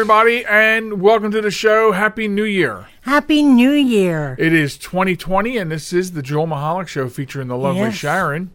Everybody, 0.00 0.46
and 0.46 1.02
welcome 1.02 1.30
to 1.30 1.42
the 1.42 1.50
show. 1.50 1.92
Happy 1.92 2.26
New 2.26 2.44
Year. 2.44 2.86
Happy 3.02 3.42
New 3.42 3.72
Year. 3.72 4.34
It 4.38 4.54
is 4.54 4.78
2020, 4.78 5.58
and 5.58 5.70
this 5.70 5.92
is 5.92 6.12
the 6.12 6.22
Joel 6.22 6.46
Michalec 6.46 6.88
Show 6.88 7.10
featuring 7.10 7.48
the 7.48 7.56
lovely 7.58 7.82
Yes. 7.82 7.96
Sharen, 7.96 8.50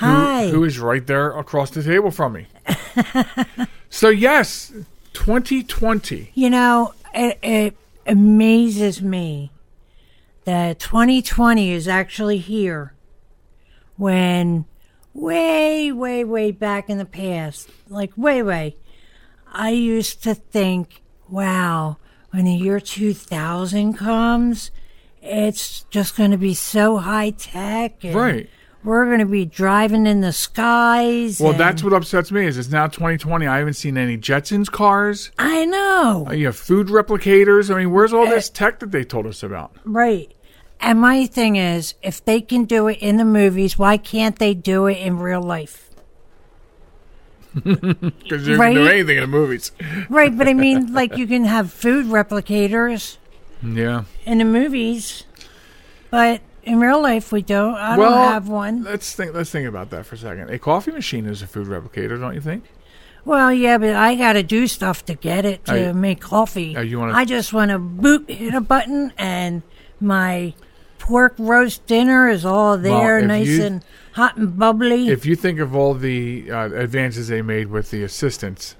who- 0.00 0.48
who 0.50 0.64
is 0.64 0.80
right 0.80 1.06
there 1.06 1.30
across 1.38 1.70
the 1.70 1.84
table 1.84 2.10
from 2.10 2.32
me. 2.32 2.46
so, 3.90 4.08
yes, 4.08 4.72
2020. 5.12 6.32
you 6.34 6.50
know, 6.50 6.94
it, 7.14 7.38
it 7.44 7.76
amazes 8.04 9.00
me 9.00 9.52
that 10.46 10.80
2020 10.80 11.70
is 11.70 11.86
actually 11.86 12.38
here 12.38 12.92
when 13.96 14.64
way, 15.14 15.92
way, 15.92 16.24
way 16.24 16.50
back 16.50 16.90
in 16.90 16.98
the 16.98 17.04
past, 17.04 17.70
like 17.88 18.10
way, 18.16 18.42
way, 18.42 18.74
I 19.52 19.70
used 19.70 20.22
to 20.24 20.34
think, 20.34 21.02
wow, 21.28 21.96
when 22.30 22.44
the 22.44 22.54
year 22.54 22.80
2000 22.80 23.94
comes, 23.94 24.70
it's 25.22 25.82
just 25.90 26.16
going 26.16 26.30
to 26.30 26.36
be 26.38 26.54
so 26.54 26.98
high 26.98 27.30
tech. 27.30 28.04
and 28.04 28.14
Right. 28.14 28.50
We're 28.84 29.06
going 29.06 29.18
to 29.18 29.26
be 29.26 29.44
driving 29.44 30.06
in 30.06 30.20
the 30.20 30.32
skies. 30.32 31.40
Well, 31.40 31.54
that's 31.54 31.82
what 31.82 31.92
upsets 31.92 32.30
me 32.30 32.46
is 32.46 32.56
it's 32.56 32.70
now 32.70 32.86
2020. 32.86 33.44
I 33.46 33.58
haven't 33.58 33.74
seen 33.74 33.98
any 33.98 34.16
Jetsons 34.16 34.70
cars. 34.70 35.32
I 35.38 35.64
know. 35.64 36.26
Uh, 36.28 36.32
You 36.34 36.46
have 36.46 36.56
food 36.56 36.86
replicators. 36.86 37.74
I 37.74 37.78
mean, 37.78 37.90
where's 37.90 38.12
all 38.12 38.26
this 38.26 38.48
tech 38.48 38.78
that 38.78 38.92
they 38.92 39.02
told 39.02 39.26
us 39.26 39.42
about? 39.42 39.72
Right. 39.84 40.32
And 40.78 41.00
my 41.00 41.26
thing 41.26 41.56
is, 41.56 41.94
if 42.02 42.24
they 42.24 42.40
can 42.40 42.64
do 42.64 42.86
it 42.86 42.98
in 43.00 43.16
the 43.16 43.24
movies, 43.24 43.76
why 43.76 43.96
can't 43.96 44.38
they 44.38 44.54
do 44.54 44.86
it 44.86 44.98
in 44.98 45.18
real 45.18 45.42
life? 45.42 45.85
Because 47.64 48.46
you 48.46 48.56
can 48.56 48.74
do 48.74 48.84
Right. 48.84 48.92
anything 48.94 49.16
in 49.16 49.22
the 49.22 49.26
movies. 49.26 49.72
Right, 50.08 50.36
but 50.36 50.46
I 50.48 50.54
mean, 50.64 50.92
like 50.92 51.16
you 51.16 51.26
can 51.26 51.44
have 51.44 51.72
food 51.72 52.06
replicators 52.06 53.16
Yeah. 53.62 54.04
in 54.24 54.38
the 54.38 54.44
movies, 54.44 55.24
but 56.10 56.40
in 56.62 56.80
real 56.80 57.00
life 57.00 57.32
we 57.32 57.42
don't. 57.42 57.74
I 57.74 57.96
well, 57.96 58.10
don't 58.10 58.32
have 58.32 58.48
one. 58.48 58.82
Let's 58.84 59.14
think. 59.14 59.34
Let's 59.34 59.50
think 59.50 59.68
about 59.68 59.90
that 59.90 60.04
for 60.06 60.16
a 60.16 60.18
second. 60.18 60.50
A 60.50 60.58
coffee 60.58 60.90
machine 60.92 61.26
is 61.26 61.40
a 61.42 61.46
food 61.46 61.66
replicator, 61.68 62.18
don't 62.20 62.34
you 62.34 62.40
think? 62.40 62.64
Well, 63.24 63.52
yeah, 63.52 63.78
but 63.78 63.96
I 63.96 64.14
got 64.14 64.34
to 64.34 64.42
do 64.44 64.66
stuff 64.68 65.04
to 65.06 65.14
get 65.14 65.44
it 65.44 65.64
to 65.64 65.88
Oh, 65.88 65.92
make 65.92 66.20
coffee. 66.20 66.76
oh, 66.76 66.80
you 66.80 67.02
I 67.02 67.24
just 67.24 67.52
want 67.52 67.72
to 67.72 67.78
boot, 67.78 68.30
hit 68.30 68.54
a 68.54 68.60
button, 68.60 69.12
and 69.18 69.62
my 70.00 70.54
pork 71.06 71.34
roast 71.38 71.86
dinner 71.86 72.28
is 72.28 72.44
all 72.44 72.76
there, 72.76 73.18
if 73.20 73.26
nice 73.26 73.46
you- 73.46 73.62
and 73.64 73.84
hot 74.12 74.36
and 74.36 74.58
bubbly. 74.58 75.08
if 75.08 75.24
you 75.24 75.36
think 75.36 75.60
of 75.60 75.74
all 75.74 75.94
the 75.94 76.50
uh, 76.50 76.70
advances 76.72 77.28
they 77.28 77.42
made 77.42 77.68
with 77.68 77.90
the 77.90 78.02
assistants, 78.02 78.74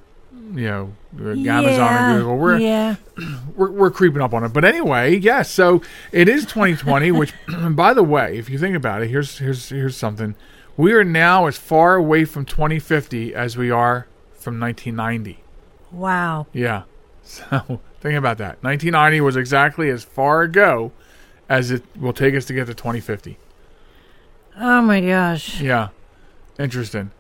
you 0.53 0.67
know, 0.67 0.93
uh, 1.21 1.31
Amazon 1.31 1.45
yeah, 1.45 2.11
and 2.11 2.21
Google, 2.21 2.37
we're, 2.39 2.59
yeah. 2.59 2.97
we're 3.57 3.71
we're 3.71 3.91
creeping 3.91 4.21
up 4.21 4.35
on 4.35 4.43
it. 4.45 4.53
But 4.53 4.65
anyway, 4.65 5.17
yes. 5.17 5.51
So 5.51 5.83
it 6.13 6.29
is 6.29 6.43
2020. 6.47 7.13
which, 7.13 7.33
by 7.71 7.95
the 7.95 8.03
way, 8.03 8.39
if 8.39 8.51
you 8.51 8.59
think 8.59 8.77
about 8.77 9.03
it, 9.03 9.09
here's 9.09 9.39
here's 9.39 9.69
here's 9.69 9.97
something. 9.97 10.35
We 10.77 10.93
are 10.93 11.05
now 11.05 11.47
as 11.47 11.57
far 11.57 11.95
away 11.95 12.25
from 12.25 12.45
2050 12.45 13.35
as 13.35 13.57
we 13.57 13.71
are 13.71 14.07
from 14.35 14.59
1990. 14.61 15.43
Wow. 15.93 16.47
Yeah. 16.53 16.83
So 17.29 17.81
think 18.01 18.17
about 18.17 18.39
that. 18.39 18.63
1990 18.63 19.21
was 19.21 19.35
exactly 19.35 19.91
as 19.91 20.05
far 20.05 20.43
ago 20.43 20.93
as 21.49 21.71
it 21.71 21.83
will 21.99 22.13
take 22.13 22.35
us 22.35 22.45
to 22.47 22.53
get 22.53 22.67
to 22.67 22.75
2050. 22.75 23.39
Oh 24.59 24.81
my 24.83 25.01
gosh. 25.01 25.61
Yeah. 25.61 25.89
Interesting. 26.59 27.11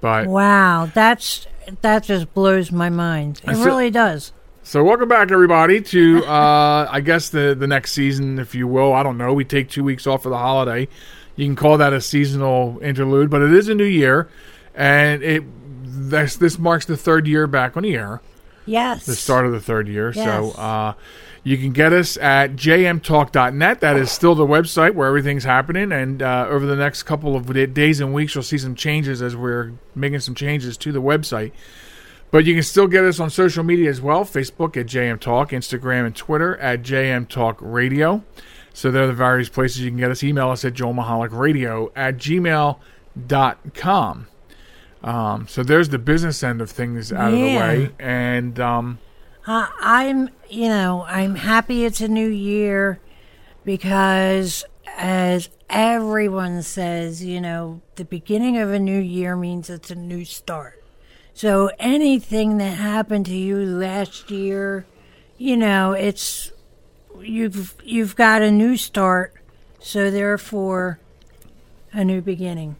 But 0.00 0.26
Wow, 0.26 0.90
that's 0.92 1.46
that 1.82 2.04
just 2.04 2.32
blows 2.34 2.70
my 2.72 2.90
mind. 2.90 3.40
It 3.46 3.56
So- 3.56 3.64
really 3.64 3.90
does. 3.90 4.32
So 4.62 4.84
welcome 4.84 5.08
back, 5.08 5.32
everybody, 5.32 5.80
to 5.80 6.24
uh, 6.26 6.86
I 6.90 7.00
guess 7.00 7.30
the 7.30 7.56
the 7.58 7.66
next 7.66 7.92
season, 7.92 8.38
if 8.38 8.54
you 8.54 8.66
will. 8.68 8.92
I 8.92 9.02
don't 9.02 9.16
know. 9.18 9.32
We 9.32 9.44
take 9.44 9.68
two 9.70 9.82
weeks 9.82 10.06
off 10.06 10.22
for 10.22 10.28
the 10.28 10.38
holiday. 10.38 10.86
You 11.36 11.46
can 11.46 11.56
call 11.56 11.78
that 11.78 11.92
a 11.94 12.00
seasonal 12.00 12.78
interlude, 12.82 13.30
but 13.30 13.40
it 13.40 13.52
is 13.52 13.68
a 13.68 13.74
new 13.74 13.84
year, 13.84 14.28
and 14.74 15.22
it 15.22 15.42
this 15.82 16.36
this 16.36 16.58
marks 16.58 16.84
the 16.84 16.96
third 16.96 17.26
year 17.26 17.46
back 17.46 17.76
on 17.76 17.82
the 17.84 17.94
air, 17.96 18.20
Yes. 18.66 19.06
the 19.06 19.14
start 19.16 19.46
of 19.46 19.52
the 19.52 19.60
third 19.60 19.88
year. 19.88 20.12
So 20.12 20.50
uh, 20.52 20.92
you 21.42 21.56
can 21.56 21.72
get 21.72 21.92
us 21.92 22.16
at 22.18 22.52
jmtalk.net. 22.52 23.80
That 23.80 23.96
is 23.96 24.10
still 24.10 24.34
the 24.34 24.46
website 24.46 24.94
where 24.94 25.08
everything's 25.08 25.44
happening, 25.44 25.92
and 25.92 26.22
uh, 26.22 26.46
over 26.48 26.66
the 26.66 26.76
next 26.76 27.04
couple 27.04 27.36
of 27.36 27.52
days 27.74 28.00
and 28.00 28.12
weeks, 28.12 28.34
you'll 28.34 28.44
see 28.44 28.58
some 28.58 28.74
changes 28.74 29.22
as 29.22 29.34
we're 29.34 29.72
making 29.94 30.20
some 30.20 30.34
changes 30.34 30.76
to 30.78 30.92
the 30.92 31.02
website. 31.02 31.52
But 32.30 32.44
you 32.44 32.54
can 32.54 32.62
still 32.62 32.86
get 32.86 33.04
us 33.04 33.18
on 33.18 33.28
social 33.30 33.64
media 33.64 33.90
as 33.90 34.00
well 34.00 34.24
Facebook 34.24 34.76
at 34.76 34.86
JM 34.86 35.18
Talk, 35.18 35.50
Instagram 35.50 36.06
and 36.06 36.14
Twitter 36.14 36.56
at 36.58 36.82
JM 36.82 37.28
Talk 37.28 37.58
Radio. 37.60 38.22
So 38.72 38.92
there 38.92 39.02
are 39.02 39.08
the 39.08 39.12
various 39.12 39.48
places 39.48 39.80
you 39.80 39.90
can 39.90 39.98
get 39.98 40.12
us. 40.12 40.22
Email 40.22 40.50
us 40.50 40.64
at 40.64 40.74
joelmahalicradio 40.74 41.90
at 41.96 42.16
gmail.com. 42.18 42.76
Um, 45.02 45.48
so 45.48 45.62
there's 45.62 45.88
the 45.88 45.98
business 45.98 46.42
end 46.42 46.60
of 46.60 46.70
things 46.70 47.12
out 47.12 47.32
of 47.32 47.38
the 47.38 47.56
way. 47.56 47.90
And 47.98 48.60
um, 48.60 48.98
I, 49.46 49.70
I'm, 49.80 50.30
you 50.48 50.68
know, 50.68 51.04
I'm 51.08 51.34
happy 51.34 51.84
it's 51.84 52.00
a 52.00 52.08
new 52.08 52.28
year 52.28 53.00
because, 53.64 54.64
as 54.96 55.48
everyone 55.68 56.62
says, 56.62 57.24
you 57.24 57.40
know, 57.40 57.80
the 57.96 58.04
beginning 58.04 58.58
of 58.58 58.70
a 58.70 58.78
new 58.78 58.98
year 58.98 59.36
means 59.36 59.70
it's 59.70 59.90
a 59.90 59.94
new 59.94 60.24
start. 60.24 60.82
So 61.32 61.70
anything 61.78 62.58
that 62.58 62.76
happened 62.76 63.26
to 63.26 63.34
you 63.34 63.56
last 63.64 64.30
year, 64.30 64.84
you 65.38 65.56
know, 65.56 65.92
it's 65.92 66.52
you've 67.20 67.74
you've 67.82 68.16
got 68.16 68.42
a 68.42 68.50
new 68.50 68.76
start. 68.76 69.34
So 69.78 70.10
therefore, 70.10 71.00
a 71.92 72.04
new 72.04 72.20
beginning. 72.20 72.76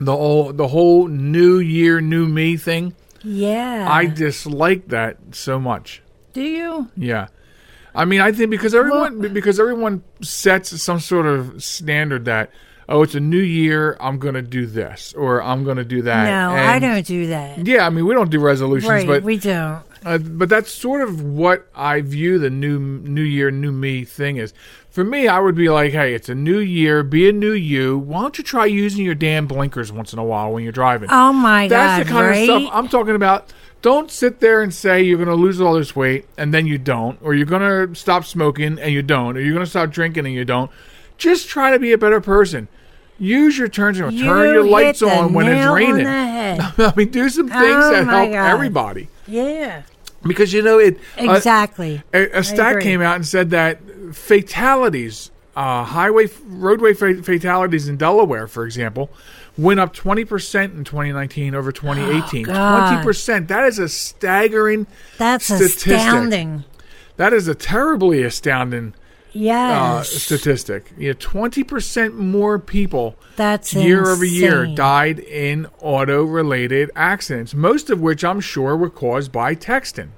the 0.00 0.16
whole 0.16 0.52
the 0.52 0.68
whole 0.68 1.06
new 1.06 1.58
year, 1.58 2.00
new 2.00 2.26
me 2.26 2.56
thing, 2.56 2.94
Yeah. 3.24 3.86
I 3.90 4.06
dislike 4.06 4.88
that 4.88 5.18
so 5.32 5.58
much. 5.58 6.02
do 6.32 6.42
you? 6.42 6.90
Yeah. 6.96 7.28
I 7.94 8.06
mean, 8.06 8.20
I 8.20 8.32
think 8.32 8.50
because 8.50 8.74
everyone 8.74 9.20
because 9.32 9.60
everyone 9.60 10.02
sets 10.22 10.80
some 10.82 10.98
sort 10.98 11.26
of 11.26 11.62
standard 11.62 12.24
that 12.24 12.50
oh, 12.88 13.02
it's 13.02 13.14
a 13.14 13.20
new 13.20 13.40
year, 13.40 13.96
I'm 14.00 14.18
going 14.18 14.34
to 14.34 14.42
do 14.42 14.66
this 14.66 15.12
or 15.14 15.42
I'm 15.42 15.64
going 15.64 15.76
to 15.78 15.84
do 15.84 16.02
that. 16.02 16.24
No, 16.24 16.54
I 16.54 16.78
don't 16.78 17.06
do 17.06 17.28
that. 17.28 17.66
Yeah, 17.66 17.86
I 17.86 17.90
mean, 17.90 18.06
we 18.06 18.14
don't 18.14 18.30
do 18.30 18.40
resolutions, 18.40 18.90
Right, 18.90 19.06
but 19.06 19.22
we 19.22 19.38
don't. 19.38 19.82
Uh, 20.04 20.18
but 20.18 20.48
that's 20.48 20.70
sort 20.72 21.00
of 21.00 21.22
what 21.22 21.66
I 21.74 22.00
view 22.00 22.38
the 22.38 22.50
new 22.50 22.78
new 22.78 23.22
year, 23.22 23.50
new 23.50 23.72
me 23.72 24.04
thing 24.04 24.36
is. 24.36 24.52
For 24.90 25.04
me, 25.04 25.26
I 25.26 25.38
would 25.38 25.54
be 25.54 25.70
like, 25.70 25.92
hey, 25.92 26.14
it's 26.14 26.28
a 26.28 26.34
new 26.34 26.58
year, 26.58 27.02
be 27.02 27.28
a 27.28 27.32
new 27.32 27.52
you. 27.52 27.98
Why 27.98 28.20
don't 28.20 28.36
you 28.36 28.44
try 28.44 28.66
using 28.66 29.04
your 29.04 29.14
damn 29.14 29.46
blinkers 29.46 29.90
once 29.90 30.12
in 30.12 30.18
a 30.18 30.24
while 30.24 30.52
when 30.52 30.62
you're 30.64 30.72
driving? 30.72 31.08
Oh 31.10 31.32
my 31.32 31.66
That's 31.68 31.70
god! 31.70 31.98
That's 31.98 32.08
the 32.08 32.12
kind 32.12 32.26
right? 32.26 32.50
of 32.50 32.62
stuff 32.62 32.70
I'm 32.74 32.88
talking 32.88 33.14
about. 33.14 33.52
Don't 33.80 34.10
sit 34.12 34.38
there 34.38 34.62
and 34.62 34.72
say 34.72 35.02
you're 35.02 35.16
going 35.16 35.28
to 35.28 35.34
lose 35.34 35.60
all 35.60 35.74
this 35.74 35.96
weight 35.96 36.26
and 36.36 36.54
then 36.54 36.66
you 36.66 36.78
don't, 36.78 37.18
or 37.20 37.34
you're 37.34 37.46
going 37.46 37.88
to 37.88 37.98
stop 37.98 38.24
smoking 38.24 38.78
and 38.78 38.92
you 38.92 39.02
don't, 39.02 39.36
or 39.36 39.40
you're 39.40 39.54
going 39.54 39.64
to 39.64 39.70
stop 39.70 39.90
drinking 39.90 40.24
and 40.24 40.34
you 40.34 40.44
don't. 40.44 40.70
Just 41.18 41.48
try 41.48 41.72
to 41.72 41.80
be 41.80 41.92
a 41.92 41.98
better 41.98 42.20
person. 42.20 42.68
Use 43.18 43.58
your 43.58 43.68
turns 43.68 43.98
and 43.98 44.12
You 44.12 44.24
turn 44.24 44.54
your 44.54 44.64
lights 44.64 45.02
on 45.02 45.32
when 45.32 45.46
it's 45.48 45.66
raining. 45.70 46.06
I 46.08 46.92
mean, 46.96 47.08
do 47.10 47.28
some 47.28 47.48
things 47.48 47.60
Oh 47.62 47.92
that 47.92 48.04
help 48.04 48.30
God. 48.32 48.50
everybody 48.50 49.08
Yeah, 49.26 49.82
because 50.22 50.52
you 50.52 50.62
know 50.62 50.78
it. 50.78 50.98
uh, 51.18 51.32
exactly. 51.32 52.02
a, 52.12 52.38
a 52.38 52.44
stat 52.44 52.80
came 52.80 53.00
out 53.00 53.16
and 53.16 53.26
said 53.26 53.50
that 53.50 53.80
fatalities, 54.12 55.30
uh, 55.56 55.84
highway 55.84 56.28
roadway 56.44 56.94
fatalities 56.94 57.88
in 57.88 57.96
Delaware, 57.96 58.46
for 58.46 58.64
example, 58.64 59.10
went 59.56 59.80
up 59.80 59.94
20% 59.94 60.64
in 60.76 60.84
2019 60.84 61.54
over 61.54 61.72
2018. 61.72 62.44
God. 62.44 63.04
20%. 63.04 63.48
That 63.48 63.64
is 63.64 63.78
a 63.78 63.88
staggering 63.88 64.86
That's 65.18 65.44
statistic. 65.44 65.92
astounding. 65.94 66.64
That 67.16 67.32
is 67.32 67.48
a 67.48 67.54
terribly 67.54 68.22
astounding 68.22 68.94
uh, 69.34 69.38
Yes. 69.38 70.10
statistic. 70.10 70.92
You 70.98 71.08
know, 71.08 71.16
twenty 71.18 71.64
percent 71.64 72.18
more 72.18 72.58
people 72.58 73.16
That's 73.36 73.72
year 73.74 74.06
over 74.06 74.24
year 74.24 74.66
died 74.66 75.18
in 75.18 75.66
auto-related 75.80 76.90
accidents, 76.94 77.54
most 77.54 77.88
of 77.90 78.00
which 78.00 78.24
I'm 78.24 78.40
sure 78.40 78.76
were 78.76 78.90
caused 78.90 79.32
by 79.32 79.54
texting. 79.54 80.08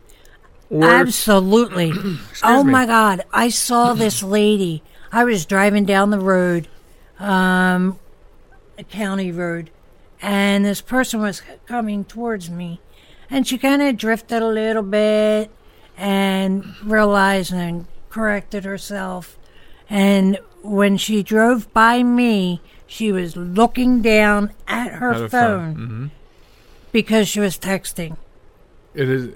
Or 0.71 0.85
Absolutely. 0.85 1.93
oh 2.43 2.65
me. 2.65 2.73
my 2.73 2.87
God. 2.87 3.23
I 3.33 3.49
saw 3.51 3.95
this 3.95 4.23
lady. 4.23 4.83
I 5.13 5.23
was 5.25 5.47
driving 5.47 5.85
down 5.85 6.11
the 6.11 6.19
road, 6.19 6.67
um, 7.21 8.01
a 8.77 8.83
county 8.83 9.31
road, 9.31 9.71
and 10.21 10.65
this 10.65 10.81
person 10.81 11.21
was 11.21 11.43
coming 11.67 12.05
towards 12.05 12.51
me. 12.51 12.81
And 13.31 13.47
she 13.47 13.59
kind 13.59 13.81
of 13.81 13.97
drifted 13.97 14.43
a 14.43 14.49
little 14.49 14.83
bit 14.83 15.51
and 15.97 16.65
realized 16.83 17.53
and 17.53 17.87
corrected 18.19 18.65
herself. 18.65 19.37
And 19.91 20.39
when 20.63 20.97
she 20.97 21.23
drove 21.23 21.73
by 21.75 22.03
me, 22.05 22.61
she 22.87 23.11
was 23.11 23.37
looking 23.37 24.03
down 24.03 24.53
at 24.69 24.93
her 24.93 25.11
At 25.13 25.21
her 25.23 25.29
phone, 25.29 25.75
phone. 25.75 25.77
Mhm. 25.77 26.11
because 26.93 27.27
she 27.29 27.41
was 27.41 27.59
texting. 27.59 28.17
it 28.95 29.09
is 29.09 29.31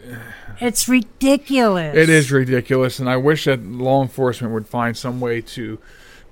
It's 0.60 0.88
ridiculous. 0.88 1.96
it 1.96 2.08
is 2.08 2.30
ridiculous, 2.30 3.00
and 3.00 3.10
I 3.10 3.16
wish 3.16 3.46
that 3.46 3.66
law 3.66 4.00
enforcement 4.00 4.54
would 4.54 4.68
find 4.68 4.96
some 4.96 5.18
way 5.18 5.40
to 5.40 5.80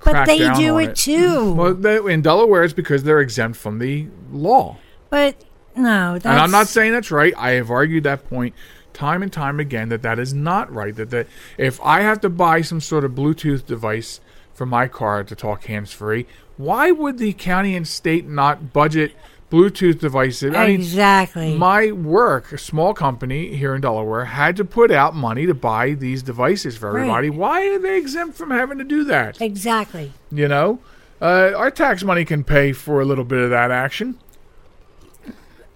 But 0.04 0.26
they 0.26 0.38
down 0.38 0.56
do 0.56 0.76
on 0.76 0.82
it, 0.84 0.94
too. 0.94 1.52
Well, 1.52 1.75
they, 1.75 1.96
in 2.12 2.22
Delaware, 2.22 2.62
it's 2.62 2.72
because 2.72 3.02
they're 3.02 3.19
exempt 3.20 3.58
from 3.58 3.81
the 3.81 4.06
law. 4.32 4.76
But 5.10 5.34
no, 5.75 6.12
that's, 6.14 6.26
And 6.26 6.38
I'm 6.38 6.52
not 6.52 6.69
saying 6.69 6.93
that's 6.93 7.10
right. 7.10 7.34
I 7.37 7.50
have 7.52 7.72
argued 7.72 8.04
that 8.04 8.28
point 8.31 8.54
time 8.96 9.22
and 9.22 9.32
time 9.32 9.60
again 9.60 9.90
that 9.90 10.02
that 10.02 10.19
is 10.19 10.32
not 10.34 10.72
right. 10.72 10.96
That 10.96 11.10
that 11.10 11.26
if 11.58 11.81
I 11.82 12.00
have 12.00 12.20
to 12.22 12.28
buy 12.28 12.62
some 12.62 12.81
sort 12.81 13.04
of 13.04 13.12
Bluetooth 13.12 13.66
device 13.66 14.20
for 14.54 14.64
my 14.66 14.88
car 14.88 15.22
to 15.22 15.34
talk 15.37 15.64
hands 15.66 15.93
free, 15.93 16.26
why 16.56 16.90
would 16.90 17.19
the 17.19 17.32
county 17.34 17.76
and 17.76 17.87
state 17.87 18.26
not 18.26 18.72
budget 18.72 19.12
Bluetooth 19.52 20.00
devices? 20.00 20.54
I 20.54 20.69
mean, 20.69 20.81
exactly. 20.81 21.56
my 21.56 21.93
work, 21.93 22.50
a 22.52 22.58
small 22.58 22.94
company 22.94 23.54
here 23.54 23.75
in 23.75 23.82
Delaware, 23.82 24.25
had 24.25 24.56
to 24.56 24.64
put 24.64 24.90
out 24.90 25.14
money 25.14 25.44
to 25.46 25.54
buy 25.54 25.93
these 25.93 26.22
devices 26.22 26.76
for 26.76 26.90
Right. 26.93 27.00
everybody. 27.02 27.31
Why 27.31 27.69
are 27.69 27.78
they 27.78 27.98
exempt 27.98 28.37
from 28.37 28.50
having 28.50 28.78
to 28.78 28.84
do 28.84 29.04
that? 29.04 29.40
exactly. 29.40 30.12
You 30.32 30.48
know, 30.48 30.78
uh, 31.20 31.52
our 31.54 31.70
tax 31.70 32.02
money 32.02 32.25
can 32.25 32.43
pay 32.43 32.72
for 32.72 33.00
a 33.00 33.04
little 33.04 33.25
bit 33.25 33.40
of 33.40 33.50
that 33.50 33.70
action. 33.70 34.16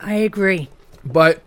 I 0.00 0.14
agree. 0.14 0.69
But 1.05 1.43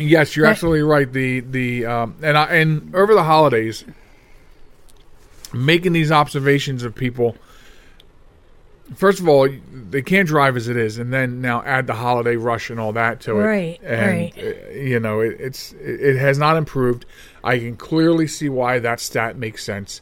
yes, 0.00 0.36
you're 0.36 0.46
absolutely 0.46 0.82
right. 0.82 1.10
The 1.10 1.40
the 1.40 1.86
um, 1.86 2.16
and 2.22 2.36
I, 2.36 2.44
and 2.56 2.94
over 2.94 3.14
the 3.14 3.24
holidays, 3.24 3.84
making 5.52 5.92
these 5.92 6.12
observations 6.12 6.82
of 6.82 6.94
people. 6.94 7.36
First 8.96 9.20
of 9.20 9.28
all, 9.28 9.48
they 9.72 10.02
can't 10.02 10.26
drive 10.26 10.56
as 10.56 10.66
it 10.66 10.76
is, 10.76 10.98
and 10.98 11.12
then 11.12 11.40
now 11.40 11.62
add 11.62 11.86
the 11.86 11.94
holiday 11.94 12.34
rush 12.34 12.70
and 12.70 12.80
all 12.80 12.92
that 12.94 13.20
to 13.20 13.38
it. 13.38 13.44
Right, 13.44 13.80
and 13.84 14.10
right. 14.10 14.34
uh, 14.36 14.70
you 14.70 14.98
know 14.98 15.20
it, 15.20 15.36
it's 15.38 15.72
it, 15.74 16.00
it 16.00 16.18
has 16.18 16.38
not 16.38 16.56
improved. 16.56 17.06
I 17.44 17.58
can 17.58 17.76
clearly 17.76 18.26
see 18.26 18.48
why 18.48 18.80
that 18.80 18.98
stat 18.98 19.36
makes 19.36 19.62
sense 19.64 20.00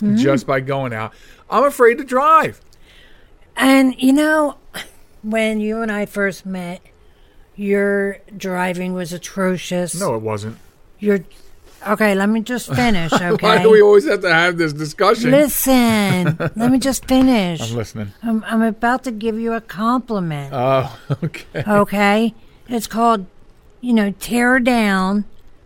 Mm-hmm. 0.00 0.16
just 0.16 0.46
by 0.46 0.60
going 0.60 0.92
out. 0.92 1.12
I'm 1.50 1.64
afraid 1.64 1.98
to 1.98 2.04
drive. 2.04 2.60
And 3.56 4.00
you 4.00 4.12
know, 4.12 4.56
when 5.22 5.58
you 5.58 5.82
and 5.82 5.90
I 5.90 6.06
first 6.06 6.46
met, 6.46 6.80
your 7.58 8.18
driving 8.36 8.94
was 8.94 9.12
atrocious. 9.12 9.98
No, 9.98 10.14
it 10.14 10.22
wasn't. 10.22 10.56
You're 10.98 11.20
okay. 11.86 12.14
Let 12.14 12.28
me 12.28 12.40
just 12.40 12.72
finish. 12.74 13.12
Okay. 13.20 13.46
Why 13.46 13.62
do 13.62 13.70
we 13.70 13.82
always 13.82 14.06
have 14.08 14.22
to 14.22 14.32
have 14.32 14.56
this 14.56 14.72
discussion? 14.72 15.30
Listen. 15.30 16.36
let 16.56 16.70
me 16.70 16.78
just 16.78 17.04
finish. 17.06 17.60
I'm 17.60 17.76
listening. 17.76 18.12
I'm, 18.22 18.44
I'm 18.44 18.62
about 18.62 19.04
to 19.04 19.10
give 19.10 19.38
you 19.38 19.52
a 19.52 19.60
compliment. 19.60 20.52
Oh, 20.54 20.98
okay. 21.22 21.64
okay 21.66 22.34
it's 22.68 22.86
called 22.86 23.26
you 23.80 23.92
know 23.94 24.12
tear 24.20 24.60
down 24.60 25.24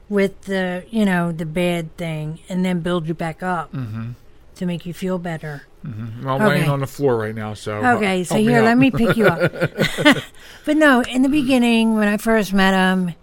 with 0.09 0.43
the 0.43 0.85
you 0.91 1.05
know 1.05 1.33
the 1.33 1.47
bad 1.47 1.97
thing 1.97 2.39
and 2.49 2.65
then 2.65 2.81
build 2.81 3.09
you 3.09 3.15
back 3.15 3.43
up 3.43 3.73
Mm-hmm. 3.73 4.11
To 4.57 4.67
make 4.67 4.87
you 4.87 4.93
feel 4.93 5.19
better 5.19 5.63
mm-hmm. 5.85 6.29
I'm 6.29 6.41
laying 6.41 6.69
on 6.69 6.81
the 6.81 6.87
floor 6.87 7.17
right 7.17 7.35
now, 7.35 7.55
so 7.55 7.75
okay 7.97 8.25
so 8.25 8.37
here 8.37 8.63
let 8.63 8.79
me 8.79 8.91
pick 8.91 9.17
you 9.17 9.27
up 9.27 9.53
but 10.65 10.77
no 10.77 11.03
in 11.03 11.23
the 11.23 11.29
beginning 11.29 11.95
when 11.95 12.09
i 12.09 12.17
first 12.17 12.53
met 12.53 12.75
him 12.75 13.15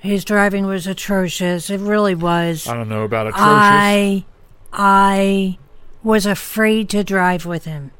his 0.00 0.24
driving 0.24 0.66
was 0.66 0.86
atrocious 0.86 1.70
it 1.70 1.80
really 1.80 2.14
was 2.14 2.66
I 2.68 2.74
don't 2.74 2.88
know 2.88 3.02
about 3.02 3.28
atrocious. 3.28 3.44
i 3.46 4.24
i 4.72 5.58
was 6.02 6.26
afraid 6.26 6.88
to 6.90 7.02
drive 7.02 7.46
with 7.46 7.64
him 7.64 7.90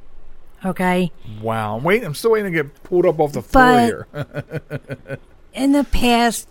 okay 0.65 1.11
wow. 1.41 1.79
Wait, 1.79 2.05
I'm 2.05 2.15
still 2.15 2.33
waiting 2.33 2.53
to 2.53 2.63
get 2.63 2.83
pulled 2.83 3.07
up 3.07 3.21
off 3.21 3.33
the 3.33 3.43
floor 3.43 4.07
But- 4.13 4.27
here. 4.27 5.19
in 5.55 5.73
the 5.73 5.85
past 5.85 6.49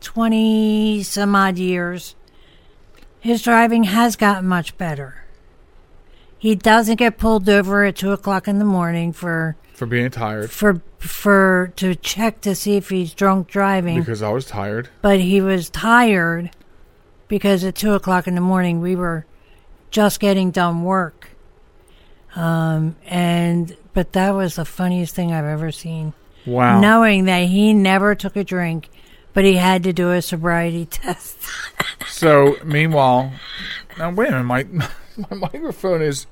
20 0.00 1.02
some 1.02 1.34
odd 1.34 1.58
years, 1.58 2.14
his 3.20 3.42
driving 3.42 3.84
has 3.84 4.16
gotten 4.16 4.46
much 4.46 4.76
better. 4.78 5.22
He 6.46 6.54
doesn't 6.54 6.94
get 6.94 7.18
pulled 7.18 7.48
over 7.48 7.84
at 7.84 7.96
2 7.96 8.12
o'clock 8.12 8.46
in 8.46 8.60
the 8.60 8.64
morning 8.64 9.12
for, 9.12 9.56
For 9.74 9.84
being 9.84 10.08
tired. 10.12 10.48
for, 10.48 10.80
for, 11.00 11.72
to 11.74 11.96
check 11.96 12.40
to 12.42 12.54
see 12.54 12.76
if 12.76 12.88
he's 12.88 13.12
drunk 13.14 13.48
driving, 13.48 13.98
Because 13.98 14.22
I 14.22 14.28
was 14.28 14.46
tired. 14.46 14.88
but 15.02 15.18
he 15.18 15.40
was 15.40 15.68
tired 15.70 16.50
because 17.26 17.64
at 17.64 17.74
2 17.74 17.94
o'clock 17.94 18.28
in 18.28 18.36
the 18.36 18.40
morning 18.40 18.80
we 18.80 18.94
were 18.94 19.26
just 19.90 20.20
getting 20.20 20.52
done 20.52 20.84
work. 20.84 21.30
Um, 22.36 22.94
and, 23.06 23.76
but 23.92 24.12
that 24.12 24.30
was 24.30 24.54
the 24.54 24.64
funniest 24.64 25.16
thing 25.16 25.32
I've 25.32 25.44
ever 25.46 25.72
seen 25.72 26.12
Wow. 26.46 26.78
knowing 26.80 27.24
that 27.24 27.48
he 27.48 27.74
never 27.74 28.14
took 28.14 28.36
a 28.36 28.44
drink, 28.44 28.88
but 29.34 29.42
he 29.44 29.54
had 29.54 29.82
to 29.82 29.92
do 29.92 30.12
a 30.12 30.22
sobriety 30.22 30.86
test. 30.90 31.38
So 32.06 32.54
meanwhile, 32.64 33.32
now 33.98 34.12
wait 34.12 34.28
a 34.28 34.44
minute, 34.44 34.44
my 34.72 34.88
my 35.30 35.48
microphone 35.50 36.02
is 36.02 36.28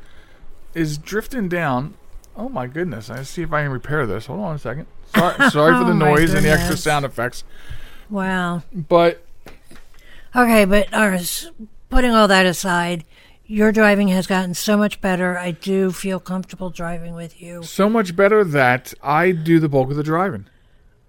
is 0.75 0.99
drifting 0.99 1.49
down. 1.49 1.95
Oh 2.37 2.49
my 2.49 2.67
goodness! 2.67 3.11
I 3.11 3.23
see 3.23 3.43
if 3.43 3.53
I 3.53 3.63
can 3.63 3.71
repair 3.73 4.07
this. 4.07 4.27
Hold 4.27 4.41
on 4.41 4.57
a 4.57 4.59
second. 4.59 4.87
Sorry, 5.15 5.35
sorry 5.51 5.75
for 5.79 5.85
the 5.85 5.91
Oh 5.91 6.11
noise 6.11 6.35
and 6.35 6.45
the 6.45 6.51
extra 6.51 6.77
sound 6.77 7.05
effects. 7.05 7.45
wow. 8.11 8.63
But 8.73 9.25
Okay, 10.35 10.65
but 10.65 10.93
uh, 10.93 10.99
s- 11.15 11.49
putting 11.91 12.11
all 12.11 12.27
that 12.27 12.45
aside, 12.47 13.05
your 13.47 13.71
driving 13.71 14.09
has 14.09 14.27
gotten 14.27 14.53
so 14.55 14.77
much 14.77 15.01
better. 15.01 15.39
I 15.39 15.53
do 15.53 15.93
feel 15.93 16.19
comfortable 16.19 16.71
driving 16.71 17.15
with 17.15 17.41
you. 17.41 17.63
so 17.63 17.89
much 17.89 18.17
better 18.17 18.43
that 18.43 18.93
I 19.03 19.31
do 19.31 19.61
the 19.61 19.69
bulk 19.69 19.91
of 19.91 19.97
the 19.97 20.03
driving. 20.03 20.47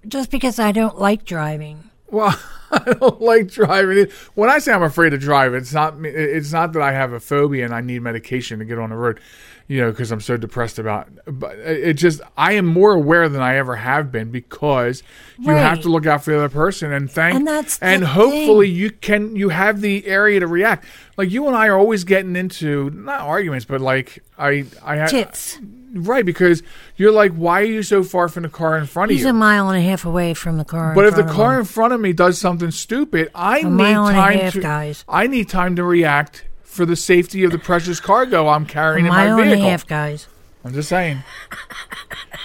Just 0.08 0.30
because 0.30 0.60
I 0.60 0.72
don't 0.72 1.00
like 1.00 1.26
driving. 1.26 1.90
Well, 2.12 2.40
I 2.72 2.94
don't 2.94 3.20
like 3.20 3.48
driving. 3.50 4.08
When 4.36 4.52
I 4.52 4.60
say 4.60 4.72
I'm 4.74 4.84
afraid 4.84 5.10
to 5.10 5.18
drive, 5.18 5.56
it's 5.56 5.74
not 5.74 5.96
it's 6.06 6.52
not 6.54 6.74
that 6.74 6.84
I 6.84 6.92
have 6.92 7.14
a 7.14 7.20
phobia 7.20 7.66
and 7.66 7.74
I 7.74 7.82
need 7.82 8.04
medication 8.04 8.60
to 8.60 8.66
get 8.66 8.78
on 8.78 8.92
the 8.92 8.96
road, 8.96 9.20
you 9.68 9.82
know, 9.82 9.90
because 9.90 10.12
I'm 10.12 10.22
so 10.22 10.38
depressed 10.38 10.78
about. 10.78 11.10
But 11.26 11.58
it 11.58 11.94
just 11.94 12.22
I 12.38 12.54
am 12.54 12.66
more 12.66 12.94
aware 12.94 13.28
than 13.30 13.42
I 13.42 13.56
ever 13.56 13.76
have 13.76 14.12
been 14.12 14.32
because 14.32 15.02
you 15.40 15.52
have 15.52 15.82
to 15.82 15.90
look 15.90 16.06
out 16.06 16.24
for 16.24 16.32
the 16.32 16.38
other 16.38 16.50
person 16.50 16.92
and 16.94 17.10
thank 17.12 17.36
And 17.36 17.48
that's 17.48 17.78
the 17.80 17.86
and 17.86 18.04
hopefully 18.04 18.70
you 18.70 18.92
can 18.92 19.36
you 19.36 19.50
have 19.50 19.82
the 19.82 20.06
area 20.06 20.40
to 20.40 20.48
react. 20.48 20.86
Like 21.18 21.32
you 21.32 21.48
and 21.48 21.56
I 21.56 21.68
are 21.68 21.78
always 21.78 22.04
getting 22.04 22.36
into 22.36 22.92
not 22.92 23.22
arguments, 23.22 23.66
but 23.66 23.82
like 23.82 24.24
I 24.38 24.66
I 24.84 25.08
Tits. 25.08 25.58
right 25.94 26.26
because 26.26 26.62
you're 26.96 27.12
like, 27.12 27.34
why 27.34 27.62
are 27.62 27.66
you 27.66 27.82
so 27.82 28.04
far 28.04 28.28
from 28.28 28.44
the 28.44 28.50
car 28.50 28.78
in 28.78 28.86
front 28.86 29.10
of 29.10 29.14
you? 29.14 29.18
He's 29.18 29.26
a 29.26 29.34
mile 29.34 29.70
and 29.70 29.84
a 29.84 29.88
half 29.88 30.06
away 30.06 30.36
from 30.36 30.58
the 30.58 30.66
car. 30.66 30.90
in 30.90 30.96
But 30.96 31.06
if 31.06 31.16
the 31.16 31.24
car 31.24 31.58
in 31.60 31.66
front 31.66 31.94
of 31.94 32.00
me 32.00 32.14
does 32.14 32.38
something 32.38 32.70
stupid, 32.70 33.32
I 33.34 33.64
need 33.64 33.84
a 33.84 33.94
time 33.94 34.40
half, 34.40 34.54
to 34.54 34.62
guys. 34.62 35.04
I 35.08 35.26
need 35.26 35.50
time 35.50 35.76
to 35.78 35.84
react 35.84 36.46
for 36.76 36.86
the 36.86 36.96
safety 36.96 37.44
of 37.44 37.52
the 37.52 37.58
precious 37.58 38.00
cargo 38.00 38.48
I'm 38.48 38.66
carrying 38.66 39.06
in 39.06 39.12
my 39.12 39.26
and 39.26 39.40
a 39.40 39.44
vehicle. 39.44 39.70
half, 39.70 39.88
guys. 39.88 40.28
I'm 40.64 40.74
just 40.74 40.90
saying. 40.90 41.24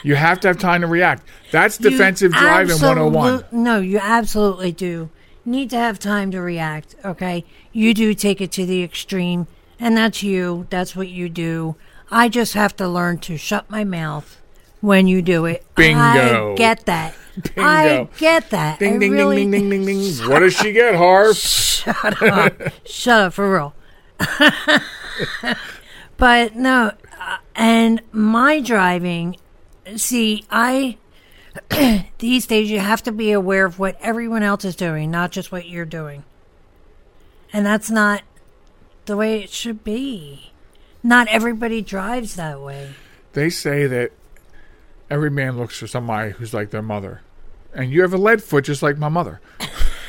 You 0.02 0.14
have 0.14 0.40
to 0.40 0.48
have 0.48 0.58
time 0.58 0.82
to 0.82 0.86
react. 0.86 1.24
That's 1.50 1.76
defensive 1.78 2.32
driving 2.32 2.76
101. 2.76 3.44
No, 3.50 3.80
you 3.80 3.98
absolutely 3.98 4.72
do. 4.72 5.10
Need 5.44 5.70
to 5.70 5.76
have 5.76 5.98
time 5.98 6.30
to 6.30 6.40
react, 6.40 6.94
okay? 7.04 7.44
You 7.72 7.92
do 7.94 8.14
take 8.14 8.40
it 8.40 8.52
to 8.52 8.66
the 8.66 8.82
extreme, 8.82 9.46
and 9.78 9.96
that's 9.96 10.22
you. 10.22 10.66
That's 10.70 10.94
what 10.94 11.08
you 11.08 11.28
do. 11.28 11.76
I 12.10 12.28
just 12.28 12.54
have 12.54 12.76
to 12.76 12.88
learn 12.88 13.18
to 13.20 13.36
shut 13.36 13.70
my 13.70 13.84
mouth 13.84 14.40
when 14.80 15.06
you 15.06 15.22
do 15.22 15.46
it. 15.46 15.64
Bingo. 15.74 16.52
I 16.52 16.54
get 16.56 16.84
that. 16.86 17.14
Bingo. 17.54 17.62
I 17.62 18.08
get 18.18 18.50
that. 18.50 18.78
Ding 18.78 18.96
I 18.96 18.98
ding 18.98 19.12
really, 19.12 19.36
ding 19.36 19.50
ding 19.50 19.70
ding 19.70 19.86
ding 19.86 20.00
ding. 20.00 20.28
What 20.30 20.40
does 20.40 20.54
she 20.54 20.72
get, 20.72 20.94
Harv? 20.94 21.36
Shut 21.36 22.22
up. 22.22 22.52
Shut 22.84 23.20
up, 23.22 23.32
for 23.32 23.52
real. 23.52 23.74
but 26.16 26.54
no, 26.54 26.92
uh, 27.20 27.36
and 27.54 28.02
my 28.12 28.60
driving, 28.60 29.36
see, 29.96 30.44
I, 30.50 30.98
these 32.18 32.46
days 32.46 32.70
you 32.70 32.80
have 32.80 33.02
to 33.04 33.12
be 33.12 33.32
aware 33.32 33.64
of 33.64 33.78
what 33.78 33.96
everyone 34.00 34.42
else 34.42 34.64
is 34.64 34.76
doing, 34.76 35.10
not 35.10 35.32
just 35.32 35.52
what 35.52 35.68
you're 35.68 35.84
doing. 35.84 36.24
And 37.52 37.66
that's 37.66 37.90
not 37.90 38.22
the 39.06 39.16
way 39.16 39.42
it 39.42 39.50
should 39.50 39.82
be. 39.82 40.52
Not 41.02 41.28
everybody 41.28 41.82
drives 41.82 42.36
that 42.36 42.60
way. 42.60 42.90
They 43.32 43.50
say 43.50 43.86
that 43.86 44.12
every 45.08 45.30
man 45.30 45.58
looks 45.58 45.78
for 45.78 45.86
somebody 45.86 46.32
who's 46.32 46.54
like 46.54 46.70
their 46.70 46.82
mother. 46.82 47.22
And 47.74 47.90
you 47.90 48.02
have 48.02 48.12
a 48.12 48.18
lead 48.18 48.42
foot 48.42 48.64
just 48.64 48.82
like 48.82 48.98
my 48.98 49.08
mother. 49.08 49.40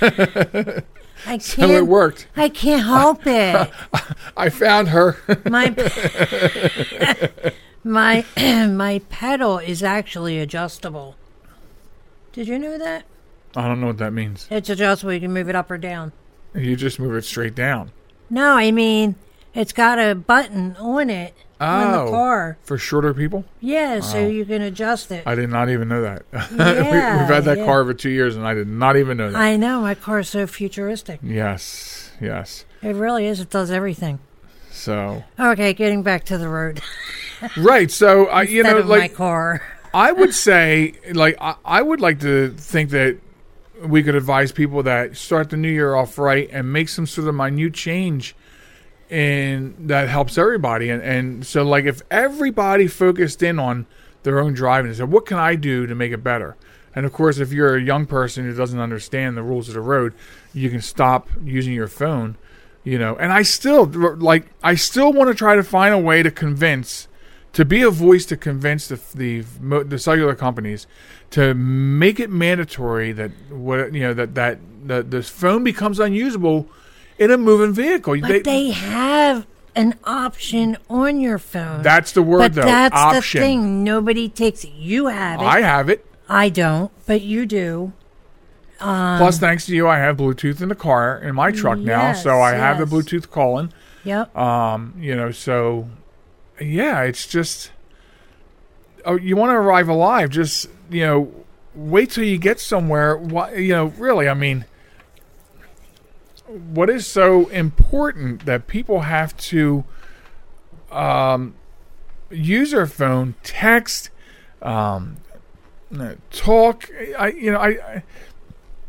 I 1.25 1.37
can't. 1.37 1.43
So 1.43 1.69
it 1.69 1.87
worked. 1.87 2.27
I 2.35 2.49
can't 2.49 2.83
help 2.83 3.25
it. 3.25 3.71
I 4.37 4.49
found 4.49 4.89
her. 4.89 5.17
My 5.49 5.73
my 7.83 8.25
my 8.67 9.01
pedal 9.09 9.57
is 9.57 9.83
actually 9.83 10.39
adjustable. 10.39 11.15
Did 12.33 12.47
you 12.47 12.59
know 12.59 12.77
that? 12.77 13.05
I 13.55 13.67
don't 13.67 13.81
know 13.81 13.87
what 13.87 13.97
that 13.97 14.13
means. 14.13 14.47
It's 14.49 14.69
adjustable. 14.69 15.13
You 15.13 15.19
can 15.19 15.33
move 15.33 15.49
it 15.49 15.55
up 15.55 15.69
or 15.69 15.77
down. 15.77 16.13
You 16.55 16.75
just 16.75 16.99
move 16.99 17.15
it 17.15 17.25
straight 17.25 17.55
down. 17.55 17.91
No, 18.29 18.53
I 18.53 18.71
mean 18.71 19.15
it's 19.53 19.73
got 19.73 19.99
a 19.99 20.15
button 20.15 20.75
on 20.77 21.09
it 21.09 21.33
on 21.61 21.93
Oh. 21.93 22.05
the 22.05 22.11
car. 22.11 22.57
For 22.63 22.77
shorter 22.77 23.13
people? 23.13 23.45
Yeah, 23.59 23.99
so 23.99 24.25
you 24.27 24.45
can 24.45 24.61
adjust 24.61 25.11
it. 25.11 25.23
I 25.25 25.35
did 25.35 25.49
not 25.49 25.69
even 25.69 25.87
know 25.87 26.01
that. 26.01 26.23
we, 26.51 26.57
Yeah, 26.57 27.19
we've 27.19 27.33
had 27.33 27.45
that 27.45 27.59
yeah. 27.59 27.65
car 27.65 27.85
for 27.85 27.93
two 27.93 28.09
years 28.09 28.35
and 28.35 28.45
I 28.45 28.53
did 28.53 28.67
not 28.67 28.97
even 28.97 29.17
know 29.17 29.31
that. 29.31 29.37
I 29.39 29.55
know 29.57 29.81
my 29.81 29.95
car's 29.95 30.29
so 30.29 30.47
futuristic. 30.47 31.19
yes, 31.23 32.11
yes. 32.19 32.65
It 32.81 32.95
really 32.95 33.27
is. 33.27 33.39
It 33.39 33.49
does 33.49 33.69
everything. 33.71 34.19
So, 34.71 35.23
Okay, 35.39 35.73
getting 35.73 36.01
back 36.01 36.23
to 36.25 36.37
the 36.37 36.47
road. 36.49 36.81
right. 37.57 37.91
So, 37.91 38.25
I, 38.27 38.43
you 38.43 38.63
know, 38.63 38.77
of 38.77 38.87
my 38.87 38.97
like, 38.99 39.15
car. 39.15 39.61
I 39.93 40.11
would 40.11 40.33
say, 40.49 40.93
like, 41.13 41.35
I, 41.39 41.55
I 41.63 41.81
would 41.81 41.99
like 42.01 42.21
to 42.21 42.49
think 42.49 42.89
that 42.91 43.17
we 43.85 44.01
could 44.03 44.15
advise 44.15 44.51
people 44.51 44.83
that 44.83 45.17
start 45.17 45.49
the 45.49 45.57
new 45.57 45.69
year 45.69 45.93
off 45.95 46.17
right 46.17 46.49
and 46.51 46.71
make 46.71 46.87
some 46.89 47.05
sort 47.05 47.27
of 47.27 47.35
minute 47.35 47.73
change 47.73 48.35
and 49.11 49.75
that 49.77 50.07
helps 50.07 50.37
everybody. 50.37 50.89
And, 50.89 51.03
and 51.03 51.45
so, 51.45 51.63
like, 51.63 51.83
if 51.83 52.01
everybody 52.09 52.87
focused 52.87 53.43
in 53.43 53.59
on 53.59 53.85
their 54.23 54.39
own 54.39 54.53
driving 54.53 54.87
and 54.87 54.97
said, 54.97 55.11
what 55.11 55.25
can 55.25 55.37
I 55.37 55.55
do 55.55 55.85
to 55.85 55.93
make 55.93 56.13
it 56.13 56.23
better? 56.23 56.55
And 56.95 57.05
of 57.05 57.11
course, 57.11 57.37
if 57.37 57.51
you're 57.51 57.75
a 57.75 57.81
young 57.81 58.05
person 58.05 58.45
who 58.45 58.55
doesn't 58.55 58.79
understand 58.79 59.35
the 59.35 59.43
rules 59.43 59.67
of 59.67 59.73
the 59.73 59.81
road, 59.81 60.13
you 60.53 60.69
can 60.69 60.81
stop 60.81 61.27
using 61.43 61.73
your 61.73 61.89
phone, 61.89 62.37
you 62.83 62.97
know. 62.97 63.15
And 63.17 63.33
I 63.33 63.41
still, 63.43 63.85
like, 63.85 64.47
I 64.63 64.75
still 64.75 65.11
want 65.11 65.29
to 65.29 65.35
try 65.35 65.55
to 65.55 65.63
find 65.63 65.93
a 65.93 65.99
way 65.99 66.23
to 66.23 66.31
convince 66.31 67.09
to 67.53 67.65
be 67.65 67.81
a 67.81 67.89
voice 67.89 68.25
to 68.27 68.37
convince 68.37 68.87
the 68.87 68.99
the 69.13 69.41
the 69.83 69.99
cellular 69.99 70.35
companies 70.35 70.87
to 71.31 71.53
make 71.53 72.17
it 72.17 72.29
mandatory 72.29 73.11
that 73.11 73.31
what 73.49 73.93
you 73.93 73.99
know 73.99 74.13
that 74.13 74.35
that 74.35 74.59
the 74.85 75.03
this 75.03 75.27
phone 75.27 75.63
becomes 75.63 75.99
unusable 75.99 76.69
in 77.21 77.29
a 77.29 77.37
moving 77.37 77.71
vehicle. 77.71 78.19
But 78.19 78.43
they, 78.43 78.71
have 78.71 79.45
an 79.75 79.93
option 80.03 80.77
on 80.89 81.19
your 81.19 81.37
phone. 81.37 81.83
that's 81.83 82.11
the 82.11 82.23
word 82.23 82.39
but 82.39 82.53
though. 82.53 82.61
that's 82.63 82.95
option. 82.95 83.41
the 83.41 83.47
thing. 83.47 83.83
Nobody 83.83 84.27
takes 84.27 84.63
it. 84.63 84.71
You 84.71 85.07
have 85.07 85.39
it. 85.39 85.45
I 85.45 85.61
have 85.61 85.87
it. 85.89 86.05
I 86.27 86.49
don't, 86.49 86.91
but 87.05 87.21
you 87.21 87.45
do. 87.45 87.93
Plus, 88.79 89.37
thanks 89.37 89.67
to 89.67 89.75
you, 89.75 89.87
I 89.87 89.99
have 89.99 90.17
Bluetooth 90.17 90.59
in 90.59 90.69
the 90.69 90.75
car 90.75 91.19
in 91.19 91.35
my 91.35 91.51
truck 91.51 91.77
now, 91.77 92.13
so 92.13 92.41
I 92.41 92.53
have 92.53 92.79
the. 92.79 92.85
Bluetooth 92.85 93.29
calling. 93.29 93.71
Yep. 94.03 94.35
Um, 94.35 94.95
you 94.97 95.15
know, 95.15 95.29
so 95.29 95.87
yeah, 96.59 97.03
it's 97.03 97.27
just 97.27 97.69
oh, 99.05 99.17
you 99.17 99.35
want 99.35 99.51
to 99.51 99.55
arrive 99.55 99.87
alive. 99.87 100.31
Just 100.31 100.67
you 100.89 101.01
know, 101.01 101.31
wait 101.75 102.09
till 102.09 102.23
you 102.23 102.39
get 102.39 102.59
somewhere. 102.59 103.15
Why, 103.15 103.53
you 103.53 103.73
know, 103.73 103.85
really, 103.99 104.27
I 104.27 104.33
mean, 104.33 104.65
what 106.51 106.89
is 106.89 107.07
so 107.07 107.47
important 107.47 108.45
that 108.45 108.67
people 108.67 109.01
have 109.01 109.35
to 109.37 109.83
um, 110.91 111.55
use 112.29 112.71
their 112.71 112.85
phone, 112.85 113.35
text, 113.43 114.09
um, 114.61 115.17
talk. 116.31 116.89
I 117.17 117.29
you 117.29 117.51
know 117.51 117.59
I, 117.59 117.67
I 117.69 118.03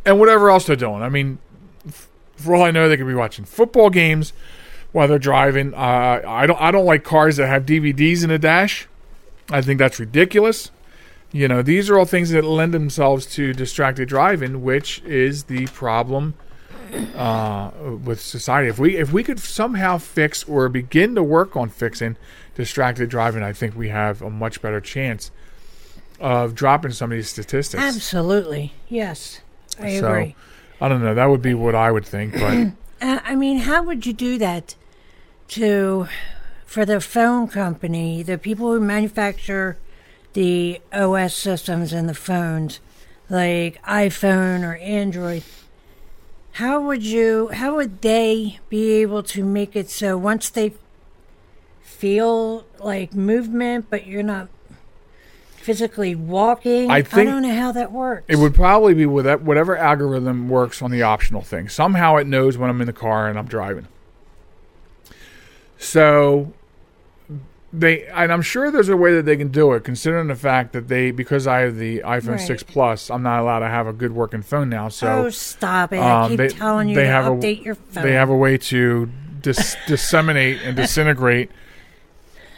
and 0.04 0.18
whatever 0.18 0.50
else 0.50 0.66
they're 0.66 0.76
doing. 0.76 1.02
I 1.02 1.08
mean, 1.08 1.38
f- 1.86 2.08
for 2.36 2.54
all 2.54 2.62
I 2.62 2.70
know, 2.70 2.88
they 2.88 2.96
could 2.96 3.06
be 3.06 3.14
watching 3.14 3.44
football 3.44 3.90
games 3.90 4.32
while 4.92 5.08
they're 5.08 5.18
driving. 5.18 5.74
Uh, 5.74 6.22
I 6.26 6.46
don't. 6.46 6.60
I 6.60 6.70
don't 6.70 6.86
like 6.86 7.04
cars 7.04 7.36
that 7.36 7.46
have 7.46 7.64
DVDs 7.64 8.22
in 8.22 8.30
the 8.30 8.38
dash. 8.38 8.88
I 9.50 9.62
think 9.62 9.78
that's 9.78 9.98
ridiculous. 10.00 10.70
You 11.32 11.48
know, 11.48 11.62
these 11.62 11.88
are 11.88 11.98
all 11.98 12.04
things 12.04 12.30
that 12.30 12.44
lend 12.44 12.74
themselves 12.74 13.26
to 13.34 13.54
distracted 13.54 14.08
driving, 14.08 14.62
which 14.62 15.02
is 15.04 15.44
the 15.44 15.66
problem 15.68 16.34
uh, 17.16 17.70
with 18.04 18.20
society. 18.20 18.68
If 18.68 18.78
we 18.78 18.96
if 18.96 19.12
we 19.12 19.22
could 19.24 19.40
somehow 19.40 19.98
fix 19.98 20.44
or 20.44 20.68
begin 20.68 21.14
to 21.14 21.22
work 21.22 21.56
on 21.56 21.68
fixing 21.68 22.16
distracted 22.54 23.08
driving, 23.08 23.42
I 23.42 23.52
think 23.52 23.74
we 23.76 23.88
have 23.88 24.20
a 24.22 24.30
much 24.30 24.60
better 24.62 24.80
chance 24.80 25.30
of 26.20 26.54
dropping 26.54 26.92
some 26.92 27.10
of 27.10 27.16
these 27.16 27.30
statistics. 27.30 27.82
Absolutely. 27.82 28.72
Yes. 28.88 29.40
I 29.80 29.98
So, 29.98 30.08
agree. 30.08 30.36
I 30.80 30.88
don't 30.88 31.02
know. 31.02 31.14
That 31.14 31.26
would 31.26 31.42
be 31.42 31.54
what 31.54 31.74
I 31.74 31.90
would 31.90 32.04
think, 32.04 32.34
but 32.34 32.72
Uh, 33.02 33.18
I 33.24 33.34
mean, 33.34 33.58
how 33.58 33.82
would 33.82 34.06
you 34.06 34.12
do 34.12 34.38
that 34.38 34.76
to 35.48 36.06
for 36.64 36.84
the 36.84 37.00
phone 37.00 37.48
company, 37.48 38.22
the 38.22 38.38
people 38.38 38.70
who 38.72 38.78
manufacture 38.78 39.76
the 40.34 40.80
OS 40.92 41.34
systems 41.34 41.92
and 41.92 42.08
the 42.08 42.14
phones, 42.14 42.78
like 43.28 43.82
iPhone 43.82 44.62
or 44.62 44.76
Android? 44.76 45.42
How 46.52 46.80
would 46.80 47.02
you? 47.02 47.48
How 47.48 47.76
would 47.76 48.02
they 48.02 48.58
be 48.68 48.92
able 49.00 49.22
to 49.24 49.42
make 49.44 49.74
it 49.74 49.88
so 49.88 50.18
once 50.18 50.50
they 50.50 50.74
feel 51.82 52.64
like 52.78 53.14
movement, 53.14 53.86
but 53.88 54.06
you're 54.06 54.22
not 54.22 54.48
physically 55.56 56.14
walking? 56.14 56.90
I 56.90 57.00
think 57.02 57.28
I 57.28 57.32
don't 57.32 57.42
know 57.42 57.54
how 57.54 57.72
that 57.72 57.90
works. 57.90 58.24
It 58.28 58.36
would 58.36 58.54
probably 58.54 58.92
be 58.92 59.06
with 59.06 59.24
that 59.24 59.42
whatever 59.42 59.76
algorithm 59.76 60.50
works 60.50 60.82
on 60.82 60.90
the 60.90 61.02
optional 61.02 61.40
thing. 61.40 61.70
Somehow 61.70 62.16
it 62.16 62.26
knows 62.26 62.58
when 62.58 62.68
I'm 62.68 62.80
in 62.82 62.86
the 62.86 62.92
car 62.92 63.28
and 63.28 63.38
I'm 63.38 63.46
driving. 63.46 63.88
So 65.78 66.52
they 67.72 68.06
and 68.06 68.32
I'm 68.32 68.42
sure 68.42 68.70
there's 68.70 68.88
a 68.90 68.96
way 68.96 69.14
that 69.14 69.24
they 69.24 69.36
can 69.36 69.48
do 69.48 69.72
it, 69.72 69.82
considering 69.84 70.28
the 70.28 70.34
fact 70.36 70.72
that 70.74 70.88
they 70.88 71.10
because 71.10 71.46
I 71.46 71.60
have 71.60 71.76
the 71.76 72.00
iPhone 72.00 72.32
Right. 72.32 72.40
six 72.40 72.62
plus, 72.62 73.10
I'm 73.10 73.22
not 73.22 73.40
allowed 73.40 73.60
to 73.60 73.68
have 73.68 73.86
a 73.86 73.92
good 73.92 74.12
working 74.12 74.42
phone 74.42 74.68
now. 74.68 74.88
So 74.88 75.26
oh, 75.26 75.30
stop 75.30 75.92
it! 75.92 75.98
I 75.98 76.22
um, 76.24 76.28
keep 76.30 76.38
they- 76.38 76.48
telling 76.48 76.88
you 76.88 76.94
they 76.96 77.04
to 77.04 77.08
have 77.10 77.26
a- 77.26 77.30
update 77.30 77.64
your 77.64 77.74
phone. 77.76 78.04
they 78.04 78.12
have 78.12 78.28
a 78.30 78.36
way 78.36 78.58
to 78.58 79.08
dis- 79.40 79.76
disseminate 79.86 80.60
and 80.62 80.76
disintegrate 80.76 81.50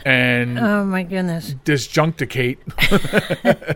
and 0.05 0.59
Oh 0.59 0.85
my 0.85 1.03
goodness. 1.03 1.55
disjuncticate 1.65 2.59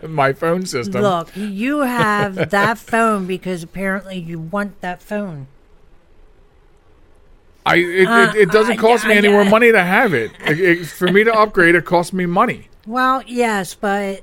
my 0.09 0.33
phone 0.33 0.65
system. 0.65 1.01
Look, 1.01 1.35
you 1.35 1.79
have 1.79 2.51
that 2.51 2.77
phone 2.77 3.25
because 3.25 3.63
apparently 3.63 4.17
you 4.19 4.39
want 4.39 4.79
that 4.81 5.01
phone. 5.01 5.47
I 7.65 7.75
it, 7.75 8.07
Uh, 8.07 8.29
it, 8.29 8.35
it 8.35 8.51
doesn't 8.51 8.79
uh, 8.79 8.81
cost 8.81 9.05
me 9.05 9.15
any 9.17 9.27
more 9.29 9.45
money 9.45 9.71
to 9.71 9.83
have 9.83 10.13
it. 10.13 10.31
It- 10.45 10.59
it- 10.59 10.85
For 10.87 11.11
me 11.11 11.23
to 11.23 11.33
upgrade, 11.33 11.75
it 11.75 11.85
costs 11.85 12.13
me 12.13 12.25
money. 12.25 12.67
Well, 12.87 13.21
yes, 13.27 13.75
but 13.75 14.21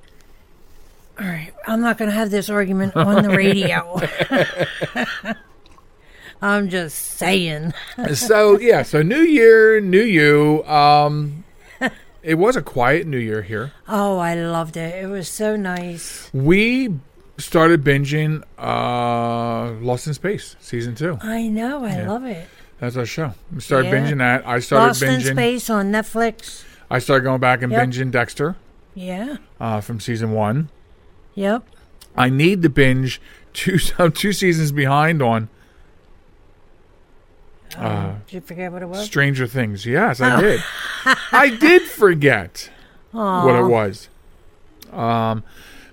all 1.18 1.26
right, 1.26 1.52
I'm 1.66 1.80
not 1.80 1.96
going 1.98 2.10
to 2.10 2.16
have 2.16 2.30
this 2.30 2.50
argument 2.50 2.94
on 2.96 3.22
the 3.22 3.30
radio. 3.30 4.00
I'm 6.42 6.68
just 6.68 6.96
saying. 6.98 7.72
So 8.14 8.58
yeah, 8.60 8.82
so 8.82 9.02
New 9.02 9.20
Year, 9.22 9.80
New 9.80 10.02
You. 10.02 10.62
Um, 10.66 11.44
it 12.22 12.34
was 12.34 12.56
a 12.56 12.62
quiet 12.62 13.06
New 13.06 13.18
Year 13.18 13.42
here. 13.42 13.72
Oh, 13.88 14.18
I 14.18 14.34
loved 14.34 14.76
it. 14.76 15.02
It 15.02 15.06
was 15.06 15.28
so 15.28 15.56
nice. 15.56 16.28
We 16.34 16.98
started 17.38 17.82
binging 17.84 18.42
uh, 18.58 19.72
Lost 19.82 20.06
in 20.06 20.14
Space 20.14 20.56
season 20.60 20.94
two. 20.94 21.18
I 21.22 21.48
know. 21.48 21.84
I 21.84 21.96
Yeah. 21.96 22.12
love 22.12 22.24
it. 22.24 22.48
That's 22.80 22.96
our 22.96 23.06
show. 23.06 23.32
We 23.54 23.60
started 23.60 23.88
Yeah. 23.88 23.94
binging 23.94 24.18
that. 24.18 24.46
I 24.46 24.58
started 24.60 24.86
Lost 24.88 25.02
in 25.02 25.20
binging. 25.20 25.32
Space 25.32 25.70
on 25.70 25.90
Netflix. 25.92 26.64
I 26.90 26.98
started 26.98 27.24
going 27.24 27.40
back 27.40 27.62
and 27.62 27.72
Yep. 27.72 27.88
binging 27.88 28.10
Dexter 28.10 28.56
Yeah. 28.94 29.36
uh, 29.60 29.80
from 29.80 29.98
season 30.00 30.32
one. 30.32 30.68
Yep. 31.34 31.62
I 32.16 32.28
need 32.28 32.62
to 32.62 32.68
binge 32.68 33.20
two 33.52 33.78
I'm 33.98 34.12
two 34.12 34.32
seasons 34.32 34.72
behind 34.72 35.22
on 35.22 35.48
uh, 37.76 38.12
Did 38.26 38.34
you 38.34 38.40
forget 38.40 38.72
what 38.72 38.82
it 38.82 38.86
was? 38.88 39.04
Stranger 39.04 39.46
Things. 39.46 39.84
Yes, 39.84 40.20
I 40.20 40.36
Oh. 40.36 40.40
did. 40.40 40.60
I 41.32 41.48
did 41.50 41.82
forget 41.90 42.70
Aw. 43.12 43.44
what 43.44 43.54
it 43.56 43.64
was. 43.64 44.08
Um, 44.92 45.42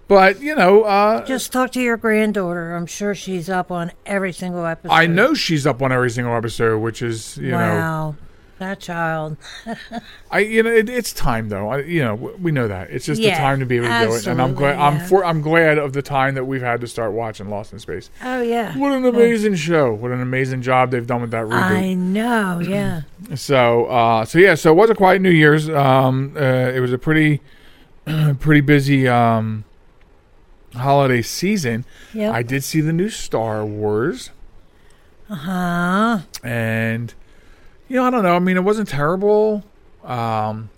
but 0.07 0.41
you 0.41 0.55
know, 0.55 0.83
uh, 0.83 1.25
Just 1.25 1.51
talk 1.51 1.71
to 1.71 1.81
your 1.81 1.97
granddaughter. 1.97 2.75
I'm 2.75 2.85
sure 2.85 3.15
she's 3.15 3.49
up 3.49 3.71
on 3.71 3.91
every 4.05 4.33
single 4.33 4.65
episode. 4.65 4.93
I 4.93 5.07
know 5.07 5.33
she's 5.33 5.65
up 5.65 5.81
on 5.81 5.91
every 5.91 6.09
single 6.09 6.35
episode, 6.35 6.79
which 6.79 7.01
is 7.01 7.37
you 7.37 7.51
know 7.51 7.57
wow. 7.57 8.15
that 8.59 8.79
child. 8.81 9.37
I 10.31 10.39
you 10.39 10.61
know 10.61 10.71
it, 10.71 10.89
it's 10.89 11.13
time 11.13 11.47
though. 11.49 11.69
I, 11.69 11.79
you 11.79 12.03
know 12.03 12.15
we 12.15 12.51
know 12.51 12.67
that 12.67 12.89
it's 12.89 13.05
just 13.05 13.21
Yeah, 13.21 13.35
the 13.35 13.37
time 13.37 13.59
to 13.61 13.65
be 13.65 13.77
able 13.77 13.87
to 13.87 14.05
do 14.05 14.13
it, 14.13 14.27
and 14.27 14.41
I'm 14.41 14.53
glad 14.53 14.75
absolutely, 14.75 15.01
I'm 15.01 15.07
for 15.07 15.25
I'm 15.25 15.41
glad 15.41 15.77
of 15.77 15.93
the 15.93 16.01
time 16.01 16.35
that 16.35 16.45
we've 16.45 16.61
had 16.61 16.81
to 16.81 16.87
start 16.87 17.13
watching 17.13 17.49
Lost 17.49 17.71
in 17.71 17.79
Space. 17.79 18.09
Oh 18.21 18.41
yeah. 18.41 18.77
What 18.77 18.91
an 18.91 19.05
amazing 19.05 19.55
show! 19.55 19.93
What 19.93 20.11
an 20.11 20.21
amazing 20.21 20.61
job 20.61 20.91
they've 20.91 21.07
done 21.07 21.21
with 21.21 21.31
that 21.31 21.45
reboot. 21.45 21.61
I 21.61 21.93
know. 21.93 22.59
Yeah. 22.59 23.01
So, 23.35 23.85
uh, 23.85 24.25
so 24.25 24.37
yeah, 24.37 24.53
so 24.53 24.73
it 24.73 24.75
was 24.75 24.89
a 24.89 24.95
quiet 24.95 25.21
New 25.21 25.29
Year's. 25.29 25.69
Um, 25.69 26.35
uh, 26.35 26.41
it 26.41 26.81
was 26.81 26.91
a 26.91 26.97
pretty, 26.97 27.39
pretty 28.39 28.59
busy 28.59 29.07
um, 29.07 29.63
holiday 30.75 31.21
season. 31.21 31.85
Yep. 32.13 32.33
I 32.33 32.43
did 32.43 32.63
see 32.63 32.81
the 32.81 32.93
new 32.93 33.09
Star 33.09 33.65
Wars, 33.65 34.29
Uh 35.29 35.35
huh. 35.35 36.19
and 36.43 37.13
you 37.87 37.95
know, 37.97 38.05
I 38.05 38.09
don't 38.09 38.23
know. 38.23 38.35
I 38.35 38.39
mean, 38.39 38.57
it 38.57 38.63
wasn't 38.63 38.89
terrible. 38.89 39.63
Um, 40.03 40.69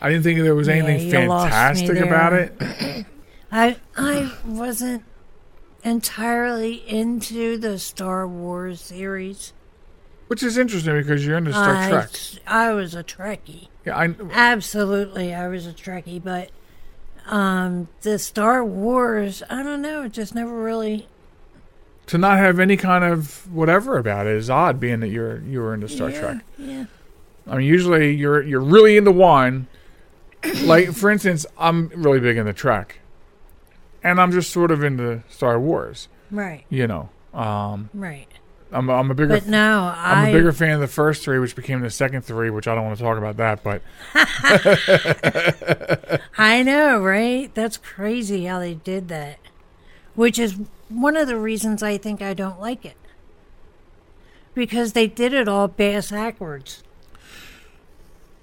I 0.00 0.10
didn't 0.10 0.24
think 0.24 0.40
there 0.40 0.54
was 0.54 0.68
anything 0.68 0.98
me 0.98 1.10
fantastic 1.10 1.98
about 1.98 2.32
it. 2.32 2.54
I 3.52 3.76
I 3.96 4.32
wasn't 4.44 5.02
entirely 5.84 6.74
into 6.88 7.56
the 7.56 7.78
Star 7.78 8.26
Wars 8.26 8.80
series. 8.80 9.52
Which 10.26 10.42
is 10.42 10.58
interesting 10.58 10.94
because 10.96 11.24
you're 11.24 11.36
into 11.38 11.52
Star 11.52 11.76
I, 11.76 11.88
Trek. 11.88 12.10
I 12.48 12.72
was 12.72 12.94
a 12.96 13.04
Trekkie. 13.04 13.68
Yeah, 13.84 13.96
I, 13.96 14.14
Absolutely, 14.32 15.32
I 15.32 15.46
was 15.46 15.66
a 15.68 15.72
Trekkie, 15.72 16.22
but 16.22 16.50
um, 17.26 17.88
the 18.02 18.18
Star 18.18 18.64
Wars, 18.64 19.42
I 19.50 19.62
don't 19.62 19.82
know, 19.82 20.02
it 20.02 20.12
just 20.12 20.34
never 20.34 20.54
really. 20.62 21.06
to 22.06 22.18
not 22.18 22.38
have 22.38 22.58
any 22.60 22.76
kind 22.76 23.04
of 23.04 23.52
whatever 23.52 23.98
about 23.98 24.26
it 24.26 24.34
is 24.34 24.48
odd, 24.50 24.78
being 24.80 25.00
that 25.00 25.08
you're 25.08 25.40
you 25.40 25.60
were 25.60 25.74
into 25.74 25.88
Star 25.88 26.10
yeah, 26.10 26.20
Trek. 26.20 26.44
Yeah. 26.58 26.84
I 27.48 27.56
mean, 27.58 27.66
usually 27.66 28.14
you're 28.14 28.42
you're 28.42 28.60
really 28.60 28.96
into 28.96 29.10
one. 29.12 29.66
like 30.62 30.92
for 30.92 31.10
instance, 31.10 31.46
I'm 31.58 31.88
really 31.88 32.20
big 32.20 32.36
into 32.36 32.52
Trek, 32.52 33.00
and 34.02 34.20
I'm 34.20 34.32
just 34.32 34.50
sort 34.50 34.70
of 34.70 34.84
into 34.84 35.22
Star 35.28 35.58
Wars. 35.58 36.08
Right. 36.30 36.64
You 36.68 36.86
know, 36.86 37.08
um, 37.34 37.90
Right. 37.94 38.28
I'm 38.72 38.90
I'm 38.90 39.10
a 39.10 39.14
bigger 39.14 39.34
But 39.34 39.46
no, 39.46 39.92
I'm 39.96 40.26
I 40.26 40.28
a 40.28 40.32
bigger 40.32 40.52
fan 40.52 40.72
of 40.72 40.80
the 40.80 40.88
first 40.88 41.22
three, 41.24 41.38
which 41.38 41.54
became 41.54 41.80
the 41.80 41.90
second 41.90 42.22
three, 42.22 42.50
which 42.50 42.66
I 42.66 42.74
don't 42.74 42.84
want 42.84 42.98
to 42.98 43.04
talk 43.04 43.18
about 43.18 43.36
that. 43.36 43.62
But 43.62 43.82
I 46.38 46.62
know, 46.62 46.98
right? 46.98 47.54
That's 47.54 47.76
crazy 47.76 48.46
how 48.46 48.58
they 48.58 48.74
did 48.74 49.08
that. 49.08 49.38
Which 50.14 50.38
is 50.38 50.56
one 50.88 51.16
of 51.16 51.28
the 51.28 51.38
reasons 51.38 51.82
I 51.82 51.98
think 51.98 52.22
I 52.22 52.34
don't 52.34 52.60
like 52.60 52.84
it. 52.84 52.96
Because 54.54 54.94
they 54.94 55.06
did 55.06 55.32
it 55.34 55.48
all 55.48 55.68
bass 55.68 56.10
backwards. 56.10 56.82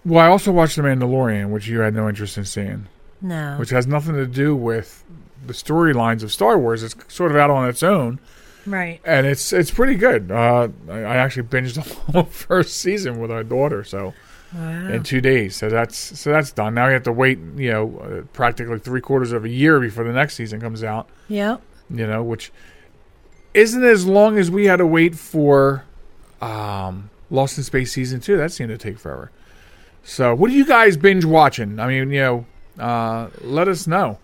well, 0.06 0.24
I 0.24 0.28
also 0.30 0.52
watched 0.52 0.76
The 0.76 0.84
Mandalorian, 0.84 1.50
which 1.50 1.68
you 1.68 1.80
had 1.80 1.96
no 1.96 2.08
interest 2.08 2.38
in 2.38 2.46
seeing, 2.46 2.86
No. 3.22 3.56
which 3.58 3.72
has 3.72 3.88
nothing 3.88 4.14
to 4.14 4.28
do 4.28 4.56
with 4.56 5.04
the 5.46 5.54
storylines 5.54 6.22
of 6.24 6.32
Star 6.32 6.58
Wars. 6.60 6.84
It's 6.84 6.96
sort 7.14 7.32
of 7.32 7.38
out 7.38 7.50
on 7.50 7.68
its 7.68 7.82
own. 7.82 8.20
Right. 8.66 9.00
and 9.06 9.26
it's 9.26 9.52
it's 9.54 9.72
pretty 9.72 9.96
good. 9.96 10.32
Uh, 10.32 10.70
I, 10.90 10.94
I 11.00 11.16
actually 11.18 11.44
binged 11.48 11.74
the 12.06 12.12
whole 12.12 12.24
first 12.24 12.78
season 12.80 13.20
with 13.20 13.32
our 13.32 13.44
daughter, 13.44 13.84
so 13.84 14.14
Wow. 14.56 14.90
in 14.90 15.02
two 15.02 15.20
days. 15.20 15.56
So 15.56 15.68
that's 15.70 15.98
so 16.20 16.30
that's 16.32 16.52
done. 16.52 16.76
Now 16.76 16.86
we 16.88 16.94
have 16.94 17.04
to 17.04 17.12
wait, 17.12 17.40
you 17.56 17.72
know, 17.72 17.98
uh, 18.00 18.22
practically 18.34 18.78
three 18.78 19.02
quarters 19.02 19.32
of 19.32 19.46
a 19.46 19.50
year 19.50 19.80
before 19.80 20.04
the 20.04 20.14
next 20.14 20.36
season 20.36 20.62
comes 20.62 20.84
out. 20.84 21.10
Yep. 21.28 21.60
You 21.90 22.06
know, 22.06 22.22
which 22.22 22.52
isn't 23.56 23.84
as 23.84 24.06
long 24.06 24.38
as 24.38 24.52
we 24.52 24.66
had 24.66 24.76
to 24.78 24.86
wait 24.86 25.16
for 25.16 25.86
um, 26.40 27.10
Lost 27.32 27.58
in 27.58 27.64
Space 27.64 27.92
season 27.94 28.20
two. 28.20 28.38
That 28.38 28.52
seemed 28.52 28.70
to 28.70 28.78
take 28.78 29.00
forever. 29.00 29.32
So, 30.04 30.36
what 30.36 30.52
are 30.52 30.54
you 30.54 30.66
guys 30.66 30.98
binge 30.98 31.26
watching? 31.26 31.80
I 31.80 31.88
mean, 31.88 32.12
you 32.12 32.20
know, 32.20 32.46
uh, 32.78 33.30
let 33.42 33.68
us 33.68 33.88
know 33.88 34.20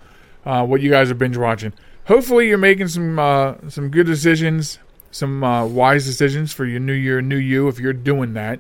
uh, 0.46 0.64
what 0.66 0.82
you 0.82 0.90
guys 0.92 1.10
are 1.10 1.16
binge 1.16 1.38
watching. 1.38 1.74
Hopefully, 2.10 2.48
you're 2.48 2.58
making 2.58 2.88
some 2.88 3.20
uh, 3.20 3.54
some 3.70 3.90
good 3.90 4.08
decisions, 4.08 4.80
some 5.12 5.44
uh, 5.44 5.64
wise 5.66 6.06
decisions 6.06 6.52
for 6.52 6.66
your 6.66 6.80
new 6.80 6.92
year, 6.94 7.22
new 7.22 7.38
you. 7.38 7.68
If 7.68 7.80
you're 7.80 7.94
doing 7.94 8.34
that, 8.34 8.60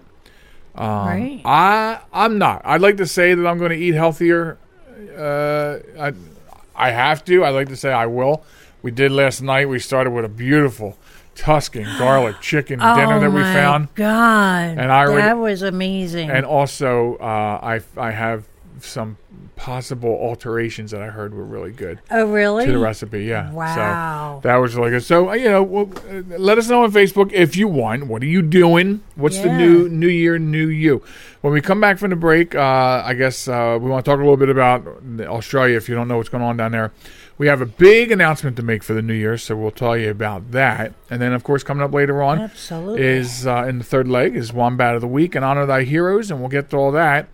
um, 0.75 1.07
Right. 1.07 1.41
I 1.43 1.99
I'm 2.13 2.37
not. 2.37 2.61
I'd 2.63 2.79
like 2.81 2.97
to 2.97 3.07
say 3.07 3.33
that 3.33 3.47
I'm 3.47 3.57
going 3.57 3.71
to 3.71 3.77
eat 3.77 3.95
healthier. 3.95 4.59
Uh, 5.17 5.79
I 5.99 6.13
I 6.75 6.91
have 6.91 7.25
to. 7.25 7.43
I'd 7.43 7.49
like 7.49 7.69
to 7.69 7.75
say 7.75 7.91
I 7.91 8.05
will. 8.05 8.43
We 8.83 8.91
did 8.91 9.11
last 9.11 9.41
night. 9.41 9.67
We 9.67 9.79
started 9.79 10.11
with 10.11 10.25
a 10.25 10.29
beautiful 10.29 10.95
Tuscan 11.33 11.85
garlic 11.97 12.35
chicken 12.41 12.77
dinner 12.77 13.15
oh 13.15 13.19
that 13.19 13.31
we 13.31 13.41
my 13.41 13.53
found. 13.53 13.87
God. 13.95 14.77
And 14.77 14.91
I 14.91 15.01
already- 15.07 15.23
that 15.23 15.37
was 15.39 15.63
amazing. 15.63 16.29
And 16.29 16.45
also, 16.45 17.15
uh, 17.15 17.59
I 17.63 17.81
I 17.97 18.11
have 18.11 18.47
some 18.79 19.17
possible 19.59 20.11
alterations 20.11 20.91
that 20.91 21.01
I 21.01 21.07
heard 21.07 21.33
were 21.33 21.43
really 21.43 21.73
good 21.73 21.99
oh, 22.09 22.25
really? 22.27 22.65
to 22.65 22.71
the 22.71 22.77
recipe. 22.77 23.25
Yeah. 23.25 23.51
Wow. 23.51 24.39
So 24.41 24.47
that 24.47 24.55
was 24.55 24.73
really 24.73 24.91
good. 24.91 25.03
So 25.03 25.31
uh, 25.31 25.33
you 25.33 25.49
know, 25.49 25.61
well, 25.61 25.91
uh, 26.09 26.21
let 26.37 26.57
us 26.57 26.69
know 26.69 26.83
on 26.85 26.93
Facebook 26.93 27.33
if 27.33 27.57
you 27.57 27.67
want. 27.67 28.07
What 28.07 28.23
are 28.23 28.27
you 28.27 28.41
doing? 28.41 29.03
What's 29.15 29.37
the 29.39 29.51
new 29.51 29.89
New 29.89 30.07
Year, 30.07 30.39
New 30.39 30.69
You? 30.69 31.03
When 31.41 31.51
we 31.51 31.59
come 31.59 31.81
back 31.81 31.97
from 31.97 32.09
the 32.09 32.15
break, 32.15 32.55
uh, 32.55 33.03
I 33.05 33.13
guess 33.13 33.49
uh, 33.49 33.77
we 33.81 33.89
want 33.89 34.05
to 34.05 34.09
talk 34.09 34.17
a 34.17 34.23
little 34.23 34.37
bit 34.37 34.49
about 34.49 34.87
Australia. 35.21 35.75
If 35.75 35.89
you 35.89 35.95
don't 35.95 36.07
know 36.07 36.17
what's 36.17 36.29
going 36.29 36.43
on 36.43 36.55
down 36.55 36.71
there, 36.71 36.93
we 37.37 37.47
have 37.47 37.59
a 37.59 37.65
big 37.65 38.13
announcement 38.13 38.55
to 38.57 38.63
make 38.63 38.81
for 38.81 38.93
the 38.93 39.01
New 39.01 39.13
Year, 39.13 39.37
so 39.37 39.57
we'll 39.57 39.71
tell 39.71 39.97
you 39.97 40.09
about 40.09 40.51
that. 40.51 40.93
And 41.09 41.21
then, 41.21 41.33
of 41.33 41.43
course, 41.43 41.63
coming 41.63 41.83
up 41.83 41.93
later 41.93 42.23
on 42.23 42.39
Absolutely. 42.39 43.05
is 43.05 43.45
uh, 43.45 43.65
in 43.67 43.79
the 43.79 43.83
third 43.83 44.07
leg 44.07 44.37
is 44.37 44.53
Wombat 44.53 44.95
of 44.95 45.01
the 45.01 45.07
Week 45.07 45.35
and 45.35 45.43
Honor 45.43 45.65
Thy 45.65 45.83
Heroes, 45.83 46.31
and 46.31 46.39
we'll 46.39 46.49
get 46.49 46.69
to 46.69 46.77
all 46.77 46.93
that 46.93 47.27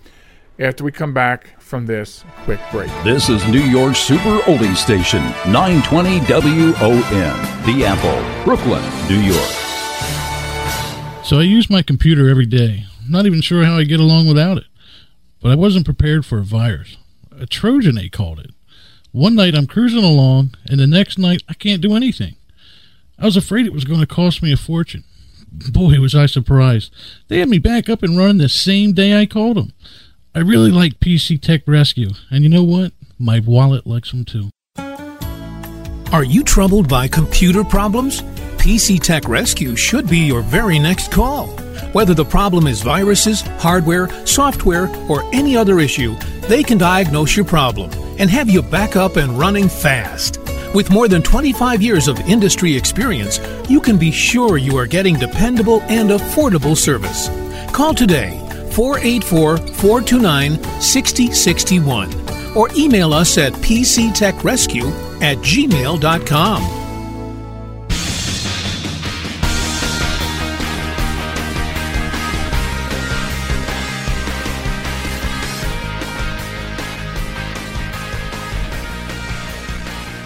after 0.59 0.83
we 0.83 0.91
come 0.91 1.13
back 1.13 1.59
from 1.59 1.85
this 1.85 2.23
quick 2.43 2.59
break. 2.71 2.89
This 3.03 3.29
is 3.29 3.45
New 3.47 3.59
York's 3.59 3.99
Super 3.99 4.39
Oldie 4.39 4.75
Station, 4.75 5.21
920 5.51 6.19
WON, 6.19 7.65
The 7.65 7.85
Apple, 7.85 8.43
Brooklyn, 8.45 8.83
New 9.09 9.19
York. 9.19 9.65
So 11.25 11.39
I 11.39 11.43
use 11.43 11.69
my 11.69 11.81
computer 11.81 12.29
every 12.29 12.45
day. 12.45 12.85
Not 13.09 13.25
even 13.25 13.41
sure 13.41 13.65
how 13.65 13.77
I 13.77 13.83
get 13.83 13.99
along 13.99 14.27
without 14.27 14.57
it. 14.57 14.65
But 15.41 15.51
I 15.51 15.55
wasn't 15.55 15.85
prepared 15.85 16.25
for 16.25 16.39
a 16.39 16.43
virus. 16.43 16.97
A 17.37 17.45
Trojan, 17.45 17.95
they 17.95 18.09
called 18.09 18.39
it. 18.39 18.51
One 19.11 19.35
night 19.35 19.55
I'm 19.55 19.67
cruising 19.67 20.03
along, 20.03 20.55
and 20.69 20.79
the 20.79 20.87
next 20.87 21.17
night 21.17 21.43
I 21.49 21.53
can't 21.53 21.81
do 21.81 21.95
anything. 21.95 22.35
I 23.19 23.25
was 23.25 23.37
afraid 23.37 23.65
it 23.65 23.73
was 23.73 23.85
going 23.85 23.99
to 23.99 24.07
cost 24.07 24.41
me 24.41 24.51
a 24.51 24.57
fortune. 24.57 25.03
Boy, 25.71 25.99
was 25.99 26.15
I 26.15 26.25
surprised. 26.25 26.93
They 27.27 27.39
had 27.39 27.49
me 27.49 27.59
back 27.59 27.87
up 27.89 28.03
and 28.03 28.17
running 28.17 28.37
the 28.37 28.49
same 28.49 28.93
day 28.93 29.17
I 29.17 29.25
called 29.25 29.57
them. 29.57 29.71
I 30.35 30.39
really 30.39 30.69
like 30.69 30.99
PC 30.99 31.39
Tech 31.39 31.61
Rescue, 31.65 32.09
and 32.29 32.43
you 32.43 32.49
know 32.49 32.61
what? 32.61 32.91
My 33.17 33.39
wallet 33.39 33.87
likes 33.87 34.11
them 34.11 34.25
too. 34.25 34.49
Are 36.11 36.25
you 36.25 36.43
troubled 36.43 36.89
by 36.89 37.07
computer 37.07 37.63
problems? 37.63 38.21
PC 38.57 39.01
Tech 39.01 39.29
Rescue 39.29 39.77
should 39.77 40.09
be 40.09 40.17
your 40.17 40.41
very 40.41 40.77
next 40.77 41.09
call. 41.09 41.47
Whether 41.93 42.13
the 42.13 42.25
problem 42.25 42.67
is 42.67 42.81
viruses, 42.81 43.43
hardware, 43.59 44.09
software, 44.27 44.93
or 45.09 45.23
any 45.33 45.55
other 45.55 45.79
issue, 45.79 46.17
they 46.49 46.63
can 46.63 46.77
diagnose 46.77 47.37
your 47.37 47.45
problem 47.45 47.89
and 48.19 48.29
have 48.29 48.49
you 48.49 48.61
back 48.61 48.97
up 48.97 49.15
and 49.15 49.39
running 49.39 49.69
fast. 49.69 50.41
With 50.73 50.91
more 50.91 51.07
than 51.07 51.21
25 51.21 51.81
years 51.81 52.09
of 52.09 52.19
industry 52.27 52.75
experience, 52.75 53.39
you 53.69 53.79
can 53.79 53.97
be 53.97 54.11
sure 54.11 54.57
you 54.57 54.77
are 54.77 54.85
getting 54.85 55.15
dependable 55.15 55.81
and 55.83 56.09
affordable 56.09 56.75
service. 56.75 57.29
Call 57.71 57.93
today 57.93 58.44
484 58.75 59.57
429 59.57 60.81
6061 60.81 62.57
or 62.57 62.69
email 62.75 63.13
us 63.13 63.37
at 63.37 63.53
pctechrescue 63.53 65.21
at 65.21 65.37
gmail.com. 65.37 66.85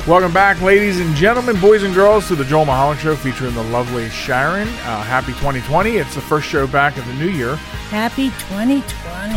Welcome 0.07 0.33
back, 0.33 0.59
ladies 0.61 0.99
and 0.99 1.15
gentlemen, 1.15 1.61
boys 1.61 1.83
and 1.83 1.93
girls, 1.93 2.27
to 2.29 2.35
the 2.35 2.43
Joel 2.43 2.65
Michalec 2.65 2.97
Show 2.97 3.15
featuring 3.15 3.53
the 3.53 3.61
lovely 3.65 4.09
Sharen. 4.09 4.67
Uh, 4.67 5.03
happy 5.03 5.33
2020. 5.33 5.97
It's 5.97 6.15
the 6.15 6.21
first 6.21 6.47
show 6.47 6.65
back 6.65 6.97
of 6.97 7.05
the 7.05 7.13
new 7.13 7.29
year. 7.29 7.59
Happy 7.89 8.25
2020. 8.29 8.83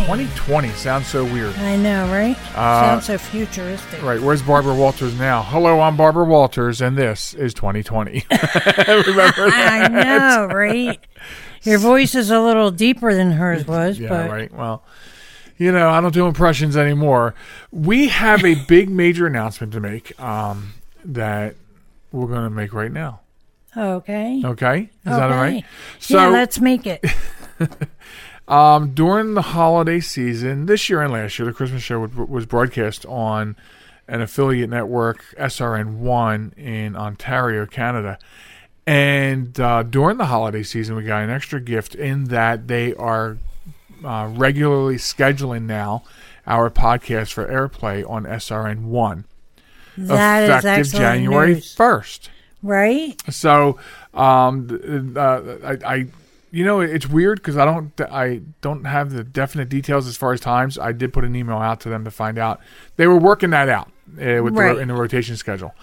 2020 0.04 0.68
sounds 0.70 1.06
so 1.06 1.24
weird. 1.24 1.54
I 1.56 1.74
know, 1.76 2.04
right? 2.12 2.36
Uh, 2.54 2.82
Sounds 3.00 3.06
so 3.06 3.16
futuristic. 3.16 4.02
Right, 4.02 4.20
where's 4.20 4.42
Barbara 4.42 4.74
Walters 4.74 5.18
now? 5.18 5.42
Hello, 5.42 5.80
I'm 5.80 5.96
Barbara 5.96 6.26
Walters, 6.26 6.82
and 6.82 6.96
this 6.98 7.32
is 7.32 7.54
2020. 7.54 8.10
Remember 8.30 8.30
that? 9.08 9.48
I 9.48 9.88
know, 9.88 10.54
right? 10.54 11.00
Your 11.62 11.78
voice 11.78 12.14
is 12.14 12.30
a 12.30 12.40
little 12.40 12.70
deeper 12.70 13.14
than 13.14 13.32
hers 13.32 13.66
was, 13.66 13.98
Yeah, 13.98 14.10
but 14.10 14.30
right. 14.30 14.52
Well, 14.52 14.84
you 15.56 15.72
know, 15.72 15.88
I 15.88 16.02
don't 16.02 16.12
do 16.12 16.26
impressions 16.26 16.76
anymore. 16.76 17.34
We 17.70 18.08
have 18.08 18.44
a 18.44 18.54
big 18.66 18.90
major 18.90 19.26
announcement 19.26 19.72
to 19.72 19.80
make 19.80 20.18
um, 20.20 20.74
that 21.06 21.54
we're 22.10 22.26
going 22.26 22.44
to 22.44 22.50
make 22.50 22.74
right 22.74 22.92
now. 22.92 23.20
okay. 23.74 24.42
Okay? 24.44 24.80
Is 24.82 24.90
that 25.04 25.30
all 25.32 25.38
right? 25.38 25.64
So, 26.00 26.18
yeah, 26.18 26.26
let's 26.28 26.60
make 26.60 26.86
it. 26.86 27.02
Um, 28.48 28.92
during 28.92 29.34
the 29.34 29.42
holiday 29.42 30.00
season, 30.00 30.66
this 30.66 30.90
year 30.90 31.00
and 31.02 31.12
last 31.12 31.38
year, 31.38 31.46
the 31.46 31.52
Christmas 31.54 31.82
show 31.82 32.00
was- 32.00 32.46
broadcast 32.46 33.06
on 33.06 33.56
an 34.08 34.20
affiliate 34.20 34.68
network, 34.68 35.24
SRN1 35.38 36.56
in 36.58 36.96
Ontario, 36.96 37.66
Canada. 37.66 38.18
And 38.86 39.58
uh, 39.60 39.84
during 39.84 40.16
the 40.18 40.26
holiday 40.26 40.64
season, 40.64 40.96
we 40.96 41.04
got 41.04 41.22
an 41.22 41.30
extra 41.30 41.60
gift 41.60 41.94
in 41.94 42.24
that 42.24 42.66
they 42.66 42.94
are 42.94 43.38
uh, 44.04 44.28
regularly 44.32 44.96
scheduling 44.96 45.62
now 45.62 46.02
our 46.46 46.68
podcast 46.68 47.32
for 47.32 47.46
airplay 47.46 48.08
on 48.10 48.24
SRN1, 48.24 49.22
That 49.96 50.64
effective 50.64 50.92
January 50.92 51.54
news. 51.54 51.76
1st. 51.76 52.28
right? 52.64 53.14
So, 53.32 53.78
um, 54.12 55.12
uh, 55.16 55.40
I, 55.64 55.78
I, 55.94 56.06
you 56.52 56.64
know, 56.64 56.80
it's 56.80 57.08
weird 57.08 57.38
because 57.38 57.56
I 57.56 57.64
don't, 57.64 57.98
I 58.00 58.42
don't 58.60 58.84
have 58.84 59.10
the 59.10 59.24
definite 59.24 59.68
details 59.68 60.06
as 60.06 60.16
far 60.16 60.32
as 60.32 60.40
times. 60.40 60.78
I 60.78 60.92
did 60.92 61.12
put 61.12 61.24
an 61.24 61.34
email 61.34 61.56
out 61.56 61.80
to 61.80 61.88
them 61.88 62.04
to 62.04 62.10
find 62.10 62.38
out. 62.38 62.60
They 62.96 63.06
were 63.08 63.18
working 63.18 63.50
that 63.50 63.68
out 63.68 63.88
uh, 64.20 64.42
with 64.42 64.54
Right. 64.54 64.74
the, 64.74 64.80
in 64.80 64.88
the 64.88 64.94
rotation 64.94 65.36
schedule, 65.36 65.74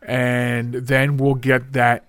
and 0.00 0.72
then 0.74 1.16
we'll 1.16 1.34
get 1.34 1.72
that 1.72 2.04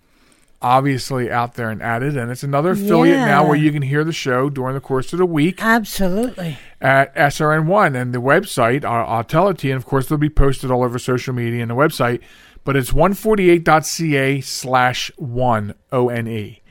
obviously 0.62 1.30
out 1.30 1.56
there 1.56 1.69
and 1.69 1.82
added. 1.82 2.15
And 2.15 2.32
it's 2.32 2.43
another 2.43 2.71
affiliate 2.71 3.17
now 3.17 3.45
where 3.45 3.58
you 3.58 3.71
can 3.71 3.82
hear 3.82 4.04
the 4.06 4.13
show 4.13 4.49
during 4.49 4.76
the 4.76 4.80
course 4.80 5.12
of 5.12 5.19
the 5.19 5.26
week 5.26 5.62
Absolutely. 5.62 6.58
at 6.80 7.13
SRN1 7.15 7.99
and 8.02 8.13
the 8.13 8.21
website. 8.21 8.86
I'll, 8.86 9.06
I'll 9.17 9.23
tell 9.26 9.49
it 9.49 9.58
to 9.58 9.67
you. 9.67 9.73
And 9.73 9.82
of 9.82 9.86
course, 9.86 10.08
they'll 10.08 10.17
be 10.17 10.30
posted 10.30 10.71
all 10.71 10.84
over 10.84 10.97
social 10.97 11.34
media 11.34 11.62
and 11.63 11.69
the 11.69 11.76
website. 11.76 12.21
But 12.63 12.78
it's 12.78 12.91
148.ca 12.91 14.39
slash 14.41 15.12
1 15.17 15.73
O 15.91 16.08
N 16.10 16.28
E. 16.30 16.62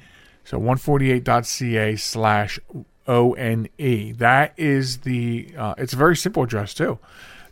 So 0.44 0.58
148.ca 0.58 1.96
slash 1.96 2.58
O 3.06 3.32
N 3.34 3.68
E. 3.78 4.12
That 4.12 4.54
is 4.56 4.98
the, 4.98 5.52
uh, 5.56 5.74
it's 5.78 5.92
a 5.92 5.96
very 5.96 6.16
simple 6.16 6.42
address 6.42 6.74
too. 6.74 6.98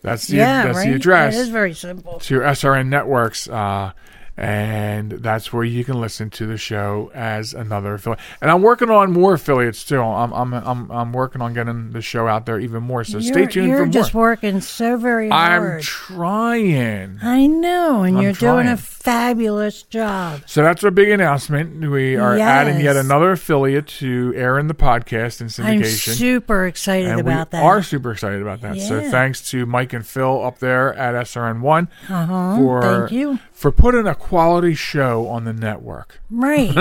That's 0.02 0.26
the, 0.28 0.36
yeah, 0.38 0.64
that's 0.64 0.76
right. 0.78 0.88
the 0.88 0.94
address 0.94 1.34
It 1.36 1.40
is 1.40 1.48
very 1.50 1.74
simple. 1.74 2.20
to 2.20 2.34
your 2.34 2.42
SRN 2.44 2.86
networks. 2.88 3.48
Uh, 3.48 3.92
and 4.36 5.12
that's 5.12 5.52
where 5.52 5.64
you 5.64 5.84
can 5.84 6.00
listen 6.00 6.30
to 6.30 6.46
the 6.46 6.56
show 6.56 7.10
as 7.14 7.54
another 7.54 7.94
affiliate. 7.94 8.20
And 8.40 8.50
I'm 8.50 8.62
working 8.62 8.90
on 8.90 9.12
more 9.12 9.34
affiliates 9.34 9.84
too. 9.84 10.00
I'm 10.00 10.32
I'm 10.32 10.54
I'm, 10.54 10.90
I'm 10.90 11.12
working 11.12 11.42
on 11.42 11.54
getting 11.54 11.92
the 11.92 12.02
show 12.02 12.26
out 12.26 12.46
there 12.46 12.58
even 12.58 12.82
more. 12.82 13.04
So 13.04 13.20
stay 13.20 13.40
You're- 13.40 13.46
tuned 13.52 13.68
You're 13.68 13.86
for 13.86 13.92
just 13.92 14.14
working 14.14 14.60
so 14.60 14.96
very 14.96 15.28
hard. 15.28 15.76
I'm 15.76 15.80
trying. 15.82 17.18
I 17.22 17.46
know, 17.46 18.02
and 18.02 18.16
I'm 18.16 18.22
you're 18.22 18.32
doing 18.32 18.66
a 18.66 18.76
fabulous 18.76 19.82
job. 19.84 20.42
So 20.46 20.62
that's 20.62 20.84
our 20.84 20.90
big 20.90 21.08
announcement. 21.08 21.90
We 21.90 22.16
are 22.16 22.38
adding 22.38 22.80
yet 22.80 22.96
another 22.96 23.32
affiliate 23.32 23.86
to 23.88 24.32
air 24.36 24.58
in 24.58 24.66
the 24.68 24.74
podcast 24.74 25.40
and 25.40 25.66
I'm 25.66 25.80
syndication. 25.80 26.14
super 26.14 26.66
excited 26.66 27.08
and 27.08 27.20
about 27.20 27.48
we 27.48 27.58
that. 27.58 27.64
are 27.64 27.82
super 27.82 28.12
excited 28.12 28.42
about 28.42 28.60
that. 28.60 28.78
So 28.80 29.00
thanks 29.10 29.48
to 29.50 29.66
Mike 29.66 29.92
and 29.92 30.06
Phil 30.06 30.44
up 30.44 30.58
there 30.58 30.94
at 30.94 31.14
SRN1 31.26 31.88
uh-huh. 32.08 32.56
for 32.56 32.82
Thank 32.82 33.12
you. 33.12 33.38
For 33.60 33.70
putting 33.70 34.06
a 34.06 34.14
quality 34.14 34.74
show 34.74 35.28
on 35.28 35.44
the 35.44 35.52
network. 35.52 36.18
Right. 36.30 36.74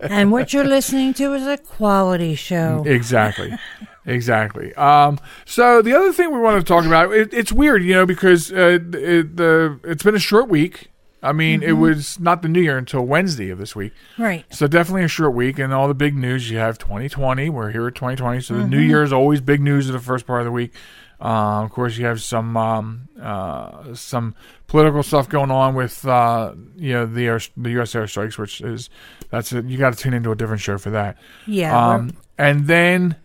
and 0.00 0.30
what 0.30 0.52
you're 0.52 0.62
listening 0.62 1.12
to 1.14 1.34
is 1.34 1.44
a 1.44 1.58
quality 1.58 2.36
show. 2.36 2.84
Exactly. 2.86 3.58
Exactly. 4.06 4.72
Um, 4.76 5.18
so 5.44 5.82
the 5.82 5.92
other 5.92 6.12
thing 6.12 6.32
we 6.32 6.38
want 6.38 6.60
to 6.60 6.64
talk 6.64 6.84
about, 6.84 7.12
it, 7.12 7.34
it's 7.34 7.50
weird, 7.50 7.82
you 7.82 7.94
know, 7.94 8.06
because 8.06 8.52
uh, 8.52 8.78
it, 8.92 9.36
the 9.36 9.80
it's 9.82 10.04
been 10.04 10.14
a 10.14 10.20
short 10.20 10.48
week. 10.48 10.86
I 11.20 11.32
mean, 11.32 11.64
it 11.64 11.72
was 11.72 12.20
not 12.20 12.42
the 12.42 12.48
New 12.48 12.62
Year 12.62 12.78
until 12.78 13.02
Wednesday 13.04 13.50
of 13.50 13.58
this 13.58 13.74
week, 13.74 13.92
Right. 14.18 14.44
so 14.54 14.68
definitely 14.68 15.02
a 15.02 15.08
short 15.08 15.34
week. 15.34 15.58
And 15.58 15.74
all 15.74 15.88
the 15.88 15.94
big 15.94 16.14
news 16.14 16.48
you 16.48 16.58
have 16.58 16.78
2020. 16.78 17.50
We're 17.50 17.72
here 17.72 17.88
at 17.88 17.96
2020, 17.96 18.40
so 18.40 18.54
the 18.54 18.66
New 18.68 18.78
Year 18.78 19.02
is 19.02 19.12
always 19.12 19.40
big 19.40 19.60
news 19.60 19.88
in 19.88 19.94
the 19.94 20.00
first 20.00 20.26
part 20.28 20.40
of 20.42 20.44
the 20.46 20.52
week. 20.52 20.72
Uh, 21.20 21.62
of 21.64 21.70
course, 21.70 21.98
you 21.98 22.06
have 22.06 22.22
some 22.22 22.56
um, 22.56 23.08
uh, 23.20 23.94
some 23.94 24.34
political 24.66 25.02
stuff 25.02 25.28
going 25.28 25.50
on 25.50 25.74
with 25.74 26.06
uh, 26.06 26.54
you 26.76 26.92
know 26.94 27.06
the 27.06 27.26
air, 27.26 27.40
the 27.56 27.70
U.S. 27.72 27.92
airstrikes, 27.92 28.38
which 28.38 28.60
is 28.62 28.88
that's 29.30 29.52
a, 29.52 29.62
you 29.62 29.76
got 29.76 29.92
to 29.92 29.98
tune 29.98 30.14
into 30.14 30.30
a 30.30 30.36
different 30.36 30.62
show 30.62 30.78
for 30.78 30.90
that. 30.90 31.18
Yeah. 31.46 31.76
Um, 31.94 32.16
and 32.38 32.66
then 32.66 33.16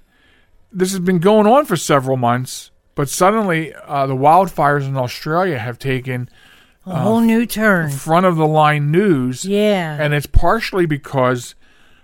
this 0.73 0.91
has 0.91 0.99
been 0.99 1.19
going 1.19 1.47
on 1.47 1.65
for 1.65 1.77
several 1.77 2.17
months, 2.17 2.71
but 2.95 3.07
suddenly 3.07 3.73
uh, 3.73 4.05
the 4.07 4.15
wildfires 4.15 4.85
in 4.85 4.97
Australia 4.97 5.57
have 5.57 5.79
taken 5.79 6.29
a 6.85 6.99
whole 6.99 7.21
new 7.21 7.45
turn. 7.45 7.89
front 7.91 8.25
of 8.25 8.35
the 8.35 8.45
line 8.45 8.91
news. 8.91 9.45
Yeah. 9.45 9.97
And 9.99 10.13
it's 10.13 10.25
partially 10.27 10.85
because 10.85 11.55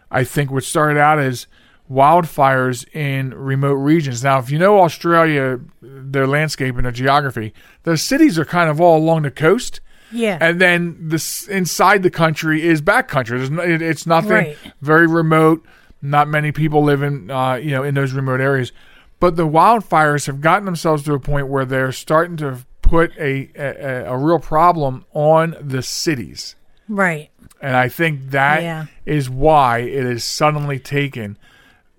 I 0.09 0.23
think 0.23 0.51
what 0.51 0.63
started 0.63 0.97
out 0.97 1.19
as 1.19 1.47
wildfires 1.91 2.85
in 2.95 3.33
remote 3.33 3.73
regions. 3.75 4.23
Now, 4.23 4.39
if 4.39 4.49
you 4.49 4.57
know 4.57 4.81
Australia, 4.81 5.59
their 5.81 6.27
landscape 6.27 6.75
and 6.75 6.85
their 6.85 6.91
geography, 6.91 7.53
the 7.83 7.97
cities 7.97 8.39
are 8.39 8.45
kind 8.45 8.69
of 8.69 8.79
all 8.79 8.97
along 8.97 9.23
the 9.23 9.31
coast. 9.31 9.81
yeah. 10.11 10.37
And 10.41 10.59
then 10.59 10.97
this 10.99 11.47
inside 11.47 12.03
the 12.03 12.09
country 12.09 12.61
is 12.67 12.81
backcountry. 12.81 13.49
No, 13.49 13.61
it, 13.63 13.81
it's 13.81 14.05
nothing 14.07 14.31
Right. 14.31 14.57
very 14.81 15.07
remote. 15.07 15.65
Not 16.01 16.27
many 16.27 16.51
people 16.51 16.83
live 16.83 17.03
in 17.03 17.29
uh, 17.29 17.55
you 17.55 17.71
know 17.71 17.83
in 17.83 17.93
those 17.95 18.11
remote 18.13 18.41
areas. 18.41 18.71
But 19.19 19.35
the 19.35 19.47
wildfires 19.47 20.25
have 20.25 20.41
gotten 20.41 20.65
themselves 20.65 21.03
to 21.03 21.13
a 21.13 21.19
point 21.19 21.47
where 21.47 21.63
they're 21.65 21.91
starting 21.91 22.37
to 22.37 22.65
put 22.81 23.11
a 23.19 23.49
a, 23.55 24.05
a 24.13 24.17
real 24.17 24.39
problem 24.39 25.05
on 25.13 25.55
the 25.61 25.81
cities. 25.83 26.55
right. 26.87 27.29
And 27.63 27.75
I 27.75 27.89
think 27.89 28.31
that 28.31 28.87
is 29.05 29.27
Yeah. 29.29 29.35
why 29.35 29.77
it 29.79 30.03
is 30.15 30.23
suddenly 30.23 30.79
taken 30.79 31.37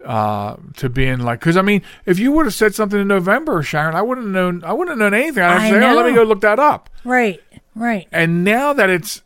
uh, 0.04 0.56
to 0.76 0.88
being 0.88 1.20
like. 1.20 1.40
Because 1.40 1.56
I 1.56 1.62
mean, 1.62 1.82
if 2.06 2.18
you 2.18 2.32
would 2.32 2.46
have 2.46 2.54
said 2.54 2.74
something 2.74 3.00
in 3.00 3.08
November, 3.08 3.62
Sharen, 3.62 3.94
I 3.94 4.02
wouldn't 4.02 4.26
have 4.28 4.34
known. 4.34 4.64
I 4.64 4.72
wouldn't 4.72 4.98
have 5.00 5.12
known 5.12 5.18
anything. 5.18 5.42
I'd 5.42 5.60
I 5.62 5.70
say, 5.70 5.76
oh, 5.90 5.94
let 5.94 6.06
me 6.06 6.14
go 6.14 6.22
look 6.22 6.40
that 6.42 6.58
up. 6.58 6.90
Right. 7.04 7.40
Right. 7.74 8.06
And 8.12 8.44
now 8.44 8.72
that 8.72 8.90
it's 8.90 9.22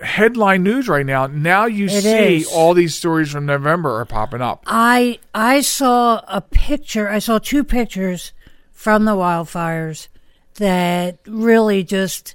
headline 0.00 0.62
news 0.62 0.88
right 0.88 1.04
now, 1.04 1.26
now 1.26 1.66
you 1.66 1.86
It 1.86 2.02
see 2.02 2.36
is. 2.38 2.48
all 2.52 2.72
these 2.72 2.94
stories 2.94 3.30
from 3.30 3.44
November 3.46 4.00
are 4.00 4.06
popping 4.06 4.40
up. 4.40 4.64
I 4.66 5.18
I 5.34 5.60
saw 5.60 6.22
a 6.26 6.40
picture. 6.40 7.08
I 7.08 7.18
saw 7.18 7.38
two 7.38 7.64
pictures 7.64 8.32
from 8.72 9.04
the 9.04 9.12
wildfires 9.12 10.08
that 10.54 11.18
really 11.26 11.84
just 11.84 12.34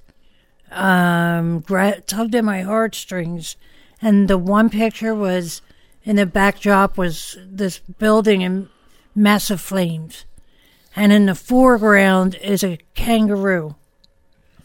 um, 0.71 1.63
tugged 1.63 2.35
at 2.35 2.43
my 2.43 2.61
heartstrings. 2.61 3.55
And 4.01 4.27
the 4.27 4.37
one 4.37 4.69
picture 4.69 5.15
was 5.15 5.61
in 6.05 6.15
the 6.15 6.25
backdrop 6.25 6.97
was 6.97 7.37
this 7.45 7.79
building 7.79 8.41
in 8.41 8.69
massive 9.15 9.59
flames, 9.59 10.25
and 10.95 11.11
in 11.11 11.25
the 11.25 11.35
foreground 11.35 12.35
is 12.35 12.63
a 12.63 12.77
kangaroo 12.93 13.75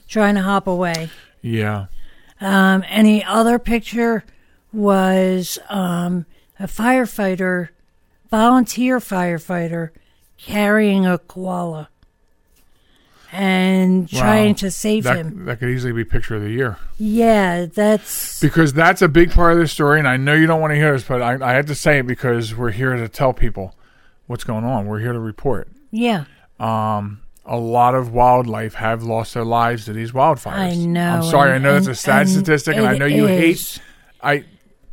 trying 0.06 0.34
to 0.34 0.42
hop 0.42 0.66
away. 0.66 1.08
Yeah. 1.40 1.86
Um, 2.40 2.84
and 2.88 3.06
the 3.06 3.24
other 3.24 3.58
picture 3.58 4.24
was 4.72 5.58
um, 5.68 6.26
a 6.58 6.64
firefighter, 6.64 7.70
volunteer 8.30 8.98
firefighter, 8.98 9.90
carrying 10.36 11.06
a 11.06 11.18
koala 11.18 11.88
and 13.32 14.08
Wow. 14.12 14.20
trying 14.20 14.54
to 14.56 14.70
save 14.70 15.04
That, 15.04 15.16
him. 15.18 15.44
that 15.46 15.58
could 15.60 15.68
easily 15.70 15.92
be 15.92 16.04
picture 16.04 16.36
of 16.36 16.42
the 16.42 16.50
year 16.50 16.76
Yeah, 16.98 17.66
that's 17.66 18.40
because 18.40 18.72
that's 18.72 19.02
a 19.02 19.08
big 19.08 19.30
part 19.32 19.52
of 19.52 19.58
the 19.58 19.68
story. 19.68 19.98
And 19.98 20.08
I 20.08 20.16
know 20.16 20.34
you 20.34 20.46
don't 20.46 20.60
want 20.60 20.72
to 20.72 20.76
hear 20.76 20.92
this, 20.92 21.04
but 21.04 21.22
I, 21.22 21.38
I 21.40 21.52
have 21.54 21.66
to 21.66 21.74
say 21.74 21.98
it 21.98 22.06
because 22.06 22.54
we're 22.54 22.70
here 22.72 22.94
to 22.96 23.08
tell 23.08 23.32
people 23.32 23.74
what's 24.26 24.44
going 24.44 24.64
on. 24.64 24.86
We're 24.86 25.00
here 25.00 25.12
to 25.12 25.20
report. 25.20 25.68
yeah. 25.90 26.24
Um, 26.58 27.20
a 27.46 27.56
lot 27.56 27.94
of 27.94 28.12
wildlife 28.12 28.74
have 28.74 29.02
lost 29.02 29.32
their 29.34 29.44
lives 29.46 29.86
to 29.86 29.92
these 29.94 30.12
wildfires. 30.12 30.52
I 30.58 30.74
know. 30.74 31.14
I'm 31.16 31.22
sorry. 31.22 31.56
and- 31.56 31.66
I 31.66 31.68
know 31.70 31.74
that's 31.74 31.86
a 31.86 31.94
sad 31.94 32.22
and 32.22 32.28
statistic, 32.30 32.76
and 32.76 32.86
I 32.86 32.98
know 32.98 33.06
you 33.06 33.26
hate. 33.26 33.80
I 34.22 34.44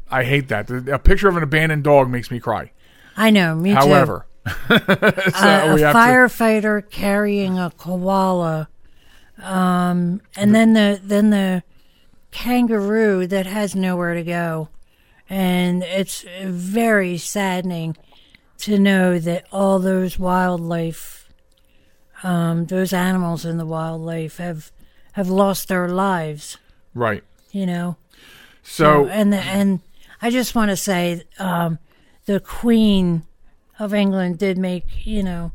I 0.10 0.24
hate 0.24 0.48
that. 0.48 0.72
A 0.72 0.98
picture 0.98 1.28
of 1.28 1.36
an 1.36 1.44
abandoned 1.44 1.84
dog 1.84 2.10
makes 2.10 2.32
me 2.32 2.40
cry. 2.40 2.72
I 3.18 3.30
know. 3.32 3.54
Me 3.56 3.72
too. 3.74 4.24
So 4.70 5.48
a, 5.48 5.74
we 5.76 5.82
a 5.84 5.88
have 5.88 5.94
to- 5.94 6.00
firefighter 6.00 6.90
carrying 6.90 7.58
a 7.60 7.72
koala, 7.72 8.70
um, 9.42 10.22
and 10.36 10.54
then 10.56 10.74
the 10.74 11.00
then 11.04 11.30
the 11.30 11.64
kangaroo 12.32 13.28
that 13.28 13.46
has 13.46 13.76
nowhere 13.76 14.14
to 14.14 14.24
go, 14.24 14.70
and 15.30 15.84
it's 15.84 16.26
very 16.44 17.18
saddening 17.18 17.96
to 18.60 18.80
know 18.80 19.20
that 19.20 19.46
all 19.52 19.80
those 19.80 20.18
wildlife, 20.18 21.30
um, 22.24 22.66
those 22.66 22.94
animals 22.94 23.46
in 23.46 23.58
the 23.58 23.66
wildlife 23.66 24.38
have 24.38 24.72
have 25.14 25.30
lost 25.30 25.68
their 25.68 25.88
lives. 25.90 26.58
right. 26.94 27.24
You 27.52 27.66
know. 27.66 27.98
So 28.64 29.06
and 29.08 29.32
the, 29.32 29.38
and 29.38 29.80
I 30.22 30.30
just 30.30 30.54
want 30.56 30.70
to 30.72 30.76
say, 30.78 31.24
um, 31.40 31.80
the 32.26 32.40
Queen 32.40 33.24
of 33.80 33.94
England 33.94 34.38
did 34.38 34.58
make 34.58 35.06
you 35.06 35.24
know 35.24 35.52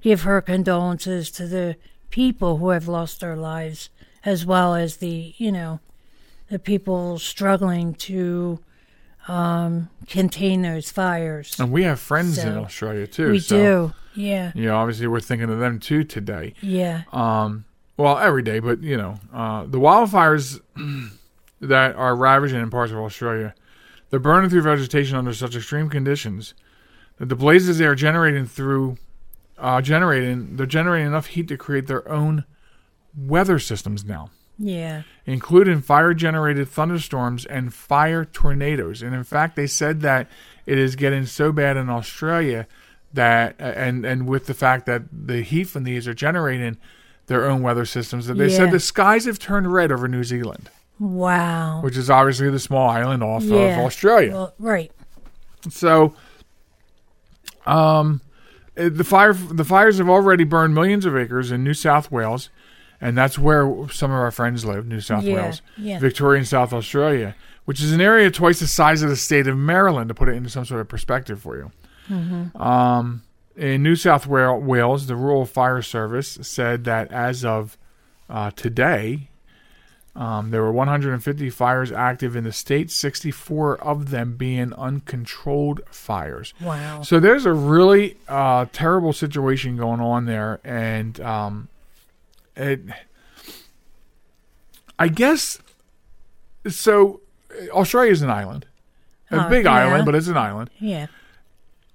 give 0.00 0.22
her 0.22 0.40
condolences 0.40 1.30
to 1.32 1.46
the 1.46 1.76
people 2.10 2.58
who 2.58 2.70
have 2.70 2.88
lost 2.88 3.20
their 3.20 3.36
lives, 3.36 3.90
as 4.24 4.46
well 4.46 4.74
as 4.74 4.96
the 4.96 5.34
you 5.38 5.52
know 5.52 5.80
the 6.48 6.58
people 6.58 7.18
struggling 7.18 7.94
to 7.94 8.58
um, 9.28 9.90
contain 10.06 10.62
those 10.62 10.90
fires. 10.90 11.58
And 11.60 11.70
we 11.70 11.82
have 11.82 12.00
friends 12.00 12.38
in 12.38 12.56
Australia 12.56 13.06
too. 13.06 13.30
we 13.30 13.40
so, 13.40 13.56
do. 13.56 13.94
Yeah. 14.20 14.52
You 14.54 14.66
know, 14.66 14.76
obviously 14.76 15.06
we're 15.06 15.20
thinking 15.20 15.50
of 15.50 15.58
them 15.60 15.78
too 15.78 16.02
today. 16.02 16.54
Yeah. 16.60 17.02
Um, 17.12 17.66
well, 17.96 18.18
every 18.18 18.42
day, 18.42 18.58
but 18.58 18.82
you 18.82 18.96
know, 18.96 19.20
uh, 19.32 19.64
the 19.66 19.78
wildfires 19.78 20.60
that 21.60 21.94
are 21.96 22.16
ravaging 22.16 22.60
in 22.60 22.70
parts 22.70 22.92
of 22.92 22.98
Australia, 22.98 23.54
they're 24.10 24.18
burning 24.18 24.48
through 24.50 24.62
vegetation 24.62 25.16
under 25.16 25.34
such 25.34 25.54
extreme 25.54 25.90
conditions 25.90 26.54
that 27.18 27.28
the 27.28 27.36
blazes 27.36 27.78
they 27.78 27.84
are 27.86 27.94
generating 27.94 28.46
through, 28.46 28.96
uh, 29.58 29.80
generating, 29.80 30.56
they're 30.56 30.66
generating 30.66 31.06
enough 31.08 31.26
heat 31.26 31.48
to 31.48 31.56
create 31.56 31.86
their 31.86 32.08
own 32.08 32.44
weather 33.16 33.58
systems 33.58 34.04
now, 34.04 34.30
Yeah. 34.58 35.02
including 35.26 35.80
fire-generated 35.80 36.68
thunderstorms 36.68 37.44
and 37.46 37.74
fire 37.74 38.24
tornadoes. 38.24 39.02
And 39.02 39.14
in 39.14 39.24
fact, 39.24 39.56
they 39.56 39.66
said 39.66 40.00
that 40.02 40.28
it 40.66 40.78
is 40.78 40.94
getting 40.96 41.26
so 41.26 41.50
bad 41.52 41.76
in 41.76 41.88
Australia 41.90 42.66
that, 43.14 43.56
and 43.58 44.04
and 44.04 44.28
with 44.28 44.46
the 44.46 44.54
fact 44.54 44.84
that 44.86 45.02
the 45.10 45.40
heat 45.42 45.64
from 45.64 45.84
these 45.84 46.06
are 46.06 46.14
generating 46.14 46.76
their 47.26 47.46
own 47.50 47.62
weather 47.62 47.84
systems, 47.86 48.26
that 48.26 48.34
they 48.36 48.48
Yeah. 48.48 48.56
said 48.56 48.70
the 48.70 48.78
skies 48.80 49.24
have 49.24 49.38
turned 49.38 49.72
red 49.72 49.90
over 49.90 50.06
New 50.08 50.24
Zealand, 50.24 50.68
Wow. 50.98 51.80
which 51.82 51.96
is 51.96 52.10
obviously 52.10 52.50
the 52.50 52.58
small 52.58 52.88
island 52.88 53.22
off 53.22 53.44
of 53.44 53.52
Australia. 53.52 54.32
Well, 54.32 54.54
right. 54.58 54.92
So, 55.70 56.14
um, 57.68 58.20
eh, 58.76 58.88
the 58.88 59.04
fire 59.04 59.32
the 59.32 59.64
fires 59.64 59.98
have 59.98 60.08
already 60.08 60.44
burned 60.44 60.74
millions 60.74 61.04
of 61.06 61.16
acres 61.16 61.50
in 61.50 61.62
New 61.64 61.74
South 61.74 62.10
Wales, 62.10 62.50
and 63.00 63.16
that's 63.16 63.38
where 63.38 63.86
some 63.90 64.10
of 64.10 64.16
our 64.18 64.30
friends 64.30 64.64
live, 64.64 64.86
New 64.86 65.00
South 65.00 65.24
Yeah, 65.24 65.34
Wales, 65.34 65.62
yeah. 65.76 65.98
Victoria, 65.98 66.38
and 66.38 66.48
South 66.48 66.72
Australia, 66.72 67.34
which 67.64 67.80
is 67.82 67.92
an 67.92 68.00
area 68.00 68.30
twice 68.30 68.60
the 68.60 68.66
size 68.66 69.02
of 69.02 69.10
the 69.10 69.16
state 69.16 69.46
of 69.46 69.56
Maryland. 69.56 70.08
To 70.08 70.14
put 70.14 70.28
it 70.28 70.32
into 70.34 70.50
some 70.50 70.64
sort 70.64 70.80
of 70.80 70.88
perspective 70.88 71.40
for 71.40 71.56
you, 71.56 71.70
Mm-hmm. 72.08 72.60
um, 72.60 73.22
in 73.56 73.82
New 73.82 73.96
South 73.96 74.26
Wales, 74.26 75.06
the 75.08 75.16
Rural 75.16 75.44
Fire 75.44 75.82
Service 75.82 76.38
said 76.42 76.84
that 76.84 77.10
as 77.12 77.44
of 77.44 77.76
uh, 78.30 78.50
today. 78.52 79.28
Um, 80.18 80.50
there 80.50 80.62
were 80.62 80.72
150 80.72 81.48
fires 81.50 81.92
active 81.92 82.34
in 82.34 82.42
the 82.42 82.50
state, 82.50 82.90
64 82.90 83.80
of 83.80 84.10
them 84.10 84.36
being 84.36 84.72
uncontrolled 84.72 85.80
fires. 85.92 86.52
Wow. 86.60 87.02
So 87.02 87.20
there's 87.20 87.46
a 87.46 87.52
really 87.52 88.16
uh, 88.26 88.66
terrible 88.72 89.12
situation 89.12 89.76
going 89.76 90.00
on 90.00 90.24
there, 90.24 90.58
and 90.64 91.20
um, 91.20 91.68
it. 92.56 92.80
I 94.98 95.06
guess 95.06 95.60
so. 96.66 97.20
Australia 97.70 98.10
is 98.10 98.20
an 98.20 98.30
island, 98.30 98.66
a 99.30 99.48
big 99.48 99.66
yeah. 99.66 99.72
island, 99.72 100.04
but 100.04 100.16
it's 100.16 100.26
an 100.26 100.36
island. 100.36 100.68
Yeah. 100.80 101.06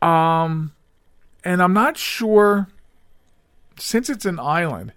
Um, 0.01 0.71
and 1.43 1.61
I'm 1.61 1.73
not 1.73 1.97
sure 1.97 2.69
since 3.77 4.09
it's 4.09 4.25
an 4.25 4.39
island. 4.39 4.93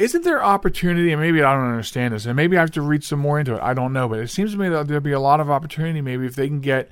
Isn't 0.00 0.24
there 0.24 0.42
opportunity? 0.42 1.12
And 1.12 1.20
maybe 1.20 1.42
I 1.42 1.54
don't 1.54 1.68
understand 1.68 2.14
this, 2.14 2.24
and 2.26 2.34
maybe 2.34 2.56
I 2.56 2.60
have 2.60 2.70
to 2.72 2.82
read 2.82 3.04
some 3.04 3.18
more 3.18 3.38
into 3.38 3.54
it. 3.54 3.60
I 3.62 3.74
don't 3.74 3.92
know, 3.92 4.08
but 4.08 4.18
it 4.20 4.28
seems 4.28 4.52
to 4.52 4.58
me 4.58 4.68
that 4.70 4.88
there'll 4.88 5.02
be 5.02 5.12
a 5.12 5.20
lot 5.20 5.40
of 5.40 5.50
opportunity. 5.50 6.00
Maybe 6.00 6.26
if 6.26 6.34
they 6.36 6.48
can 6.48 6.60
get 6.60 6.90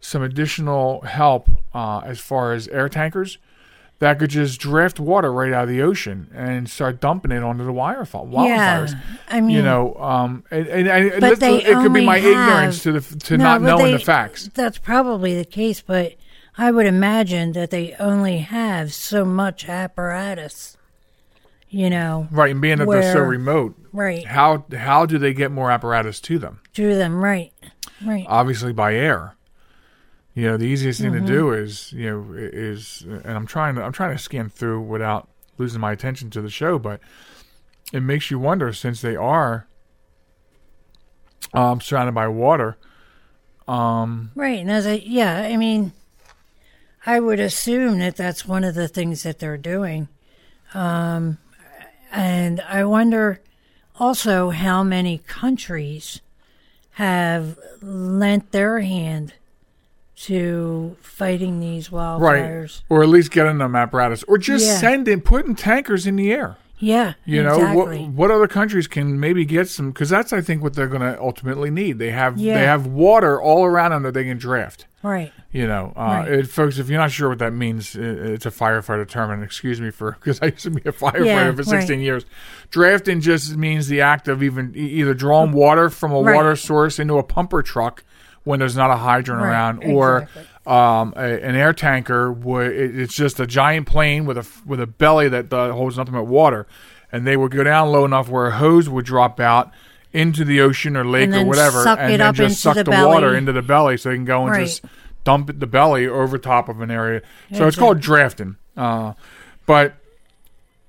some 0.00 0.22
additional 0.22 1.02
help 1.02 1.48
uh, 1.74 1.98
as 2.04 2.18
far 2.20 2.52
as 2.54 2.66
air 2.68 2.88
tankers 2.88 3.38
that 3.98 4.18
could 4.18 4.28
just 4.30 4.60
draft 4.60 5.00
water 5.00 5.32
right 5.32 5.52
out 5.52 5.64
of 5.64 5.68
the 5.70 5.80
ocean 5.80 6.30
and 6.34 6.68
start 6.68 7.00
dumping 7.00 7.32
it 7.32 7.42
onto 7.42 7.64
the 7.64 7.72
wildfires. 7.72 8.44
Yeah. 8.92 8.98
I 9.28 9.40
mean, 9.40 9.56
you 9.56 9.62
know, 9.62 9.94
um, 9.96 10.44
and, 10.50 10.66
and, 10.68 10.86
and 10.88 11.20
But 11.20 11.32
it, 11.32 11.40
they 11.40 11.62
it 11.64 11.74
could 11.74 11.92
be 11.94 12.04
my 12.04 12.18
have- 12.18 12.30
ignorance 12.30 12.82
to 12.82 12.92
the 12.92 13.18
to 13.20 13.38
No, 13.38 13.44
not 13.44 13.62
knowing 13.62 13.84
they- 13.86 13.92
the 13.92 13.98
facts. 13.98 14.50
That's 14.54 14.78
probably 14.78 15.34
the 15.36 15.46
case, 15.46 15.80
but 15.80 16.14
I 16.58 16.70
would 16.70 16.86
imagine 16.86 17.52
that 17.52 17.70
they 17.70 17.94
only 17.98 18.38
have 18.38 18.92
so 18.94 19.24
much 19.24 19.68
apparatus. 19.68 20.76
You 21.68 21.90
know, 21.90 22.28
Right, 22.30 22.52
and 22.52 22.60
being 22.60 22.78
that 22.78 22.88
they're 22.88 23.12
so 23.12 23.20
remote, 23.20 23.74
right. 23.92 24.24
how 24.24 24.64
how 24.72 25.04
do 25.04 25.18
they 25.18 25.34
get 25.34 25.50
more 25.50 25.70
apparatus 25.70 26.20
to 26.22 26.38
them? 26.38 26.60
To 26.74 26.94
them, 26.94 27.22
right. 27.22 27.52
Right. 28.04 28.24
Obviously 28.28 28.72
by 28.72 28.94
air. 28.94 29.34
You 30.34 30.44
know, 30.46 30.56
the 30.56 30.66
easiest 30.66 31.00
thing 31.00 31.12
Mm-hmm. 31.12 31.26
to 31.26 31.32
do 31.32 31.52
is 31.52 31.92
you 31.92 32.10
know 32.10 32.34
is, 32.36 33.02
and 33.06 33.26
I'm 33.26 33.46
trying 33.46 33.74
to 33.76 33.82
I'm 33.82 33.92
trying 33.92 34.16
to 34.16 34.22
scan 34.22 34.48
through 34.48 34.82
without 34.82 35.28
losing 35.58 35.80
my 35.80 35.92
attention 35.92 36.30
to 36.30 36.40
the 36.42 36.50
show, 36.50 36.78
but 36.78 37.00
it 37.92 38.00
makes 38.00 38.30
you 38.30 38.38
wonder 38.38 38.72
since 38.72 39.00
they 39.00 39.16
are 39.16 39.66
um, 41.52 41.80
surrounded 41.80 42.12
by 42.14 42.28
water. 42.28 42.76
Um, 43.66 44.30
Right. 44.34 44.60
And 44.60 44.70
as 44.70 44.86
I, 44.86 44.94
yeah, 45.04 45.38
I 45.42 45.56
mean, 45.56 45.92
I 47.04 47.18
would 47.20 47.40
assume 47.40 47.98
that 47.98 48.16
that's 48.16 48.46
one 48.46 48.64
of 48.64 48.74
the 48.74 48.88
things 48.88 49.22
that 49.22 49.38
they're 49.38 49.56
doing. 49.56 50.08
Um, 50.74 51.38
and 52.12 52.60
I 52.62 52.84
wonder 52.84 53.40
also 53.98 54.50
how 54.50 54.82
many 54.82 55.18
countries 55.26 56.20
have 56.92 57.58
lent 57.82 58.52
their 58.52 58.80
hand 58.80 59.34
to 60.16 60.96
fighting 61.02 61.60
these 61.60 61.92
right, 61.92 62.18
wildfires. 62.20 62.82
or 62.88 63.02
at 63.02 63.08
least 63.08 63.30
getting 63.30 63.58
them 63.58 63.76
apparatus, 63.76 64.22
or 64.24 64.38
just 64.38 64.66
Yeah. 64.66 64.76
sending 64.78 65.20
putting 65.20 65.54
tankers 65.54 66.06
in 66.06 66.16
the 66.16 66.32
air. 66.32 66.56
Yeah. 66.78 67.14
You 67.24 67.42
know 67.42 67.54
exactly. 67.56 68.00
what? 68.04 68.10
What 68.12 68.30
other 68.30 68.46
countries 68.48 68.86
can 68.86 69.18
maybe 69.20 69.44
get 69.44 69.68
some? 69.68 69.90
Because 69.90 70.08
that's 70.10 70.32
I 70.32 70.40
think 70.40 70.62
what 70.62 70.74
they're 70.74 70.88
going 70.88 71.00
to 71.02 71.18
ultimately 71.20 71.70
need. 71.70 71.98
They 71.98 72.10
have 72.10 72.38
Yeah. 72.38 72.54
they 72.58 72.64
have 72.64 72.86
water 72.86 73.40
all 73.40 73.64
around 73.64 73.90
them 73.92 74.02
that 74.04 74.12
they 74.14 74.24
can 74.24 74.38
draft. 74.38 74.86
Right. 75.06 75.32
You 75.52 75.66
know, 75.68 75.92
uh, 75.96 76.00
Right. 76.00 76.28
it, 76.32 76.48
folks. 76.48 76.78
If 76.78 76.88
you're 76.88 76.98
not 77.00 77.12
sure 77.12 77.28
what 77.28 77.38
that 77.38 77.52
means, 77.52 77.96
i 77.96 78.00
it's 78.00 78.44
a 78.46 78.50
firefighter 78.50 79.08
term, 79.08 79.30
and 79.30 79.42
excuse 79.44 79.80
me 79.80 79.90
for 79.90 80.12
because 80.20 80.40
I 80.42 80.46
used 80.46 80.64
to 80.64 80.70
be 80.70 80.82
a 80.88 80.92
firefighter 80.92 81.24
Yeah, 81.26 81.52
for 81.52 81.62
16 81.62 81.96
right. 81.98 82.04
years. 82.04 82.24
Drafting 82.70 83.20
just 83.20 83.56
means 83.56 83.86
the 83.88 84.00
act 84.00 84.26
of 84.28 84.42
even 84.42 84.72
either 84.76 85.14
drawing 85.14 85.52
water 85.52 85.90
from 85.90 86.12
a 86.12 86.20
Right. 86.20 86.34
water 86.34 86.56
source 86.56 86.98
into 86.98 87.18
a 87.18 87.22
pumper 87.22 87.62
truck 87.62 88.02
when 88.44 88.58
there's 88.60 88.76
not 88.76 88.90
a 88.90 88.96
hydrant 88.96 89.42
around, 89.42 89.82
or 89.84 90.18
exactly. 90.22 90.46
um, 90.66 91.12
a, 91.16 91.44
an 91.44 91.54
air 91.56 91.72
tanker. 91.72 92.32
Would 92.32 92.72
it, 92.72 92.98
it's 92.98 93.14
just 93.14 93.38
a 93.40 93.46
giant 93.46 93.86
plane 93.86 94.24
with 94.26 94.38
a 94.38 94.46
with 94.66 94.80
a 94.80 94.86
belly 94.86 95.28
that 95.28 95.52
uh, 95.52 95.72
holds 95.72 95.96
nothing 95.96 96.14
but 96.14 96.24
water, 96.24 96.66
and 97.12 97.26
they 97.26 97.36
would 97.36 97.52
go 97.52 97.62
down 97.64 97.90
low 97.90 98.04
enough 98.04 98.28
where 98.28 98.46
a 98.48 98.52
hose 98.56 98.88
would 98.88 99.04
drop 99.04 99.38
out 99.40 99.70
into 100.12 100.44
the 100.44 100.60
ocean 100.60 100.96
or 100.96 101.04
lake 101.04 101.30
or 101.30 101.44
whatever, 101.44 101.82
suck 101.82 101.98
and 101.98 102.12
it 102.12 102.18
then 102.18 102.26
up 102.28 102.34
just 102.34 102.52
into 102.52 102.60
suck 102.60 102.74
the 102.76 102.84
the, 102.84 103.06
water 103.06 103.34
into 103.36 103.52
the 103.52 103.62
belly, 103.62 103.96
so 103.96 104.08
they 104.08 104.14
can 104.16 104.24
go 104.24 104.42
and 104.42 104.50
Right. 104.52 104.66
just 104.66 104.84
dump 105.24 105.50
it- 105.50 105.60
the 105.60 105.66
belly 105.66 106.06
over 106.06 106.38
top 106.38 106.68
of 106.68 106.80
an 106.80 106.90
area. 106.90 107.22
So 107.52 107.66
it's 107.66 107.76
called 107.76 108.00
drafting. 108.00 108.56
Uh, 108.76 109.12
but 109.66 109.94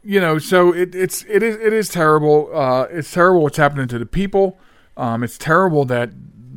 you 0.04 0.22
know, 0.22 0.38
so 0.38 0.72
it, 0.74 0.96
it's 0.96 1.26
it 1.28 1.44
is 1.44 1.56
it 1.58 1.74
is 1.74 1.90
terrible. 1.90 2.50
Uh, 2.54 2.84
it's 2.92 3.12
terrible 3.12 3.42
what's 3.44 3.58
happening 3.58 3.88
to 3.90 4.00
the 4.00 4.06
people. 4.06 4.58
Um, 4.96 5.24
it's 5.24 5.38
terrible 5.38 5.84
that 5.86 6.12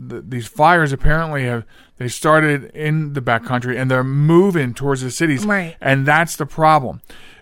th- 0.09 0.23
these 0.29 0.46
fires 0.46 0.92
apparently 0.92 1.44
have 1.44 1.64
they 1.99 2.09
started 2.09 2.64
in 2.75 3.12
the 3.14 3.20
backcountry 3.20 3.77
and 3.77 3.90
they're 3.90 4.05
moving 4.05 4.73
towards 4.73 5.03
the 5.03 5.11
cities, 5.11 5.44
Right. 5.44 5.77
and 5.81 6.07
that's 6.07 6.37
the 6.37 6.46
problem. 6.46 7.01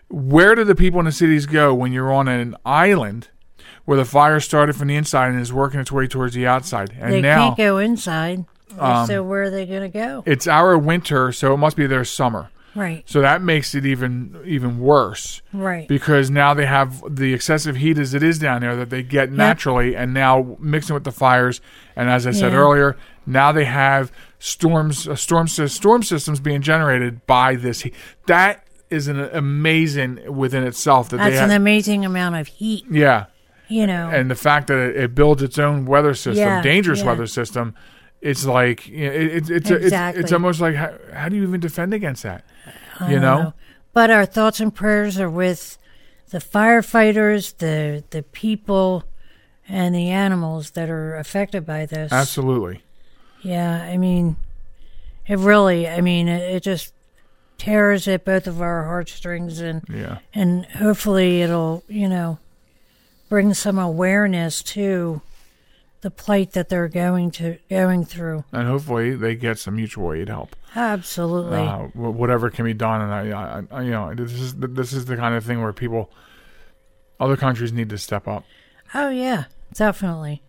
Where 0.09 0.55
do 0.55 0.65
the 0.65 0.75
people 0.75 0.99
in 1.01 1.05
the 1.07 1.13
cities 1.13 1.47
go 1.47 1.75
when 1.75 1.93
you're 1.93 2.13
on 2.13 2.27
an 2.29 2.57
island 2.65 3.29
where 3.89 3.97
the 3.97 4.05
fire 4.05 4.39
started 4.39 4.77
from 4.77 4.89
the 4.89 4.97
inside 4.97 5.31
and 5.31 5.41
is 5.41 5.51
working 5.51 5.81
its 5.81 5.91
way 5.91 6.07
towards 6.07 6.35
the 6.35 6.47
outside? 6.47 6.91
And 6.91 7.01
now. 7.01 7.09
they 7.09 7.21
now 7.23 7.47
can't 7.47 7.57
go 7.57 7.79
inside. 7.79 8.45
Um, 8.79 9.07
so 9.07 9.23
where 9.23 9.45
are 9.45 9.51
they 9.51 9.65
going 9.65 9.81
to 9.81 9.89
go? 9.89 10.23
it's 10.27 10.47
our 10.47 10.77
winter, 10.77 11.33
so 11.33 11.55
it 11.55 11.57
must 11.57 11.75
be 11.75 11.87
their 11.87 12.05
summer. 12.05 12.51
Right. 12.75 13.03
So 13.07 13.23
that 13.23 13.41
makes 13.41 13.75
it 13.75 13.87
even 13.87 14.39
even 14.45 14.79
worse 14.79 15.41
Right. 15.55 15.89
because 15.89 16.31
now 16.31 16.53
they 16.53 16.67
have 16.67 17.03
the 17.09 17.33
excessive 17.33 17.77
heat 17.77 17.97
as 17.97 18.13
it 18.13 18.23
is 18.23 18.39
down 18.39 18.61
there 18.61 18.77
that 18.77 18.91
they 18.91 19.03
get 19.03 19.33
naturally, 19.33 19.97
and 19.97 20.13
now 20.13 20.59
mixing 20.61 20.93
with 20.93 21.05
the 21.05 21.11
fires, 21.11 21.63
and 21.97 22.11
as 22.11 22.27
I 22.27 22.31
said 22.33 22.53
Yeah. 22.53 22.59
earlier, 22.59 22.97
now 23.27 23.53
they 23.53 23.65
have 23.65 24.13
storms, 24.39 25.09
uh, 25.09 25.17
storm 25.17 25.49
storm 25.49 26.03
systems 26.03 26.41
being 26.41 26.61
generated 26.61 27.27
by 27.27 27.57
this 27.57 27.81
heat. 27.81 27.95
That 28.27 28.65
is 28.91 29.09
an 29.09 29.19
amazing 29.19 30.21
within 30.37 30.63
itself 30.65 31.09
that 31.09 31.17
That's 31.17 31.39
an 31.39 31.51
amazing 31.51 32.05
amount 32.05 32.37
of 32.37 32.47
heat, 32.49 32.85
yeah, 32.91 33.25
you 33.69 33.87
know. 33.87 34.09
and 34.11 34.31
the 34.31 34.35
fact 34.35 34.67
that 34.69 34.79
it, 34.79 34.97
it 34.97 35.15
builds 35.15 35.43
its 35.43 35.59
own 35.59 35.85
weather 35.87 36.15
system, 36.15 36.37
Yeah, 36.47 36.63
dangerous 36.63 37.01
yeah. 37.01 37.07
weather 37.07 37.27
system. 37.27 37.75
It's 38.21 38.45
like 38.45 38.87
you 38.89 39.07
know, 39.07 39.13
it, 39.15 39.27
it, 39.27 39.51
it's 39.51 39.71
a- 39.71 39.77
it's 39.77 40.19
it's 40.19 40.33
almost 40.33 40.61
like 40.61 40.75
how, 40.75 40.93
how 41.13 41.29
do 41.29 41.37
you 41.37 41.43
even 41.45 41.61
defend 41.61 41.95
against 41.95 42.23
that? 42.25 42.45
You 43.03 43.15
don't 43.21 43.23
know? 43.23 43.55
But 43.93 44.11
our 44.11 44.27
thoughts 44.27 44.59
and 44.61 44.75
prayers 44.75 45.19
are 45.21 45.31
with 45.31 45.79
the 46.31 46.39
firefighters, 46.39 47.57
the 47.59 48.03
the 48.11 48.23
people, 48.25 49.05
and 49.69 49.95
the 49.95 50.09
animals 50.11 50.73
that 50.73 50.91
are 50.91 51.15
affected 51.17 51.65
by 51.65 51.87
this. 51.87 52.13
Absolutely. 52.13 52.83
Yeah, 53.43 53.83
I 53.83 53.97
mean, 53.97 54.37
it 55.29 55.39
really. 55.39 55.89
I 55.89 56.01
mean, 56.01 56.27
it, 56.29 56.57
it 56.57 56.63
just 56.65 56.93
tears 57.57 58.09
at 58.09 58.25
both 58.25 58.47
of 58.49 58.61
our 58.61 58.85
heartstrings, 58.85 59.61
and 59.61 59.83
Yeah. 59.89 60.19
and 60.35 60.65
hopefully 60.67 61.43
it'll 61.43 61.85
you 61.89 62.09
know 62.09 62.39
bring 63.29 63.55
some 63.55 63.79
awareness 63.79 64.63
to 64.63 65.21
the 66.01 66.11
plight 66.11 66.53
that 66.53 66.69
they're 66.69 66.89
going 66.89 67.31
to 67.33 67.59
going 67.69 68.05
through. 68.05 68.45
and 68.53 68.69
hopefully 68.69 69.15
they 69.17 69.35
get 69.35 69.59
some 69.59 69.75
mutual 69.77 70.13
aid 70.13 70.29
help. 70.29 70.55
Absolutely. 70.77 71.59
uh, 71.59 71.79
whatever 71.95 72.51
can 72.51 72.65
be 72.65 72.75
done. 72.75 73.01
And 73.03 73.13
I, 73.13 73.31
I, 73.33 73.63
I, 73.79 73.83
you 73.83 73.91
know, 73.91 74.15
this 74.15 74.33
is 74.33 74.55
this 74.57 74.93
is 74.93 75.07
the 75.07 75.17
kind 75.17 75.35
of 75.35 75.45
thing 75.45 75.61
where 75.61 75.73
people, 75.73 76.11
other 77.19 77.37
countries 77.37 77.73
need 77.73 77.89
to 77.91 77.99
step 77.99 78.29
up. 78.29 78.45
oh 78.95 79.11
yeah, 79.11 79.45
definitely. 79.75 80.43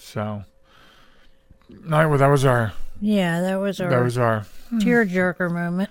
So, 0.00 0.44
well, 1.88 2.18
that 2.18 2.26
was 2.26 2.44
our 2.44 2.72
Yeah, 3.00 3.40
that 3.40 3.56
was 3.56 3.80
our 3.80 3.90
that 3.90 4.02
was 4.02 4.18
our 4.18 4.44
tearjerker 4.72 5.50
moment. 5.52 5.90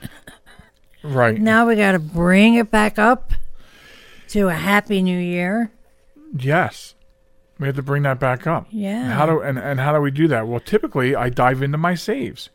right. 1.04 1.40
Now 1.40 1.66
we 1.68 1.76
got 1.78 1.94
to 1.94 2.00
bring 2.00 2.56
it 2.56 2.70
back 2.72 3.00
up 3.00 3.32
to 4.30 4.50
a 4.50 4.54
happy 4.54 5.02
new 5.02 5.18
year. 5.18 5.72
Yes, 6.36 6.96
we 7.60 7.68
have 7.68 7.76
to 7.76 7.84
bring 7.84 8.04
that 8.04 8.20
back 8.20 8.48
up. 8.48 8.68
Yeah. 8.70 9.04
And 9.04 9.12
how 9.14 9.26
do 9.26 9.42
and, 9.42 9.58
and 9.60 9.80
how 9.80 9.94
do 9.94 10.00
we 10.02 10.12
do 10.12 10.28
that? 10.30 10.48
Well, 10.48 10.60
typically 10.60 11.16
I 11.16 11.30
dive 11.30 11.62
into 11.62 11.78
my 11.78 11.96
saves. 11.96 12.50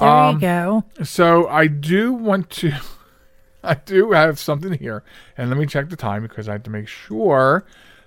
There 0.00 0.08
Um, 0.08 0.34
you 0.36 0.40
go. 0.40 0.84
So 1.04 1.46
I 1.48 1.66
do 1.66 2.12
want 2.12 2.50
to, 2.50 2.72
I 3.62 3.74
do 3.74 4.12
have 4.12 4.38
something 4.38 4.72
here, 4.74 5.04
and 5.36 5.48
let 5.50 5.58
me 5.58 5.66
check 5.66 5.90
the 5.90 5.96
time 5.96 6.22
because 6.22 6.48
I 6.48 6.52
have 6.52 6.62
to 6.64 6.70
make 6.70 6.88
sure 6.88 7.64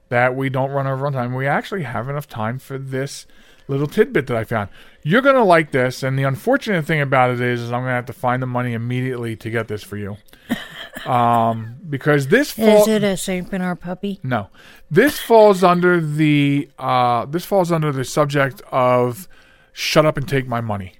that 0.10 0.36
we 0.36 0.50
don't 0.50 0.72
run 0.72 0.88
over 0.88 1.06
on 1.08 1.14
time. 1.14 1.34
We 1.34 1.48
actually 1.48 1.84
have 1.84 2.10
enough 2.10 2.28
time 2.28 2.60
for 2.60 2.78
this 2.78 3.26
little 3.68 3.88
tidbit 3.88 4.28
that 4.28 4.38
I 4.38 4.44
found. 4.44 4.70
You're 5.04 5.22
gonna 5.22 5.44
like 5.44 5.72
this, 5.72 6.02
and 6.04 6.18
the 6.18 6.24
unfortunate 6.24 6.86
thing 6.86 7.02
about 7.02 7.30
it 7.32 7.42
is, 7.42 7.62
is 7.62 7.72
I'm 7.72 7.82
gonna 7.82 7.92
have 7.92 8.06
to 8.08 8.14
find 8.14 8.42
the 8.42 8.48
money 8.48 8.74
immediately 8.74 9.36
to 9.38 9.50
get 9.50 9.68
this 9.68 9.84
for 9.84 9.98
you, 9.98 10.18
um, 11.06 11.76
because 11.90 12.28
this 12.30 12.52
fall, 12.52 12.82
Is 12.82 12.88
it 12.88 13.04
a 13.04 13.16
Saint 13.18 13.50
Bernard 13.52 13.82
puppy? 13.82 14.20
no, 14.24 14.50
this 14.90 15.20
falls 15.20 15.64
under 15.64 16.00
the 16.02 16.70
uh, 16.80 17.26
this 17.26 17.46
falls 17.46 17.72
under 17.72 17.92
the 17.92 18.04
subject 18.04 18.62
of 18.72 19.28
shut 19.74 20.06
up 20.06 20.18
and 20.18 20.28
take 20.28 20.48
my 20.48 20.62
money. 20.62 20.94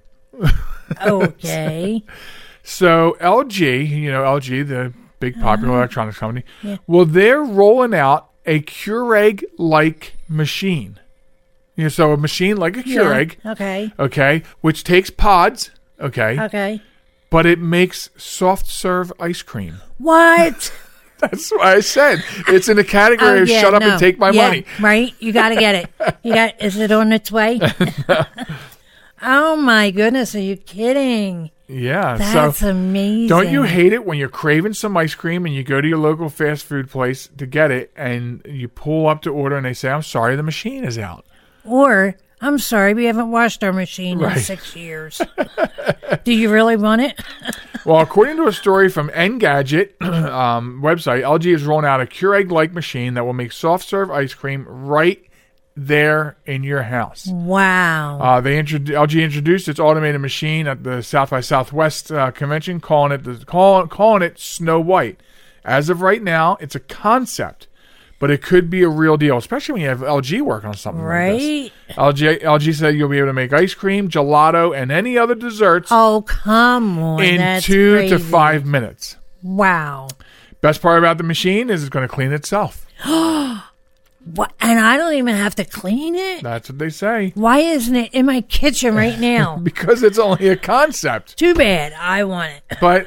Okay. 1.06 2.04
So 2.68 3.16
LG, 3.22 3.88
you 3.90 4.12
know 4.12 4.24
LG, 4.24 4.68
the 4.68 4.92
big 5.20 5.36
popular 5.40 5.70
Uh-huh. 5.74 5.78
electronics 5.82 6.18
company, 6.18 6.44
well, 6.88 7.06
they're 7.06 7.44
rolling 7.44 7.94
out 7.94 8.32
a 8.48 8.60
Keurig 8.62 9.44
like 9.60 10.16
machine. 10.28 11.00
You 11.76 11.84
know, 11.84 11.90
so 11.90 12.12
a 12.14 12.18
machine 12.18 12.58
like 12.58 12.78
a 12.78 12.84
Keurig. 12.84 13.36
Okay. 13.46 13.92
okay, 14.00 14.44
which 14.62 14.84
takes 14.84 15.10
pods, 15.10 15.72
okay, 16.00 16.40
Okay. 16.40 16.82
but 17.30 17.46
it 17.46 17.60
makes 17.60 18.10
soft 18.18 18.68
serve 18.68 19.12
ice 19.20 19.42
cream. 19.42 19.82
What? 19.98 20.74
That's 21.20 21.50
why 21.52 21.76
I 21.76 21.80
said 21.80 22.24
it's 22.50 22.68
in 22.70 22.76
the 22.78 22.84
category 22.84 23.40
Oh, 23.40 23.44
of 23.44 23.50
shut 23.50 23.74
up 23.74 23.82
no. 23.82 23.92
and 23.92 24.00
take 24.00 24.18
my 24.20 24.32
Yeah, 24.32 24.48
money. 24.48 24.66
Right? 24.82 25.14
You 25.20 25.32
got 25.32 25.50
to 25.50 25.56
get 25.56 25.76
it. 25.76 26.16
You 26.24 26.34
got. 26.34 26.56
Is 26.62 26.78
it 26.78 26.92
on 26.92 27.12
its 27.14 27.32
way? 27.32 27.60
oh 29.22 29.56
my 29.56 29.92
goodness! 29.92 30.36
Are 30.36 30.40
you 30.40 30.58
kidding? 30.58 31.52
Yeah, 31.68 32.18
That's 32.18 32.60
so 32.60 32.70
amazing. 32.70 33.28
Don't 33.28 33.50
you 33.50 33.64
hate 33.64 33.92
it 33.92 34.06
when 34.06 34.20
you're 34.20 34.30
craving 34.30 34.74
some 34.74 34.96
ice 34.98 35.16
cream 35.16 35.48
and 35.48 35.56
you 35.56 35.64
go 35.64 35.82
to 35.82 35.88
your 35.88 35.98
local 35.98 36.30
fast 36.30 36.64
food 36.64 36.92
place 36.92 37.28
to 37.38 37.48
get 37.48 37.72
it 37.72 37.92
and 37.96 38.44
you 38.46 38.68
pull 38.68 39.08
up 39.08 39.24
to 39.24 39.32
order 39.32 39.58
and 39.58 39.66
they 39.66 39.74
say, 39.74 39.90
I'm 39.90 40.04
sorry, 40.04 40.36
the 40.36 40.44
machine 40.44 40.84
is 40.84 41.00
out. 41.00 41.26
Or 41.66 42.16
I'm 42.42 42.60
sorry, 42.60 42.94
we 42.94 43.06
haven't 43.06 43.32
washed 43.32 43.64
our 43.64 43.74
machine 43.74 44.20
Right. 44.20 44.38
in 44.38 44.44
six 44.44 44.76
years. 44.76 45.22
Do 46.24 46.32
you 46.34 46.52
really 46.52 46.76
want 46.78 47.02
it? 47.02 47.20
Well, 47.86 48.00
according 48.02 48.38
to 48.38 48.48
a 48.48 48.52
story 48.52 48.90
from 48.90 49.10
Engadget 49.10 50.02
um, 50.02 50.82
website, 50.82 51.22
LG 51.22 51.54
is 51.54 51.64
rolling 51.66 51.86
out 51.86 52.02
a 52.02 52.08
Keurig 52.08 52.50
like 52.50 52.74
machine 52.74 53.14
that 53.14 53.26
will 53.26 53.34
make 53.34 53.52
soft 53.52 53.88
serve 53.88 54.10
ice 54.10 54.34
cream 54.34 54.66
right 54.68 55.24
there 55.76 56.36
in 56.48 56.64
your 56.64 56.82
house. 56.82 57.28
Wow. 57.28 58.18
Uh, 58.20 58.42
they 58.42 58.60
introdu- 58.60 58.88
LG 58.88 59.24
introduced 59.24 59.68
its 59.68 59.80
automated 59.80 60.20
machine 60.20 60.66
at 60.66 60.84
the 60.84 61.04
South 61.04 61.30
by 61.30 61.42
Southwest 61.42 62.12
uh, 62.12 62.32
convention, 62.32 62.80
calling 62.80 63.12
it 63.12 63.24
the 63.24 63.46
call, 63.46 63.86
calling 63.86 64.24
it 64.24 64.40
Snow 64.40 64.80
White. 64.80 65.20
As 65.64 65.88
of 65.88 66.02
right 66.02 66.24
now, 66.24 66.58
it's 66.60 66.74
a 66.74 66.80
concept, 66.80 67.68
but 68.26 68.32
it 68.32 68.42
could 68.42 68.72
be 68.72 68.82
a 68.82 68.90
real 68.90 69.18
deal, 69.18 69.38
especially 69.38 69.74
when 69.74 69.82
you 69.84 69.88
have 69.88 70.00
LG 70.00 70.42
working 70.42 70.68
on 70.68 70.74
something 70.76 71.06
like 71.06 71.38
this. 71.38 71.72
right? 71.90 71.96
LG 71.96 72.42
LG 72.42 72.74
said 72.74 72.96
you'll 72.96 73.08
be 73.08 73.20
able 73.20 73.28
to 73.28 73.34
make 73.34 73.54
ice 73.54 73.76
cream, 73.76 74.10
gelato, 74.10 74.76
and 74.76 74.92
any 74.92 75.16
other 75.16 75.36
desserts 75.36 75.90
Oh 75.92 76.24
come 76.28 76.98
on! 76.98 77.22
in 77.24 77.62
two 77.62 78.10
to 78.10 78.18
five 78.18 78.66
minutes. 78.66 79.18
Wow. 79.44 80.08
Best 80.60 80.82
part 80.82 80.98
about 80.98 81.20
the 81.20 81.24
machine 81.24 81.70
is 81.70 81.84
it's 81.84 81.92
going 81.92 82.02
to 82.08 82.12
clean 82.12 82.32
itself. 82.32 82.88
What? 83.06 84.54
And 84.60 84.80
I 84.80 84.98
don't 84.98 85.14
even 85.14 85.36
have 85.36 85.54
to 85.54 85.64
clean 85.66 86.16
it. 86.16 86.42
That's 86.42 86.70
what 86.70 86.80
they 86.80 86.90
say. 86.90 87.32
Why 87.36 87.60
isn't 87.60 87.96
it 87.96 88.12
in 88.12 88.26
my 88.26 88.42
kitchen 88.42 88.96
right 88.96 89.20
now? 89.20 89.58
Because 89.64 90.02
it's 90.02 90.18
only 90.18 90.48
a 90.48 90.56
concept. 90.56 91.38
Too 91.38 91.54
bad. 91.54 91.94
I 91.94 92.24
want 92.24 92.54
it. 92.54 92.78
But 92.82 93.06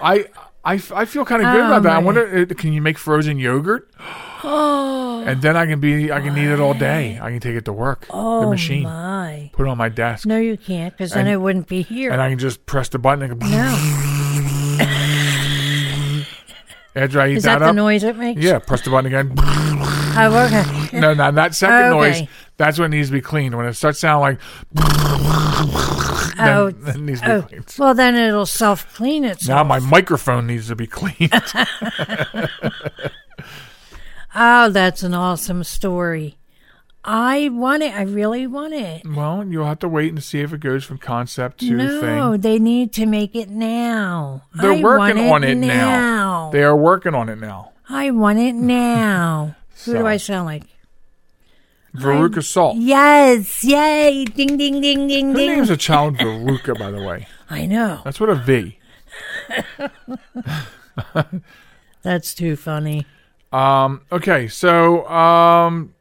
I 0.00 0.26
I, 0.64 0.74
I 0.92 1.04
feel 1.04 1.24
kind 1.24 1.40
of 1.40 1.52
good 1.52 1.60
Oh, 1.62 1.66
about 1.66 1.84
that. 1.84 1.92
I 1.92 1.98
wonder, 1.98 2.26
uh, 2.50 2.52
can 2.56 2.72
you 2.72 2.82
make 2.82 2.98
frozen 2.98 3.38
yogurt? 3.38 3.88
Oh. 4.42 5.22
and 5.26 5.42
then 5.42 5.56
I 5.56 5.66
can 5.66 5.80
be, 5.80 6.10
I 6.10 6.20
can 6.20 6.36
eat 6.38 6.48
it 6.50 6.60
all 6.60 6.74
day. 6.74 7.18
I 7.20 7.30
can 7.30 7.40
take 7.40 7.54
it 7.56 7.64
to 7.66 7.72
work. 7.72 8.06
Oh 8.10 8.40
the 8.42 8.46
machine, 8.48 8.84
my! 8.84 9.50
put 9.52 9.66
it 9.66 9.68
on 9.68 9.76
my 9.78 9.88
desk, 9.88 10.26
No, 10.26 10.38
you 10.38 10.56
can't, 10.56 10.92
because 10.96 11.12
then 11.12 11.26
it 11.26 11.36
wouldn't 11.40 11.66
be 11.68 11.82
here. 11.82 12.10
and 12.10 12.20
I 12.22 12.28
can 12.30 12.38
just 12.38 12.64
press 12.66 12.88
the 12.88 12.98
button 12.98 13.22
and 13.30 13.40
go. 13.40 13.46
no. 13.46 13.76
After 16.96 17.20
I 17.20 17.28
eat 17.28 17.36
Is 17.36 17.44
that 17.44 17.60
that, 17.60 17.66
the 17.66 17.70
up, 17.70 17.76
noise 17.76 18.02
it 18.02 18.16
makes? 18.16 18.40
yeah, 18.42 18.58
press 18.58 18.82
the 18.82 18.90
button 18.90 19.06
again. 19.06 19.32
Oh, 19.38 20.46
okay. 20.52 20.98
no, 20.98 21.14
no, 21.14 21.30
that 21.30 21.54
second 21.54 21.92
Okay. 21.92 22.20
noise. 22.20 22.28
That's 22.56 22.78
when 22.80 22.92
it 22.92 22.96
needs 22.96 23.08
to 23.10 23.12
be 23.12 23.20
cleaned. 23.20 23.56
When 23.56 23.66
it 23.66 23.74
starts 23.74 24.00
sounding 24.00 24.20
like, 24.22 24.40
Oh, 26.42 26.70
then, 26.72 26.80
then 26.84 27.06
needs 27.06 27.20
to 27.20 27.26
be 27.26 27.32
oh. 27.32 27.42
cleaned. 27.42 27.74
Well, 27.78 27.94
then 27.94 28.16
it'll 28.16 28.44
self 28.46 28.92
clean 28.94 29.24
itself. 29.24 29.56
Now 29.56 29.62
my 29.62 29.78
microphone 29.78 30.46
needs 30.48 30.66
to 30.68 30.74
be 30.76 30.86
cleaned. 30.88 31.30
Oh, 34.34 34.70
that's 34.70 35.02
an 35.02 35.14
awesome 35.14 35.64
story. 35.64 36.36
I 37.04 37.48
want 37.48 37.82
it. 37.82 37.94
I 37.94 38.02
really 38.02 38.46
want 38.46 38.74
it. 38.74 39.02
well, 39.06 39.44
you'll 39.46 39.64
have 39.64 39.78
to 39.80 39.88
wait 39.88 40.10
and 40.10 40.22
see 40.22 40.40
if 40.40 40.52
it 40.52 40.60
goes 40.60 40.84
from 40.84 40.98
concept 40.98 41.60
to 41.60 41.66
thing. 41.66 41.78
no, 41.78 42.36
they 42.36 42.58
need 42.58 42.92
to 42.94 43.06
make 43.06 43.34
it 43.34 43.48
now. 43.48 44.42
They're 44.54 44.72
I 44.72 44.82
working 44.82 45.26
want 45.26 45.44
on 45.44 45.50
it 45.50 45.54
now. 45.56 45.66
now. 45.90 46.50
They 46.52 46.62
are 46.62 46.76
working 46.76 47.14
on 47.14 47.28
it 47.30 47.36
now. 47.36 47.72
I 47.88 48.10
want 48.10 48.38
it 48.38 48.54
now. 48.54 49.56
Who 49.86 49.94
do 49.94 50.06
I 50.06 50.18
sound 50.18 50.44
like? 50.46 50.64
Veruca 51.96 52.44
Salt. 52.44 52.76
Yes, 52.76 53.64
yay! 53.64 54.24
Ding, 54.26 54.56
ding, 54.58 54.80
ding, 54.80 55.08
ding, 55.08 55.08
Ding! 55.08 55.48
Who 55.50 55.56
names 55.56 55.70
a 55.70 55.76
child 55.76 56.16
Veruca, 56.18 56.78
by 56.78 56.90
the 56.92 57.02
way? 57.02 57.26
I 57.48 57.66
know. 57.66 58.02
That's 58.04 58.20
what 58.20 58.28
a 58.28 58.34
V. 58.36 58.78
That's 62.02 62.34
too 62.34 62.56
funny. 62.56 63.06
Um, 63.52 64.02
okay, 64.12 64.46
so 64.48 65.06
um, 65.08 65.94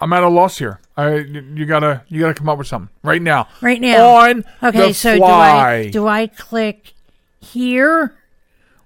I'm 0.00 0.12
at 0.12 0.22
a 0.22 0.28
loss 0.28 0.58
here. 0.58 0.80
I 0.96 1.16
you 1.16 1.66
gotta 1.66 2.02
you 2.08 2.20
gotta 2.20 2.32
come 2.34 2.48
up 2.48 2.56
with 2.58 2.66
something 2.66 2.88
right 3.02 3.20
now. 3.20 3.48
Right 3.60 3.80
now. 3.80 4.06
on 4.16 4.44
Okay, 4.62 4.88
the 4.88 4.94
so 4.94 5.16
fly. 5.18 5.90
do 5.90 5.90
I 5.90 5.90
do 5.90 6.06
I 6.08 6.26
click 6.28 6.94
here 7.40 8.14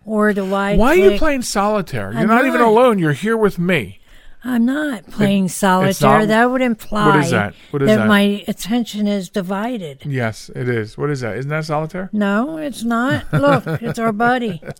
or 0.04 0.32
do 0.32 0.52
I? 0.52 0.74
Why 0.76 0.88
are 0.90 0.96
you 0.96 1.18
playing 1.18 1.42
solitaire? 1.42 2.10
You're 2.12 2.22
I'm 2.22 2.26
not, 2.26 2.46
even 2.46 2.60
alone. 2.60 2.98
You're 2.98 3.12
here 3.12 3.36
with 3.36 3.58
me. 3.60 4.00
I'm 4.42 4.64
not 4.64 5.06
playing 5.10 5.48
solitaire. 5.50 6.20
not- 6.20 6.28
that 6.28 6.50
would 6.50 6.62
imply 6.62 7.06
What 7.06 7.16
is 7.24 7.30
that? 7.30 7.54
What 7.70 7.82
is 7.82 7.88
that? 7.88 8.08
my 8.08 8.42
attention 8.48 9.06
is 9.06 9.28
divided. 9.28 10.00
Yes, 10.04 10.50
it 10.56 10.68
is. 10.68 10.96
What 10.98 11.10
is 11.10 11.20
that? 11.20 11.36
Isn't 11.36 11.50
that 11.50 11.66
solitaire? 11.66 12.08
No, 12.12 12.56
it's 12.56 12.82
not. 12.82 13.30
Look, 13.32 13.64
it's 13.82 13.98
our 13.98 14.12
buddy. 14.12 14.62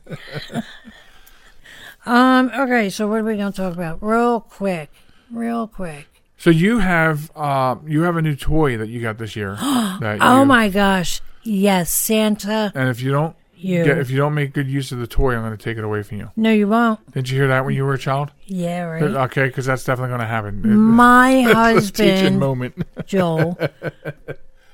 um. 2.07 2.51
Okay, 2.57 2.91
so 2.91 3.07
what 3.09 3.21
are 3.21 3.25
we 3.25 3.37
going 3.37 3.53
to 3.53 3.57
talk 3.57 3.73
about? 3.75 4.03
Real 4.03 4.41
quick, 4.41 4.91
real 5.31 5.67
quick. 5.67 6.07
So 6.37 6.51
you 6.51 6.79
have 6.79 7.31
uh, 7.37 7.77
you 7.87 8.03
have 8.03 8.17
a 8.17 8.23
new 8.23 8.35
toy 8.37 8.77
that 8.79 8.89
you 8.89 9.01
got 9.01 9.19
this 9.19 9.37
year. 9.37 9.57
that 9.61 10.19
Oh 10.21 10.41
you- 10.41 10.47
my 10.47 10.69
gosh! 10.69 11.21
Yes, 11.43 11.91
Santa. 11.91 12.73
And 12.75 12.89
if 12.89 13.01
you 13.03 13.11
don't 13.13 13.37
You. 13.55 13.85
get, 13.85 13.99
if 13.99 14.11
you 14.11 14.17
don't 14.17 14.35
make 14.35 14.53
good 14.55 14.69
use 14.69 14.91
of 14.93 14.99
the 15.01 15.07
toy, 15.07 15.35
I'm 15.35 15.43
going 15.43 15.57
to 15.57 15.63
take 15.63 15.77
it 15.79 15.85
away 15.85 16.03
from 16.03 16.19
you. 16.19 16.31
no, 16.37 16.51
you 16.51 16.69
won't. 16.69 16.99
Didn't 17.13 17.31
you 17.31 17.37
hear 17.39 17.49
that 17.49 17.65
when 17.65 17.75
you 17.75 17.85
were 17.85 17.95
a 17.95 17.99
child? 17.99 18.31
Yeah, 18.47 18.83
right. 18.85 19.03
Okay, 19.03 19.47
because 19.47 19.67
that's 19.67 19.85
definitely 19.85 20.09
going 20.11 20.21
to 20.21 20.27
happen. 20.27 20.63
My 20.79 21.31
It's 21.77 21.89
a 21.89 21.93
teaching 21.93 22.15
husband 22.17 22.39
moment. 22.41 22.75
Joel 23.07 23.59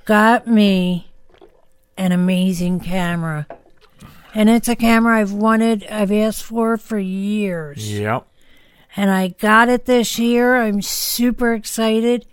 got 0.04 0.46
me 0.46 1.10
an 1.96 2.12
amazing 2.12 2.78
camera. 2.80 3.46
And 4.36 4.50
it's 4.50 4.68
a 4.68 4.76
camera 4.76 5.18
I've 5.18 5.32
wanted, 5.32 5.86
I've 5.86 6.12
asked 6.12 6.42
for 6.42 6.76
for 6.76 6.98
years. 6.98 7.90
yep. 7.90 8.26
And 8.94 9.10
I 9.10 9.28
got 9.28 9.70
it 9.70 9.86
this 9.86 10.18
year. 10.18 10.56
I'm 10.56 10.82
super 10.82 11.54
excited. 11.54 12.26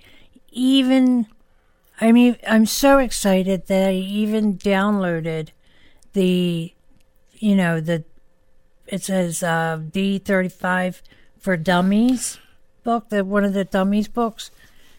Even, 0.52 1.28
I 2.02 2.12
mean, 2.12 2.36
I'm 2.46 2.66
so 2.66 2.98
excited 2.98 3.68
that 3.68 3.88
I 3.88 3.94
even 3.94 4.58
downloaded 4.58 5.52
the, 6.12 6.74
you 7.36 7.56
know, 7.56 7.80
the, 7.80 8.04
it 8.86 9.04
says 9.04 9.42
uh, 9.42 9.80
D35 9.90 11.02
for 11.40 11.56
Dummies 11.56 12.38
book, 12.84 13.08
the 13.08 13.24
one 13.24 13.46
of 13.46 13.54
the 13.54 13.64
Dummies 13.64 14.10
books. 14.10 14.52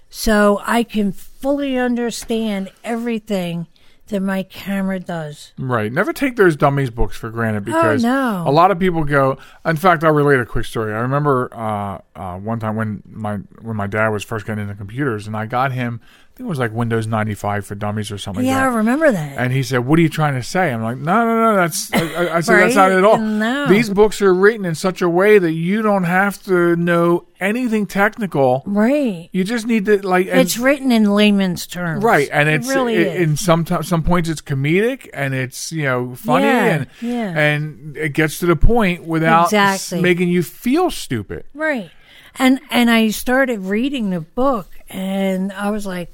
So 0.08 0.62
I 0.64 0.82
can 0.84 1.12
fully 1.12 1.76
understand 1.76 2.72
everything 2.82 3.66
that 4.08 4.20
my 4.20 4.42
camera 4.42 5.00
does. 5.00 5.52
Right. 5.58 5.90
Never 5.92 6.12
take 6.12 6.36
those 6.36 6.56
dummies 6.56 6.90
books 6.90 7.16
for 7.16 7.30
granted 7.30 7.64
because 7.64 8.04
Oh, 8.04 8.08
no. 8.08 8.44
a 8.46 8.52
lot 8.52 8.70
of 8.70 8.78
people 8.78 9.04
go. 9.04 9.38
In 9.64 9.76
fact, 9.76 10.04
I'll 10.04 10.12
relate 10.12 10.40
a 10.40 10.46
quick 10.46 10.66
story. 10.66 10.92
I 10.92 10.98
remember 10.98 11.48
uh, 11.52 11.98
uh, 12.14 12.36
one 12.38 12.60
time 12.60 12.76
when 12.76 13.02
my 13.06 13.36
when 13.62 13.76
my 13.76 13.86
dad 13.86 14.08
was 14.08 14.22
first 14.22 14.46
getting 14.46 14.62
into 14.62 14.74
computers, 14.74 15.26
and 15.26 15.36
I 15.36 15.46
got 15.46 15.72
him. 15.72 16.00
I 16.34 16.36
think 16.36 16.46
it 16.46 16.50
was 16.50 16.58
like 16.58 16.72
Windows 16.72 17.06
ninety 17.06 17.34
five 17.34 17.64
for 17.64 17.76
dummies 17.76 18.10
or 18.10 18.18
something. 18.18 18.44
yeah, 18.44 18.54
I 18.58 18.62
like 18.64 18.70
that. 18.72 18.76
remember 18.78 19.12
that. 19.12 19.38
And 19.38 19.52
he 19.52 19.62
said, 19.62 19.86
"What 19.86 20.00
are 20.00 20.02
you 20.02 20.08
trying 20.08 20.34
to 20.34 20.42
say?" 20.42 20.72
I'm 20.72 20.82
like, 20.82 20.96
"No, 20.96 21.24
no, 21.24 21.40
no. 21.52 21.54
That's." 21.56 21.92
I, 21.94 21.98
I- 22.00 22.36
I 22.38 22.40
said, 22.40 22.56
"That's 22.58 22.74
not 22.74 22.90
at 22.90 23.04
all. 23.04 23.18
No. 23.44 23.66
These 23.68 23.90
books 23.90 24.20
are 24.20 24.34
written 24.34 24.64
in 24.64 24.74
such 24.74 25.00
a 25.00 25.08
way 25.08 25.38
that 25.38 25.52
you 25.52 25.80
don't 25.80 26.02
have 26.02 26.42
to 26.46 26.74
know 26.74 27.26
anything 27.38 27.86
technical. 27.86 28.64
right. 28.66 29.28
You 29.30 29.44
just 29.44 29.68
need 29.68 29.84
to 29.86 30.04
like." 30.04 30.26
and- 30.26 30.40
It's 30.40 30.58
written 30.58 30.90
in 30.90 31.04
layman's 31.14 31.68
terms. 31.68 32.02
Right, 32.02 32.28
and 32.32 32.48
It 32.48 32.54
it's 32.56 32.68
really 32.68 32.96
it, 32.96 33.06
is. 33.06 33.22
in 33.22 33.36
some 33.36 33.64
t- 33.64 33.82
some 33.82 34.02
points 34.02 34.28
it's 34.28 34.40
comedic 34.42 35.08
and 35.14 35.34
it's 35.34 35.70
you 35.70 35.84
know 35.84 36.16
funny 36.16 36.46
Yeah, 36.46 36.64
and 36.64 36.86
yeah. 37.00 37.38
and 37.38 37.96
it 37.96 38.08
gets 38.12 38.40
to 38.40 38.46
the 38.46 38.56
point 38.56 39.04
without 39.04 39.44
Exactly. 39.52 40.00
making 40.02 40.30
you 40.30 40.42
feel 40.42 40.90
stupid. 40.90 41.44
Right. 41.54 41.92
And 42.36 42.60
and 42.70 42.90
I 42.90 43.10
started 43.10 43.60
reading 43.60 44.10
the 44.10 44.20
book 44.20 44.68
and 44.88 45.52
I 45.52 45.70
was 45.70 45.86
like, 45.86 46.10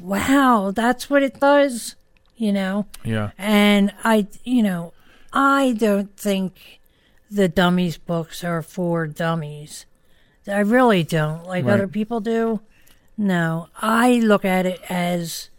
wow, 0.00 0.72
that's 0.74 1.10
what 1.10 1.22
it 1.22 1.38
does, 1.40 1.94
you 2.36 2.52
know. 2.52 2.86
Yeah, 3.04 3.30
And 3.38 3.92
I 4.04 4.26
you 4.44 4.62
know, 4.62 4.92
I 5.32 5.72
don't 5.78 6.16
think 6.16 6.80
the 7.30 7.48
dummies 7.48 7.98
books 7.98 8.42
are 8.42 8.62
for 8.62 9.06
dummies. 9.06 9.84
I 10.46 10.60
really 10.60 11.02
don't. 11.02 11.44
Like 11.46 11.64
Right. 11.66 11.74
other 11.74 11.88
people 11.88 12.20
do. 12.20 12.60
No, 13.18 13.68
I 13.82 14.14
look 14.20 14.44
at 14.46 14.64
it 14.64 14.80
as 14.88 15.50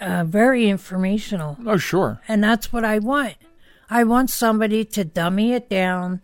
uh, 0.00 0.24
very 0.24 0.68
informational. 0.70 1.58
oh 1.66 1.76
sure, 1.76 2.22
And 2.26 2.42
that's 2.42 2.72
what 2.72 2.84
I 2.84 2.98
want. 3.00 3.34
I 3.90 4.04
want 4.04 4.30
somebody 4.30 4.84
to 4.86 5.04
dummy 5.04 5.52
it 5.52 5.68
down 5.68 6.22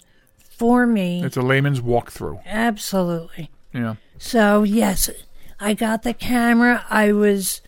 for 0.58 0.86
me. 0.86 1.22
it's 1.24 1.36
a 1.36 1.42
layman's 1.42 1.80
walkthrough. 1.80 2.44
Absolutely. 2.46 3.50
Yeah, 3.72 3.96
So 4.18 4.62
yes, 4.62 5.10
I 5.60 5.74
got 5.74 6.02
the 6.02 6.14
camera. 6.14 6.84
I 6.88 7.12
was, 7.12 7.60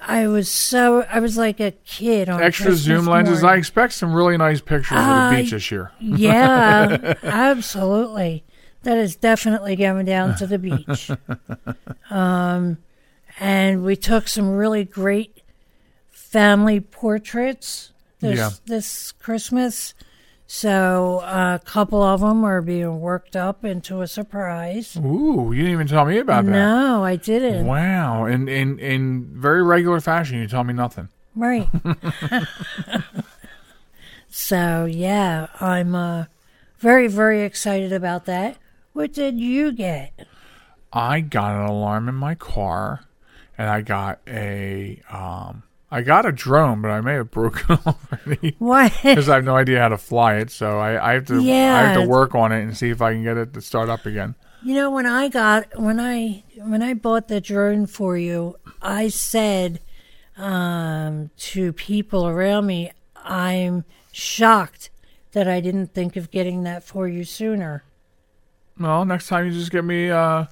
I 0.00 0.28
was 0.28 0.48
so 0.50 1.02
I 1.10 1.18
was 1.20 1.36
like 1.36 1.58
a 1.58 1.72
kid 1.84 2.28
on 2.28 2.40
extra 2.42 2.66
Christmas 2.66 2.82
zoom 2.84 3.06
lenses. 3.06 3.42
I 3.42 3.56
expect 3.56 3.92
some 3.94 4.12
really 4.12 4.36
nice 4.36 4.60
pictures 4.60 4.98
of 4.98 5.04
the 5.04 5.36
beach 5.36 5.50
this 5.50 5.70
year. 5.70 5.90
yeah, 6.00 7.14
absolutely. 7.22 8.44
That 8.84 8.98
is 8.98 9.16
definitely 9.16 9.74
going 9.74 10.06
down 10.06 10.36
to 10.36 10.46
the 10.46 10.58
beach. 10.58 11.10
Um, 12.10 12.78
and 13.40 13.84
we 13.84 13.96
took 13.96 14.28
some 14.28 14.48
really 14.50 14.84
great 14.84 15.42
family 16.10 16.78
portraits 16.80 17.90
this 18.20 18.38
Yeah. 18.38 18.50
this 18.66 19.10
Christmas. 19.12 19.92
So 20.46 21.20
a 21.24 21.60
couple 21.64 22.02
of 22.02 22.20
them 22.20 22.44
are 22.44 22.62
being 22.62 23.00
worked 23.00 23.34
up 23.34 23.64
into 23.64 24.00
a 24.00 24.06
surprise. 24.06 24.96
Ooh, 24.96 25.50
you 25.52 25.62
didn't 25.62 25.72
even 25.72 25.86
tell 25.88 26.04
me 26.04 26.18
about 26.18 26.44
that. 26.44 26.52
No, 26.52 27.04
I 27.04 27.16
didn't. 27.16 27.66
Wow, 27.66 28.26
in 28.26 28.48
in 28.48 28.78
in 28.78 29.24
very 29.32 29.62
regular 29.62 30.00
fashion, 30.00 30.38
you 30.38 30.46
tell 30.46 30.62
me 30.62 30.72
nothing. 30.72 31.08
Right. 31.34 31.68
so 34.28 34.84
yeah, 34.84 35.48
I'm 35.60 35.94
uh, 35.96 36.24
very 36.78 37.08
very 37.08 37.42
excited 37.42 37.92
about 37.92 38.26
that. 38.26 38.56
What 38.92 39.12
did 39.12 39.40
you 39.40 39.72
get? 39.72 40.26
I 40.92 41.20
got 41.20 41.56
an 41.56 41.66
alarm 41.66 42.08
in 42.08 42.14
my 42.14 42.36
car, 42.36 43.04
and 43.58 43.68
I 43.68 43.80
got 43.80 44.20
a 44.28 45.02
um, 45.10 45.64
I 45.96 46.02
got 46.02 46.26
a 46.26 46.30
drone, 46.30 46.82
but 46.82 46.90
I 46.90 47.00
may 47.00 47.14
have 47.14 47.30
broken 47.30 47.72
it 47.72 47.86
already 47.86 48.54
What? 48.58 48.92
because 49.02 49.30
I 49.30 49.36
have 49.36 49.44
no 49.44 49.56
idea 49.56 49.80
how 49.80 49.88
to 49.88 49.96
fly 49.96 50.34
it. 50.34 50.50
So 50.50 50.78
I, 50.78 51.12
I 51.12 51.14
have 51.14 51.24
to 51.28 51.40
yeah. 51.40 51.74
I 51.74 51.82
have 51.88 52.02
to 52.02 52.06
work 52.06 52.34
on 52.34 52.52
it 52.52 52.60
and 52.60 52.76
see 52.76 52.90
if 52.90 53.00
I 53.00 53.14
can 53.14 53.24
get 53.24 53.38
it 53.38 53.54
to 53.54 53.62
start 53.62 53.88
up 53.88 54.04
again. 54.04 54.34
You 54.62 54.74
know, 54.74 54.90
when 54.90 55.06
I 55.06 55.28
got 55.28 55.80
when 55.80 55.98
I 55.98 56.44
when 56.58 56.82
I 56.82 56.92
bought 56.92 57.28
the 57.28 57.40
drone 57.40 57.86
for 57.86 58.18
you, 58.18 58.56
I 58.82 59.08
said 59.08 59.80
um, 60.36 61.30
to 61.38 61.72
people 61.72 62.26
around 62.28 62.66
me, 62.66 62.90
"I'm 63.24 63.86
shocked 64.12 64.90
that 65.32 65.48
I 65.48 65.60
didn't 65.60 65.94
think 65.94 66.16
of 66.16 66.30
getting 66.30 66.64
that 66.64 66.84
for 66.84 67.08
you 67.08 67.24
sooner." 67.24 67.84
Well, 68.78 69.06
next 69.06 69.28
time 69.28 69.46
you 69.46 69.52
just 69.52 69.72
get 69.72 69.82
me. 69.82 70.10
Uh, 70.10 70.44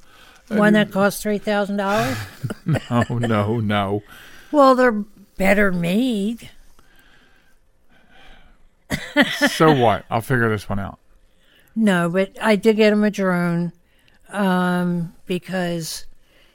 One 0.48 0.72
that 0.72 0.90
costs 0.90 1.22
three 1.22 1.36
thousand 1.36 1.76
dollars. 1.76 2.16
oh 2.90 3.18
no, 3.18 3.60
no. 3.60 4.02
Well, 4.54 4.76
they're 4.76 5.04
better 5.36 5.72
made. 5.72 6.50
So 9.48 9.74
what? 9.74 10.04
I'll 10.10 10.20
figure 10.20 10.48
this 10.48 10.68
one 10.68 10.78
out. 10.78 10.98
No, 11.76 12.08
but 12.08 12.36
I 12.40 12.56
did 12.56 12.76
get 12.76 12.92
him 12.92 13.02
a 13.04 13.10
drone 13.10 13.72
um, 14.28 15.14
because 15.26 16.06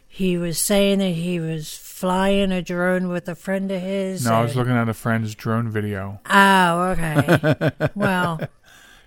he 0.07 0.37
was 0.37 0.59
saying 0.59 0.99
that 0.99 1.09
he 1.09 1.39
was 1.39 1.73
flying 1.73 2.51
a 2.51 2.61
drone 2.61 3.09
with 3.09 3.27
a 3.27 3.35
friend 3.35 3.71
of 3.71 3.81
his. 3.81 4.25
No, 4.25 4.33
I 4.33 4.41
was 4.41 4.55
looking 4.55 4.73
at 4.73 4.87
a 4.87 4.93
friend's 4.93 5.35
drone 5.35 5.69
video. 5.69 6.19
Oh, 6.29 6.81
okay. 6.91 7.71
well, 7.95 8.39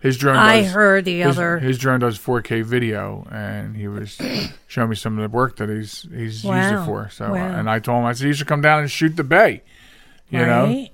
His 0.03 0.17
drone. 0.19 0.37
I 0.37 0.63
does, 0.63 0.73
heard 0.73 1.05
the 1.05 1.21
his, 1.21 1.39
other. 1.39 1.61
his 1.61 1.79
drone 1.79 2.01
does 2.01 2.19
4K 2.19 2.65
video, 2.65 3.25
and 3.31 3.77
he 3.77 3.87
was 3.87 4.21
showing 4.67 4.91
me 4.91 4.97
some 4.97 5.17
of 5.17 5.23
the 5.23 5.35
work 5.35 5.57
that 5.59 5.69
he's 5.69 6.03
he's 6.13 6.43
used 6.43 6.73
it 6.73 6.85
for. 6.85 7.09
So, 7.11 7.27
uh, 7.27 7.37
and 7.37 7.71
I 7.71 7.79
told 7.79 8.01
him, 8.01 8.07
I 8.07 8.13
said, 8.13 8.27
you 8.27 8.33
should 8.33 8.49
come 8.49 8.61
down 8.61 8.81
and 8.81 8.91
shoot 8.91 9.15
the 9.17 9.23
bay. 9.23 9.63
You 10.29 10.41
know. 10.41 10.87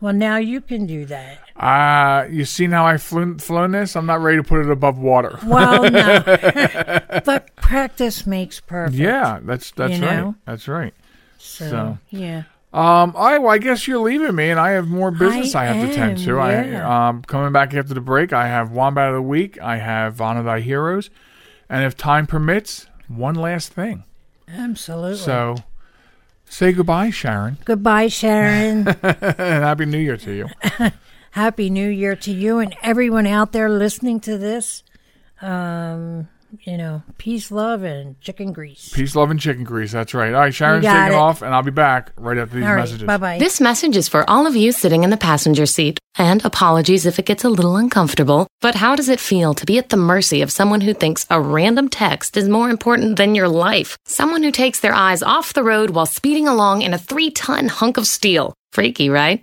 Well, 0.00 0.14
now 0.14 0.36
you 0.36 0.60
can 0.62 0.86
do 0.86 1.04
that. 1.06 1.38
uh, 1.56 2.26
you 2.30 2.44
seen 2.44 2.72
how 2.72 2.86
I 2.86 2.96
flew, 2.96 3.38
flown 3.38 3.72
this? 3.72 3.96
I'm 3.96 4.06
not 4.06 4.20
ready 4.20 4.38
to 4.38 4.42
put 4.42 4.60
it 4.60 4.70
above 4.70 4.98
water. 4.98 5.38
Well, 5.44 5.90
no. 5.90 6.22
but 7.24 7.54
practice 7.56 8.26
makes 8.26 8.60
perfect. 8.60 8.98
Yeah, 8.98 9.40
that's 9.42 9.72
that's 9.72 9.92
right. 9.92 10.00
know? 10.00 10.34
That's 10.46 10.68
right. 10.68 10.94
So, 11.38 11.68
so. 11.68 11.98
yeah. 12.10 12.44
Um, 12.74 13.12
right, 13.12 13.38
well, 13.38 13.52
I 13.52 13.58
guess 13.58 13.86
you're 13.86 14.00
leaving 14.00 14.34
me, 14.34 14.50
and 14.50 14.58
I 14.58 14.70
have 14.70 14.88
more 14.88 15.12
business 15.12 15.54
I, 15.54 15.62
I 15.62 15.66
have 15.66 15.88
to 15.88 15.94
tend 15.94 16.18
to. 16.18 16.34
yeah. 16.36 16.88
I 16.88 17.08
um 17.08 17.22
coming 17.22 17.52
back 17.52 17.72
after 17.72 17.94
the 17.94 18.00
break. 18.00 18.32
I 18.32 18.48
have 18.48 18.72
Wombat 18.72 19.10
of 19.10 19.14
the 19.14 19.22
Week. 19.22 19.60
I 19.60 19.76
have 19.76 20.20
Honor 20.20 20.42
Thy 20.42 20.58
Heroes, 20.60 21.08
and 21.68 21.84
if 21.84 21.96
time 21.96 22.26
permits, 22.26 22.86
one 23.06 23.36
last 23.36 23.72
thing. 23.72 24.02
Absolutely. 24.48 25.18
So, 25.18 25.56
say 26.46 26.72
goodbye, 26.72 27.10
Sharen, 27.10 27.58
Goodbye, 27.64 28.08
Sharen. 28.08 28.88
and 29.02 29.64
happy 29.64 29.86
New 29.86 29.98
Year 29.98 30.16
to 30.16 30.32
you. 30.32 30.48
Happy 31.30 31.68
New 31.68 31.88
Year 31.88 32.14
to 32.14 32.30
you 32.32 32.58
and 32.58 32.76
everyone 32.80 33.26
out 33.26 33.50
there 33.50 33.68
listening 33.68 34.20
to 34.20 34.38
this. 34.38 34.84
Um, 35.42 36.28
you 36.62 36.76
know, 36.76 37.02
peace, 37.18 37.50
love, 37.50 37.82
and 37.82 38.20
chicken 38.20 38.52
grease. 38.52 38.90
Peace, 38.94 39.14
love, 39.16 39.30
and 39.30 39.40
chicken 39.40 39.64
grease. 39.64 39.92
That's 39.92 40.14
right. 40.14 40.32
All 40.32 40.40
right, 40.40 40.52
Sharen's 40.52 40.82
got 40.82 41.04
taking 41.04 41.18
it. 41.18 41.20
off, 41.20 41.42
and 41.42 41.54
I'll 41.54 41.62
be 41.62 41.70
back 41.70 42.12
right 42.16 42.38
after 42.38 42.56
these 42.56 42.64
All 42.64 42.70
right. 42.74 42.80
messages. 42.80 43.06
Bye 43.06 43.16
bye. 43.16 43.38
This 43.38 43.60
message 43.60 43.96
is 43.96 44.08
for 44.08 44.28
all 44.28 44.46
of 44.46 44.56
you 44.56 44.72
sitting 44.72 45.04
in 45.04 45.10
the 45.10 45.16
passenger 45.16 45.66
seat. 45.66 45.98
And 46.16 46.44
apologies 46.44 47.06
if 47.06 47.18
it 47.18 47.26
gets 47.26 47.42
a 47.42 47.48
little 47.48 47.76
uncomfortable. 47.76 48.46
But 48.60 48.76
how 48.76 48.94
does 48.94 49.08
it 49.08 49.18
feel 49.18 49.52
to 49.54 49.66
be 49.66 49.78
at 49.78 49.88
the 49.88 49.96
mercy 49.96 50.42
of 50.42 50.52
someone 50.52 50.80
who 50.80 50.94
thinks 50.94 51.26
a 51.28 51.40
random 51.40 51.88
text 51.88 52.36
is 52.36 52.48
more 52.48 52.70
important 52.70 53.16
than 53.16 53.34
your 53.34 53.48
life? 53.48 53.98
Someone 54.06 54.44
who 54.44 54.52
takes 54.52 54.78
their 54.78 54.94
eyes 54.94 55.24
off 55.24 55.54
the 55.54 55.64
road 55.64 55.90
while 55.90 56.06
speeding 56.06 56.46
along 56.46 56.82
in 56.82 56.94
a 56.94 56.98
three 56.98 57.30
ton 57.32 57.66
hunk 57.68 57.96
of 57.96 58.06
steel. 58.06 58.54
Freaky, 58.70 59.08
right? 59.08 59.42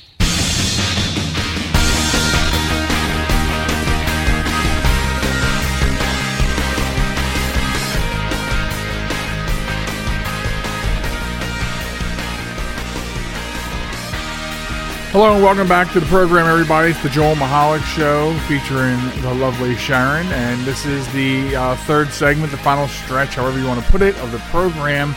Hello 15.11 15.33
and 15.33 15.43
welcome 15.43 15.67
back 15.67 15.91
to 15.91 15.99
the 15.99 16.05
program, 16.05 16.47
everybody. 16.47 16.91
It's 16.91 17.03
the 17.03 17.09
Joel 17.09 17.35
Michalec 17.35 17.83
Show 17.83 18.33
featuring 18.47 18.97
the 19.21 19.33
lovely 19.33 19.75
Sharen, 19.75 20.25
and 20.27 20.61
this 20.61 20.85
is 20.85 21.05
the 21.11 21.53
uh, 21.53 21.75
third 21.85 22.13
segment, 22.13 22.49
the 22.49 22.57
final 22.57 22.87
stretch, 22.87 23.35
however 23.35 23.59
you 23.59 23.65
want 23.65 23.83
to 23.83 23.91
put 23.91 24.01
it, 24.01 24.15
of 24.19 24.31
the 24.31 24.37
program. 24.51 25.13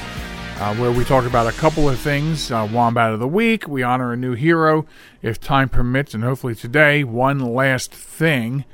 Uh, 0.59 0.75
where 0.75 0.91
we 0.91 1.05
talk 1.05 1.27
about 1.27 1.47
a 1.47 1.53
couple 1.59 1.89
of 1.89 1.97
things. 1.97 2.51
Uh, 2.51 2.69
Wombat 2.73 3.13
of 3.13 3.21
the 3.21 3.29
Week, 3.29 3.69
we 3.69 3.85
honor 3.85 4.13
a 4.13 4.17
new 4.17 4.33
hero 4.33 4.85
if 5.23 5.39
time 5.39 5.69
permits, 5.69 6.13
and 6.13 6.25
hopefully 6.25 6.57
today, 6.57 7.05
one 7.05 7.39
last 7.39 7.95
thing, 7.95 8.65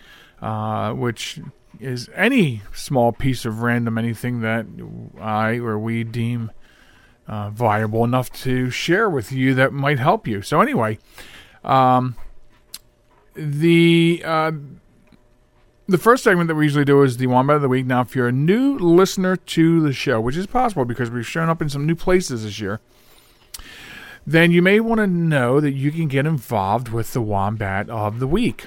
uh, 0.40 0.94
which 0.94 1.38
is 1.78 2.08
any 2.14 2.62
small 2.72 3.12
piece 3.12 3.44
of 3.44 3.60
random 3.60 3.98
anything 3.98 4.40
that 4.40 4.64
I 5.20 5.56
or 5.58 5.78
we 5.78 6.02
deem 6.02 6.50
uh, 7.26 7.50
viable 7.50 8.04
enough 8.04 8.32
to 8.32 8.70
share 8.70 9.08
with 9.08 9.32
you 9.32 9.54
that 9.54 9.72
might 9.72 9.98
help 9.98 10.26
you. 10.26 10.42
So, 10.42 10.60
anyway, 10.60 10.98
um, 11.64 12.16
the 13.34 14.22
uh, 14.24 14.52
the 15.88 15.98
first 15.98 16.22
segment 16.22 16.48
that 16.48 16.54
we 16.54 16.64
usually 16.64 16.84
do 16.84 17.02
is 17.02 17.16
the 17.16 17.26
Wombat 17.26 17.56
of 17.56 17.62
the 17.62 17.68
Week. 17.68 17.86
Now, 17.86 18.00
if 18.00 18.14
you're 18.14 18.28
a 18.28 18.32
new 18.32 18.78
listener 18.78 19.36
to 19.36 19.80
the 19.80 19.92
show, 19.92 20.20
which 20.20 20.36
is 20.36 20.46
possible 20.46 20.84
because 20.84 21.10
we've 21.10 21.26
shown 21.26 21.48
up 21.48 21.60
in 21.60 21.68
some 21.68 21.86
new 21.86 21.96
places 21.96 22.44
this 22.44 22.60
year, 22.60 22.80
then 24.26 24.52
you 24.52 24.62
may 24.62 24.78
want 24.78 25.00
to 25.00 25.06
know 25.06 25.60
that 25.60 25.72
you 25.72 25.90
can 25.90 26.06
get 26.06 26.26
involved 26.26 26.90
with 26.90 27.12
the 27.12 27.20
Wombat 27.20 27.90
of 27.90 28.20
the 28.20 28.26
Week. 28.28 28.66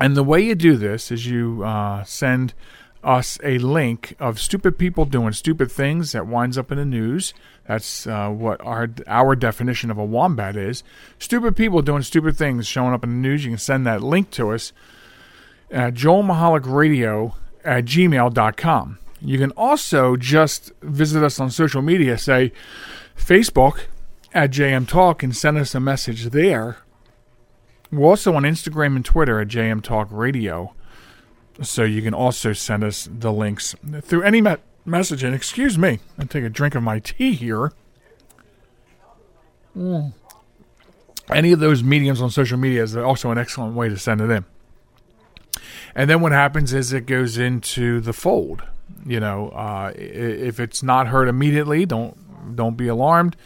And 0.00 0.16
the 0.16 0.24
way 0.24 0.40
you 0.40 0.54
do 0.54 0.76
this 0.76 1.10
is 1.10 1.26
you 1.26 1.62
uh, 1.64 2.04
send 2.04 2.54
us 3.02 3.38
a 3.42 3.58
link 3.58 4.14
of 4.18 4.40
stupid 4.40 4.78
people 4.78 5.04
doing 5.04 5.32
stupid 5.32 5.70
things 5.70 6.12
that 6.12 6.26
winds 6.26 6.58
up 6.58 6.72
in 6.72 6.78
the 6.78 6.84
news. 6.84 7.32
That's 7.66 8.06
uh, 8.06 8.28
what 8.30 8.60
our 8.60 8.90
our 9.06 9.36
definition 9.36 9.90
of 9.90 9.98
a 9.98 10.04
wombat 10.04 10.56
is. 10.56 10.82
Stupid 11.18 11.56
people 11.56 11.82
doing 11.82 12.02
stupid 12.02 12.36
things 12.36 12.66
showing 12.66 12.94
up 12.94 13.04
in 13.04 13.10
the 13.10 13.28
news. 13.28 13.44
You 13.44 13.52
can 13.52 13.58
send 13.58 13.86
that 13.86 14.02
link 14.02 14.30
to 14.32 14.50
us 14.50 14.72
at 15.70 15.94
joelmichalec 15.94 17.32
at 17.64 17.84
gmail.com. 17.84 18.98
You 19.20 19.38
can 19.38 19.50
also 19.52 20.16
just 20.16 20.72
visit 20.80 21.22
us 21.22 21.40
on 21.40 21.50
social 21.50 21.82
media, 21.82 22.18
say 22.18 22.52
Facebook 23.16 23.86
at 24.32 24.50
JM 24.50 24.86
Talk, 24.86 25.22
and 25.22 25.36
send 25.36 25.58
us 25.58 25.74
a 25.74 25.80
message 25.80 26.26
there. 26.26 26.78
We're 27.90 28.06
also 28.06 28.34
on 28.34 28.42
Instagram 28.44 28.96
and 28.96 29.04
Twitter 29.04 29.40
at 29.40 29.48
JM 29.48 29.82
Talk 29.82 30.08
Radio. 30.10 30.74
So 31.60 31.82
you 31.82 32.02
can 32.02 32.14
also 32.14 32.52
send 32.52 32.84
us 32.84 33.08
the 33.10 33.32
links 33.32 33.74
through 34.02 34.22
any 34.22 34.40
me- 34.40 34.56
message. 34.84 35.22
And 35.22 35.34
excuse 35.34 35.76
me, 35.76 35.98
I 36.18 36.24
take 36.24 36.44
a 36.44 36.48
drink 36.48 36.74
of 36.74 36.82
my 36.82 37.00
tea 37.00 37.32
here. 37.32 37.72
Mm. 39.76 40.12
Any 41.30 41.52
of 41.52 41.60
those 41.60 41.82
mediums 41.82 42.22
on 42.22 42.30
social 42.30 42.58
media 42.58 42.82
is 42.82 42.96
also 42.96 43.30
an 43.30 43.38
excellent 43.38 43.74
way 43.74 43.88
to 43.88 43.98
send 43.98 44.20
it 44.20 44.30
in. 44.30 44.44
And 45.94 46.08
then 46.08 46.20
what 46.20 46.32
happens 46.32 46.72
is 46.72 46.92
it 46.92 47.06
goes 47.06 47.38
into 47.38 48.00
the 48.00 48.12
fold. 48.12 48.62
You 49.04 49.20
know, 49.20 49.50
uh, 49.50 49.92
if 49.96 50.60
it's 50.60 50.82
not 50.82 51.08
heard 51.08 51.28
immediately, 51.28 51.84
don't 51.86 52.56
don't 52.56 52.76
be 52.76 52.88
alarmed. 52.88 53.36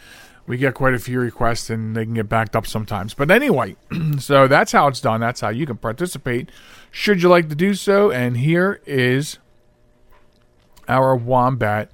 We 0.45 0.57
get 0.57 0.73
quite 0.73 0.93
a 0.93 0.99
few 0.99 1.19
requests, 1.19 1.69
and 1.69 1.95
they 1.95 2.05
can 2.05 2.13
get 2.13 2.27
backed 2.27 2.55
up 2.55 2.67
sometimes. 2.67 3.13
But 3.13 3.31
anyway, 3.31 3.75
so 4.19 4.47
that's 4.47 4.71
how 4.71 4.87
it's 4.87 5.01
done. 5.01 5.21
That's 5.21 5.41
how 5.41 5.49
you 5.49 5.65
can 5.65 5.77
participate. 5.77 6.49
Should 6.95 7.23
you 7.23 7.27
like 7.27 7.49
to 7.49 7.55
do 7.55 7.73
so? 7.73 8.11
And 8.11 8.37
here 8.37 8.79
is 8.85 9.39
our 10.87 11.15
wombat 11.15 11.89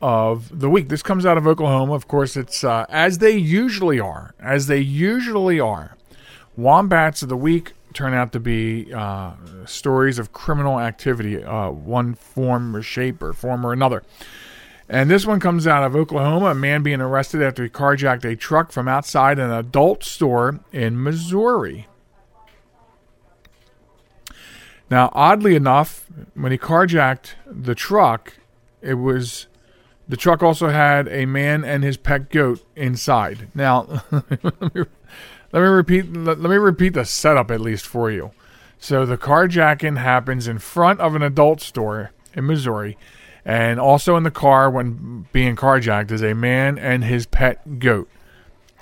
of 0.00 0.58
the 0.58 0.68
week. 0.68 0.88
This 0.88 1.04
comes 1.04 1.24
out 1.24 1.38
of 1.38 1.46
Oklahoma. 1.46 1.94
Of 1.94 2.08
course, 2.08 2.36
it's 2.36 2.64
uh, 2.64 2.84
as 2.88 3.18
they 3.18 3.36
usually 3.36 4.00
are. 4.00 4.34
As 4.40 4.66
they 4.66 4.80
usually 4.80 5.60
are. 5.60 5.96
Wombats 6.56 7.22
of 7.22 7.28
the 7.28 7.36
week 7.36 7.74
turn 7.94 8.12
out 8.12 8.32
to 8.32 8.40
be 8.40 8.92
uh, 8.92 9.34
stories 9.66 10.18
of 10.18 10.32
criminal 10.32 10.80
activity, 10.80 11.42
uh, 11.42 11.70
one 11.70 12.14
form 12.16 12.74
or 12.74 12.82
shape 12.82 13.22
or 13.22 13.32
form 13.32 13.64
or 13.64 13.72
another. 13.72 14.02
And 14.88 15.08
this 15.08 15.24
one 15.24 15.38
comes 15.38 15.68
out 15.68 15.84
of 15.84 15.94
Oklahoma. 15.94 16.46
A 16.46 16.54
man 16.56 16.82
being 16.82 17.00
arrested 17.00 17.40
after 17.40 17.62
he 17.62 17.70
carjacked 17.70 18.24
a 18.24 18.34
truck 18.34 18.72
from 18.72 18.88
outside 18.88 19.38
an 19.38 19.52
adult 19.52 20.02
store 20.02 20.58
in 20.72 21.00
Missouri. 21.00 21.86
Now, 24.92 25.08
oddly 25.14 25.54
enough, 25.54 26.04
when 26.34 26.52
he 26.52 26.58
carjacked 26.58 27.32
the 27.46 27.74
truck, 27.74 28.34
it 28.82 28.92
was 28.92 29.46
the 30.06 30.18
truck 30.18 30.42
also 30.42 30.68
had 30.68 31.08
a 31.08 31.24
man 31.24 31.64
and 31.64 31.82
his 31.82 31.96
pet 31.96 32.28
goat 32.28 32.62
inside. 32.76 33.48
Now, 33.54 34.02
let 34.10 34.74
me 35.54 35.60
repeat. 35.60 36.12
Let, 36.12 36.40
let 36.40 36.50
me 36.50 36.56
repeat 36.56 36.92
the 36.92 37.06
setup 37.06 37.50
at 37.50 37.62
least 37.62 37.86
for 37.86 38.10
you. 38.10 38.32
So 38.76 39.06
the 39.06 39.16
carjacking 39.16 39.96
happens 39.96 40.46
in 40.46 40.58
front 40.58 41.00
of 41.00 41.14
an 41.14 41.22
adult 41.22 41.62
store 41.62 42.10
in 42.34 42.46
Missouri, 42.46 42.98
and 43.46 43.80
also 43.80 44.16
in 44.16 44.24
the 44.24 44.30
car 44.30 44.68
when 44.68 45.26
being 45.32 45.56
carjacked 45.56 46.10
is 46.10 46.22
a 46.22 46.34
man 46.34 46.78
and 46.78 47.02
his 47.02 47.24
pet 47.24 47.78
goat. 47.78 48.10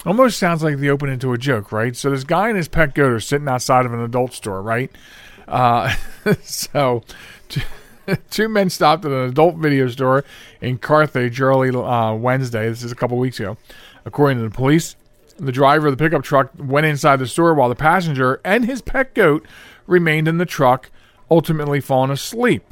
Almost 0.04 0.40
sounds 0.40 0.64
like 0.64 0.78
the 0.78 0.90
opening 0.90 1.20
to 1.20 1.32
a 1.34 1.38
joke, 1.38 1.70
right? 1.70 1.94
So 1.94 2.10
this 2.10 2.24
guy 2.24 2.48
and 2.48 2.56
his 2.56 2.66
pet 2.66 2.96
goat 2.96 3.12
are 3.12 3.20
sitting 3.20 3.46
outside 3.46 3.86
of 3.86 3.92
an 3.92 4.00
adult 4.00 4.32
store, 4.32 4.60
right? 4.60 4.90
Uh, 5.50 5.94
so. 6.42 7.02
Two 8.30 8.48
men 8.48 8.70
stopped 8.70 9.04
at 9.04 9.12
an 9.12 9.28
adult 9.28 9.56
video 9.56 9.88
store 9.88 10.24
in 10.60 10.78
Carthage 10.78 11.40
early 11.40 11.70
uh, 11.70 12.14
Wednesday. 12.14 12.68
This 12.68 12.82
is 12.82 12.90
a 12.90 12.96
couple 12.96 13.18
weeks 13.18 13.38
ago. 13.38 13.56
According 14.04 14.38
to 14.38 14.44
the 14.44 14.54
police, 14.54 14.96
the 15.38 15.52
driver 15.52 15.88
of 15.88 15.96
the 15.96 16.02
pickup 16.02 16.22
truck 16.22 16.50
went 16.58 16.86
inside 16.86 17.16
the 17.16 17.26
store 17.26 17.54
while 17.54 17.68
the 17.68 17.74
passenger 17.74 18.40
and 18.44 18.64
his 18.64 18.82
pet 18.82 19.14
goat 19.14 19.46
remained 19.86 20.28
in 20.28 20.38
the 20.38 20.46
truck, 20.46 20.90
ultimately 21.30 21.80
falling 21.80 22.10
asleep. 22.10 22.64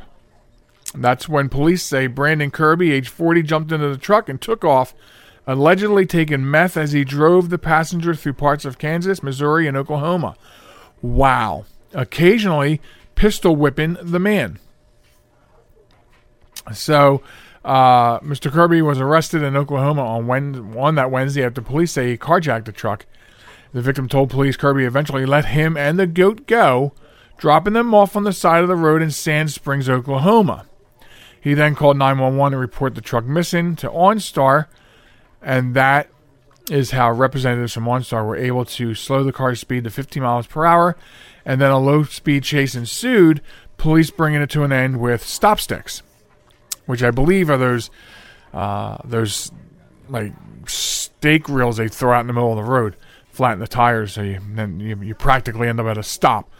That's 0.95 1.29
when 1.29 1.49
police 1.49 1.83
say 1.83 2.07
Brandon 2.07 2.51
Kirby, 2.51 2.93
age 2.93 3.09
40, 3.09 3.43
jumped 3.43 3.73
into 3.73 3.89
the 3.89 3.99
truck 3.99 4.29
and 4.29 4.41
took 4.41 4.65
off, 4.65 4.95
allegedly 5.47 6.07
taking 6.07 6.51
meth 6.51 6.77
as 6.77 6.93
he 6.93 7.05
drove 7.05 7.51
the 7.51 7.59
passenger 7.59 8.15
through 8.15 8.35
parts 8.35 8.65
of 8.65 8.79
Kansas, 8.79 9.23
Missouri, 9.23 9.67
and 9.67 9.77
Oklahoma. 9.77 10.37
Wow. 11.03 11.67
Occasionally, 11.95 12.81
pistol 13.15 13.57
whipping 13.57 13.97
the 14.01 14.19
man. 14.19 14.59
So, 16.73 17.23
uh, 17.65 18.21
Mr. 18.21 18.51
Kirby 18.51 18.83
was 18.83 19.01
arrested 19.01 19.43
in 19.43 19.57
Oklahoma 19.57 20.05
on, 20.05 20.27
when, 20.27 20.77
on 20.77 20.95
that 20.95 21.11
Wednesday 21.11 21.45
after 21.45 21.61
police 21.61 21.93
say 21.93 22.09
he 22.09 22.17
carjacked 22.17 22.69
a 22.69 22.73
truck. 22.73 23.07
The 23.73 23.83
victim 23.83 24.09
told 24.09 24.31
police 24.31 24.57
Kirby 24.57 24.85
eventually 24.85 25.27
let 25.27 25.47
him 25.47 25.77
and 25.77 25.99
the 25.99 26.07
goat 26.07 26.47
go, 26.47 26.93
dropping 27.37 27.75
them 27.75 27.95
off 27.95 28.17
on 28.17 28.25
the 28.25 28.33
side 28.33 28.63
of 28.63 28.69
the 28.69 28.77
road 28.77 29.03
in 29.03 29.11
Sand 29.11 29.51
Springs, 29.51 29.89
Oklahoma. 29.89 30.67
He 31.41 31.55
then 31.55 31.75
called 31.75 31.97
911 31.97 32.53
to 32.53 32.59
report 32.59 32.95
the 32.95 33.01
truck 33.01 33.25
missing 33.25 33.77
to 33.77 33.89
OnStar, 33.89 34.67
and 35.43 35.75
that 35.75 36.09
is 36.71 36.91
how 36.91 37.11
representatives 37.11 37.73
from 37.73 37.85
OnStar 37.85 38.27
were 38.27 38.37
able 38.37 38.65
to 38.65 38.95
slow 38.95 39.23
the 39.23 39.33
car's 39.33 39.61
speed 39.61 39.85
to 39.85 39.91
50 39.91 40.21
miles 40.21 40.47
per 40.47 40.65
hour, 40.65 40.97
and 41.49 41.61
then 41.61 41.73
a 41.73 41.81
low 41.81 42.05
speed 42.05 42.45
chase 42.45 42.77
ensued, 42.77 43.41
police 43.77 44.11
bringing 44.11 44.41
it 44.41 44.51
to 44.51 44.63
an 44.63 44.71
end 44.71 45.01
with 45.01 45.27
stop 45.27 45.59
sticks 45.59 46.03
which 46.89 47.03
I 47.03 47.11
believe 47.11 47.51
are 47.51 47.59
those 47.59 47.91
uh, 48.55 48.97
those 49.05 49.53
like 50.09 50.33
stake 50.67 51.49
reels 51.49 51.77
they 51.77 51.87
throw 51.87 52.15
out 52.15 52.23
in 52.23 52.27
the 52.27 52.33
middle 52.33 52.51
of 52.51 52.57
the 52.57 52.69
road, 52.69 52.97
flatten 53.31 53.61
the 53.61 53.69
tires, 53.69 54.15
so 54.15 54.23
you 54.23 54.41
then 54.55 54.81
you, 54.81 54.99
you 55.03 55.15
practically 55.15 55.69
end 55.69 55.79
up 55.79 55.87
at 55.87 55.99
a 55.99 56.03
stop. 56.03 56.51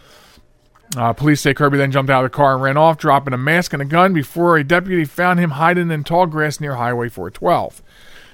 Uh, 0.95 1.13
police 1.13 1.41
say 1.41 1.55
Kirby 1.55 1.77
then 1.77 1.91
jumped 1.91 2.11
out 2.11 2.23
of 2.23 2.31
the 2.31 2.35
car 2.35 2.53
and 2.53 2.61
ran 2.61 2.77
off, 2.77 2.99
dropping 2.99 3.33
a 3.33 3.37
mask 3.37 3.73
and 3.73 3.81
a 3.81 3.85
gun 3.85 4.13
before 4.13 4.55
a 4.55 4.63
deputy 4.63 5.03
found 5.03 5.39
him 5.39 5.51
hiding 5.51 5.89
in 5.89 6.03
tall 6.03 6.27
grass 6.27 6.59
near 6.59 6.75
Highway 6.75 7.09
412. 7.09 7.81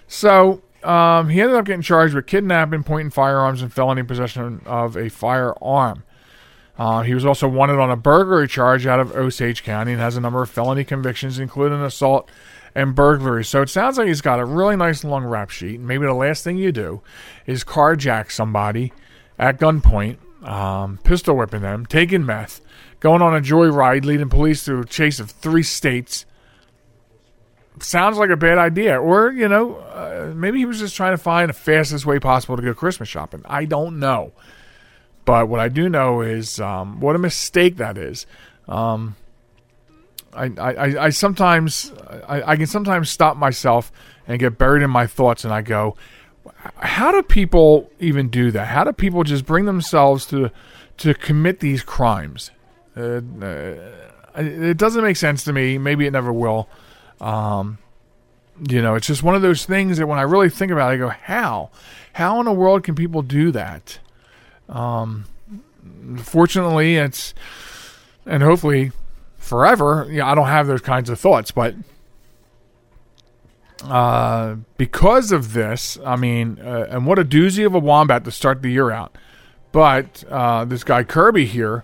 So 0.08 0.62
um, 0.84 1.30
he 1.30 1.39
ended 1.39 1.56
up 1.56 1.66
getting 1.66 1.82
charged 1.82 2.14
with 2.14 2.28
kidnapping, 2.28 2.84
pointing 2.84 3.10
firearms, 3.10 3.62
and 3.62 3.72
felony 3.72 4.03
possession 4.03 4.62
of 4.66 4.97
a 4.97 5.10
firearm. 5.10 6.03
Uh, 6.78 7.01
he 7.03 7.13
was 7.13 7.26
also 7.26 7.47
wanted 7.47 7.80
on 7.80 7.89
a 7.89 7.95
burglary 7.95 8.47
charge 8.47 8.86
out 8.86 8.99
of 8.99 9.15
Osage 9.15 9.63
County 9.63 9.93
and 9.93 10.01
has 10.01 10.17
a 10.17 10.21
number 10.21 10.41
of 10.41 10.49
felony 10.49 10.84
convictions, 10.84 11.39
including 11.39 11.82
assault 11.82 12.30
and 12.73 12.93
burglary. 12.93 13.45
So 13.45 13.61
it 13.61 13.69
sounds 13.69 13.97
like 13.97 14.07
he's 14.07 14.21
got 14.21 14.39
a 14.39 14.45
really 14.45 14.76
nice 14.76 15.03
long 15.03 15.23
rap 15.23 15.49
sheet. 15.49 15.80
Maybe 15.80 16.05
the 16.05 16.13
last 16.13 16.43
thing 16.43 16.57
you 16.57 16.73
do 16.73 17.01
is 17.45 17.63
carjack 17.63 18.30
somebody 18.30 18.91
at 19.39 19.57
gunpoint, 19.57 20.17
um, 20.45 20.99
pistol 21.03 21.38
whipping 21.38 21.61
them, 21.61 21.86
taking 21.86 22.26
meth, 22.26 22.59
going 22.99 23.21
on 23.21 23.34
a 23.34 23.39
joyride, 23.39 24.03
leading 24.03 24.30
police 24.30 24.63
through 24.63 24.82
a 24.82 24.86
chase 24.86 25.19
of 25.21 25.32
three 25.32 25.63
states. 25.63 26.26
Sounds 27.80 28.17
like 28.17 28.30
a 28.30 28.38
bad 28.38 28.57
idea. 28.57 28.99
Or, 28.99 29.32
you 29.32 29.47
know, 29.47 29.76
uh, 29.76 30.34
maybe 30.36 30.59
he 30.59 30.65
was 30.65 30.80
just 30.80 30.95
trying 30.95 31.13
to 31.13 31.17
find 31.17 31.49
the 31.49 31.53
fastest 31.53 32.05
way 32.05 32.19
possible 32.19 32.57
to 32.57 32.61
go 32.61 32.73
Christmas 32.73 33.07
shopping. 33.07 33.41
I 33.45 33.65
don't 33.65 33.99
know. 33.99 34.34
But 35.26 35.49
what 35.49 35.59
I 35.59 35.69
do 35.69 35.89
know 35.89 36.21
is 36.21 36.59
um, 36.59 36.99
what 36.99 37.15
a 37.15 37.19
mistake 37.19 37.78
that 37.78 37.97
is. 37.97 38.26
Um, 38.67 39.15
I, 40.34 40.51
I, 40.57 41.05
I 41.05 41.09
sometimes 41.09 41.91
I, 42.28 42.51
I 42.51 42.55
can 42.55 42.67
sometimes 42.67 43.09
stop 43.09 43.38
myself 43.38 43.91
and 44.28 44.39
get 44.39 44.57
buried 44.57 44.84
in 44.84 44.89
my 44.89 45.07
thoughts, 45.07 45.43
and 45.43 45.53
I 45.53 45.61
go, 45.61 45.95
"How 46.78 47.11
do 47.11 47.23
people 47.23 47.89
even 47.99 48.30
do 48.30 48.51
that? 48.51 48.67
How 48.67 48.84
do 48.84 48.93
people 48.93 49.23
just 49.23 49.45
bring 49.45 49.65
themselves 49.65 50.26
to 50.28 50.51
to 50.97 51.13
commit 51.13 51.59
these 51.59 51.82
crimes?" 51.84 52.51
Uh, 52.95 53.21
uh, 53.41 53.76
it 54.38 54.78
doesn't 54.78 55.03
make 55.03 55.17
sense 55.17 55.43
to 55.45 55.53
me. 55.53 55.78
Maybe 55.78 56.05
it 56.05 56.11
never 56.11 56.32
will. 56.32 56.67
Um, 57.21 57.78
you 58.69 58.82
know, 58.82 58.95
it's 58.95 59.07
just 59.07 59.23
one 59.23 59.36
of 59.36 59.41
those 59.41 59.65
things 59.65 59.97
that 59.97 60.07
when 60.07 60.19
I 60.19 60.23
really 60.23 60.49
think 60.49 60.71
about 60.71 60.91
it, 60.91 60.95
I 60.95 60.97
go, 60.97 61.09
how? 61.09 61.71
How 62.13 62.39
in 62.39 62.45
the 62.45 62.53
world 62.53 62.84
can 62.84 62.95
people 62.95 63.21
do 63.21 63.51
that? 63.51 63.99
Um, 64.70 65.26
fortunately, 66.18 66.95
it's, 66.95 67.34
and 68.26 68.41
hopefully 68.41 68.91
forever, 69.38 70.07
yeah, 70.09 70.30
I 70.30 70.36
don't 70.36 70.47
have 70.47 70.68
those 70.68 70.82
kinds 70.82 71.09
of 71.09 71.20
thoughts, 71.20 71.51
but 71.51 71.76
uh, 73.84 74.55
because 74.78 75.32
of 75.32 75.53
this, 75.53 75.97
I 76.03 76.16
mean, 76.16 76.59
uh, 76.59 76.88
and 76.89 77.05
what 77.05 77.20
a 77.20 77.26
doozy 77.26 77.66
of 77.66 77.76
a 77.76 77.80
wombat 77.80 78.24
to 78.26 78.32
start 78.32 78.61
the 78.61 78.72
year 78.72 78.91
out. 78.91 79.16
But 79.72 80.24
uh, 80.30 80.66
this 80.66 80.84
guy 80.84 81.03
Kirby 81.03 81.45
here 81.45 81.84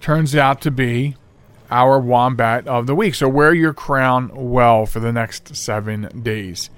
turns 0.00 0.34
out 0.34 0.60
to 0.62 0.70
be 0.70 1.16
our 1.70 1.98
wombat 1.98 2.66
of 2.66 2.86
the 2.86 2.94
week. 2.94 3.14
So 3.14 3.28
wear 3.28 3.54
your 3.54 3.72
crown 3.72 4.30
well 4.34 4.86
for 4.86 5.00
the 5.00 5.12
next 5.12 5.54
seven 5.54 6.22
days. 6.22 6.70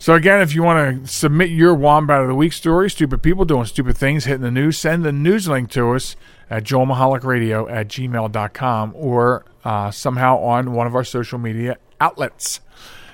So 0.00 0.14
again, 0.14 0.40
if 0.40 0.54
you 0.54 0.62
want 0.62 1.04
to 1.04 1.12
submit 1.12 1.50
your 1.50 1.74
wombat 1.74 2.22
of 2.22 2.28
the 2.28 2.34
week 2.34 2.54
story, 2.54 2.88
stupid 2.88 3.22
people 3.22 3.44
doing 3.44 3.66
stupid 3.66 3.98
things, 3.98 4.24
hitting 4.24 4.40
the 4.40 4.50
news, 4.50 4.78
send 4.78 5.04
the 5.04 5.12
news 5.12 5.46
link 5.46 5.70
to 5.72 5.92
us 5.94 6.16
at 6.48 6.64
joelmichalecradio 6.64 7.70
at 7.70 7.88
gmail.com 7.88 8.92
or 8.96 9.44
uh, 9.62 9.90
somehow 9.90 10.38
on 10.38 10.72
one 10.72 10.86
of 10.86 10.94
our 10.94 11.04
social 11.04 11.38
media 11.38 11.76
outlets. 12.00 12.60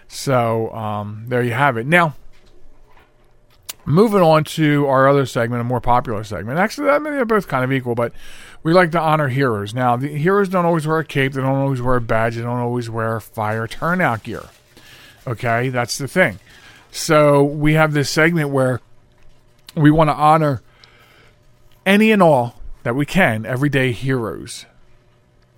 So 0.06 0.70
um, 0.70 1.24
there 1.26 1.42
you 1.42 1.54
have 1.54 1.76
it. 1.76 1.88
Now, 1.88 2.14
moving 3.84 4.22
on 4.22 4.44
to 4.44 4.86
our 4.86 5.08
other 5.08 5.26
segment, 5.26 5.62
a 5.62 5.64
more 5.64 5.80
popular 5.80 6.22
segment. 6.22 6.60
Actually, 6.60 6.90
I 6.90 7.00
mean, 7.00 7.14
they're 7.14 7.24
both 7.24 7.48
kind 7.48 7.64
of 7.64 7.72
equal, 7.72 7.96
but 7.96 8.12
we 8.62 8.72
like 8.72 8.92
to 8.92 9.00
honor 9.00 9.26
heroes. 9.26 9.74
Now, 9.74 9.96
the 9.96 10.16
heroes 10.16 10.48
don't 10.48 10.64
always 10.64 10.86
wear 10.86 11.00
a 11.00 11.04
cape, 11.04 11.32
they 11.32 11.40
don't 11.40 11.50
always 11.50 11.82
wear 11.82 11.96
a 11.96 12.00
badge, 12.00 12.36
they 12.36 12.42
don't 12.42 12.60
always 12.60 12.88
wear 12.88 13.18
fire 13.18 13.66
turnout 13.66 14.22
gear. 14.22 14.44
Okay, 15.26 15.70
that's 15.70 15.98
the 15.98 16.06
thing. 16.06 16.38
So 16.90 17.42
we 17.42 17.74
have 17.74 17.92
this 17.92 18.10
segment 18.10 18.50
where 18.50 18.80
we 19.74 19.90
want 19.90 20.08
to 20.08 20.14
honor 20.14 20.62
any 21.84 22.10
and 22.10 22.22
all 22.22 22.56
that 22.82 22.94
we 22.94 23.06
can, 23.06 23.46
everyday 23.46 23.92
heroes. 23.92 24.66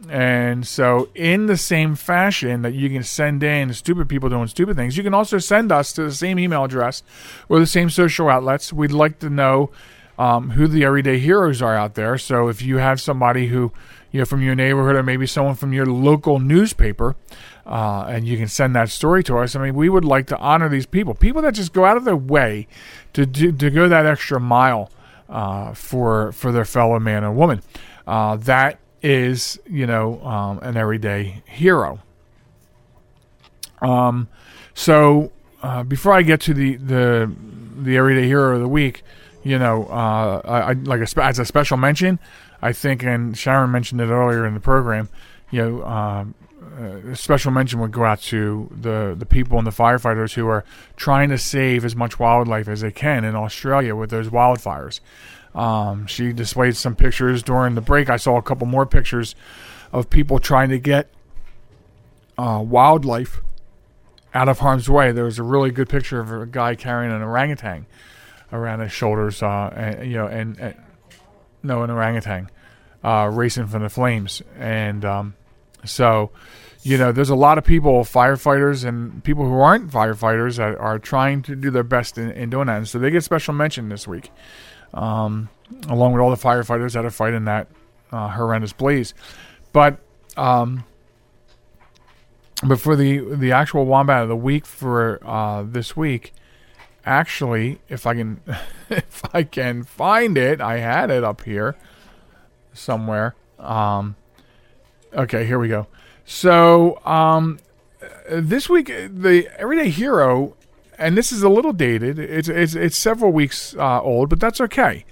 And 0.09 0.67
so, 0.67 1.09
in 1.15 1.47
the 1.47 1.57
same 1.57 1.97
fashion 1.97 2.63
that 2.63 2.73
you 2.73 2.89
can 2.89 3.03
send 3.03 3.43
in 3.43 3.75
stupid 3.75 4.09
people 4.09 4.29
doing 4.29 4.47
stupid 4.47 4.77
things, 4.77 4.97
you 4.97 5.03
can 5.03 5.13
also 5.13 5.39
send 5.39 5.73
us 5.73 5.93
to 5.95 6.05
the 6.05 6.13
same 6.13 6.39
email 6.39 6.65
address 6.65 7.03
or 7.49 7.59
the 7.59 7.67
same 7.67 7.91
social 7.91 8.29
outlets. 8.29 8.73
We'd 8.73 8.93
like 8.93 9.19
to 9.21 9.31
know 9.31 9.71
um, 10.17 10.51
who 10.51 10.69
the 10.69 10.85
everyday 10.85 11.19
heroes 11.19 11.61
are 11.63 11.75
out 11.75 11.95
there. 11.95 12.17
So, 12.17 12.47
if 12.47 12.63
you 12.63 12.77
have 12.77 13.01
somebody 13.01 13.49
who, 13.49 13.73
you 14.13 14.21
know, 14.21 14.25
from 14.25 14.41
your 14.41 14.55
neighborhood 14.55 14.95
or 14.95 15.03
maybe 15.03 15.27
someone 15.27 15.57
from 15.57 15.73
your 15.73 15.87
local 15.87 16.39
newspaper, 16.39 17.17
uh, 17.69 18.07
and 18.09 18.27
you 18.27 18.39
can 18.39 18.49
send 18.49 18.75
that 18.75 18.89
story 18.89 19.23
to 19.25 19.37
us. 19.39 19.55
I 19.55 19.63
mean, 19.63 19.75
we 19.75 19.91
would 19.91 20.05
like 20.05 20.27
to 20.29 20.39
honor 20.39 20.69
these 20.71 20.87
people, 20.87 21.15
people 21.15 21.43
that 21.43 21.55
just 21.55 21.75
go 21.75 21.85
out 21.85 21.99
of 21.99 22.05
their 22.05 22.17
way 22.17 22.67
to 23.13 23.27
do, 23.27 23.53
to 23.53 23.71
go 23.71 23.89
that 23.89 24.07
extra 24.07 24.41
mile 24.41 24.91
uh, 25.29 25.75
for 25.75 26.33
for 26.33 26.51
their 26.51 26.65
fellow 26.65 26.99
man 26.99 27.25
or 27.25 27.33
woman. 27.33 27.63
Uh, 28.07 28.37
that 28.37 28.79
is, 29.03 29.61
you 29.69 29.87
know, 29.87 30.21
um, 30.23 30.59
an 30.61 30.77
everyday 30.79 31.43
hero. 31.47 32.01
Um, 33.83 34.29
so 34.73 35.31
uh, 35.63 35.83
before 35.83 36.15
I 36.15 36.23
get 36.23 36.41
to 36.43 36.55
the 36.55 36.77
the 36.77 37.31
the 37.77 37.99
everyday 37.99 38.27
hero 38.27 38.55
of 38.55 38.63
the 38.63 38.69
week, 38.69 39.03
you 39.45 39.59
know, 39.59 39.85
uh, 39.85 40.41
I, 40.45 40.71
I 40.71 40.73
like 40.73 41.01
a, 41.01 41.23
as 41.23 41.39
a 41.39 41.45
special 41.45 41.77
mention, 41.77 42.19
I 42.63 42.73
think, 42.73 43.03
and 43.05 43.37
Sharen 43.37 43.71
mentioned 43.71 44.01
it 44.01 44.07
earlier 44.09 44.47
in 44.47 44.55
the 44.55 44.61
program. 44.61 45.11
You 45.51 45.63
know, 45.63 45.85
um, 45.85 46.35
uh, 46.79 47.15
special 47.15 47.51
mention 47.51 47.81
would 47.81 47.93
go 47.93 48.05
out 48.05 48.21
to 48.23 48.69
the 48.71 49.15
the 49.19 49.27
people 49.27 49.59
and 49.59 49.67
the 49.67 49.71
firefighters 49.71 50.35
who 50.35 50.47
are 50.49 50.65
trying 50.97 51.31
to 51.31 51.39
save 51.39 51.85
as 51.85 51.97
much 51.97 52.19
wildlife 52.19 52.69
as 52.69 52.81
they 52.83 52.91
can 52.91 53.25
in 53.25 53.35
Australia 53.35 53.97
with 53.97 54.11
those 54.11 54.29
wildfires. 54.29 55.01
Um, 55.55 56.07
she 56.07 56.33
displayed 56.33 56.77
some 56.77 56.95
pictures 56.95 57.43
during 57.43 57.75
the 57.75 57.81
break. 57.81 58.11
I 58.11 58.17
saw 58.17 58.37
a 58.37 58.43
couple 58.43 58.67
more 58.67 58.87
pictures 58.87 59.35
of 59.93 60.11
people 60.11 60.39
trying 60.39 60.69
to 60.69 60.79
get 60.79 61.09
uh, 62.37 62.63
wildlife 62.65 63.41
out 64.35 64.49
of 64.49 64.59
harm's 64.59 64.89
way. 64.89 65.11
There 65.13 65.25
was 65.25 65.39
a 65.39 65.43
really 65.43 65.71
good 65.71 65.89
picture 65.89 66.21
of 66.21 66.31
a 66.31 66.47
guy 66.47 66.75
carrying 66.75 67.13
an 67.13 67.23
orangutan 67.23 67.87
around 68.53 68.81
his 68.81 68.93
shoulders, 68.93 69.43
uh, 69.43 69.73
and, 69.75 70.11
you 70.11 70.17
know, 70.17 70.27
and, 70.27 70.59
and 70.59 70.75
no, 71.63 71.83
an 71.83 71.91
orangutan 71.91 72.51
uh, 73.03 73.31
racing 73.33 73.67
from 73.67 73.83
the 73.83 73.89
flames, 73.89 74.43
and 74.59 75.05
um, 75.05 75.35
so 75.85 76.31
you 76.83 76.97
know, 76.97 77.11
there's 77.11 77.29
a 77.29 77.35
lot 77.35 77.59
of 77.59 77.65
people, 77.65 78.05
firefighters 78.05 78.85
and 78.85 79.23
people 79.25 79.45
who 79.45 79.59
aren't 79.59 79.91
firefighters, 79.91 80.57
that 80.59 80.79
are 80.79 80.99
trying 80.99 81.43
to 81.43 81.57
do 81.57 81.71
their 81.71 81.83
best 81.83 82.17
in, 82.17 82.31
in 82.31 82.51
doing 82.51 82.69
that, 82.69 82.77
and 82.77 82.89
so 82.89 82.99
they 82.99 83.11
get 83.11 83.25
special 83.25 83.53
mention 83.53 83.89
this 83.89 84.07
week 84.07 84.31
um, 84.95 85.49
along 85.89 86.13
with 86.13 86.23
all 86.23 86.31
the 86.31 86.37
firefighters 86.37 86.93
that 86.93 87.05
are 87.05 87.11
fighting 87.11 87.45
that 87.45 87.69
uh, 88.13 88.29
horrendous 88.29 88.73
blaze. 88.73 89.15
But 89.73 89.99
um, 90.37 90.85
but 92.65 92.81
for 92.81 92.97
the 92.97 93.19
the 93.19 93.53
actual 93.53 93.85
wombat 93.85 94.23
of 94.23 94.29
the 94.29 94.37
week 94.37 94.67
for 94.67 95.21
uh, 95.27 95.63
this 95.63 95.97
week, 95.97 96.33
actually, 97.05 97.81
if 97.89 98.07
I 98.07 98.15
can 98.15 98.41
if 98.91 99.23
I 99.35 99.43
can 99.43 99.85
find 99.85 100.39
it, 100.39 100.61
I 100.61 100.79
had 100.79 101.11
it 101.11 101.25
up 101.25 101.45
here 101.45 101.77
somewhere. 102.73 103.35
Um, 103.59 104.17
okay, 105.15 105.45
here 105.45 105.59
we 105.59 105.69
go. 105.69 105.87
So 106.25 107.05
um, 107.07 107.59
this 108.31 108.69
week, 108.69 108.87
the 108.87 109.49
everyday 109.59 109.91
hero 109.91 110.55
and 110.99 111.17
this 111.17 111.31
is 111.31 111.43
a 111.43 111.49
little 111.49 111.73
dated. 111.73 112.19
It's 112.19 112.49
it's, 112.49 112.75
it's 112.75 112.97
several 112.97 113.33
weeks 113.33 113.75
uh, 113.77 114.03
old, 114.03 114.29
but 114.29 114.41
that's 114.41 114.61
okay. 114.61 115.05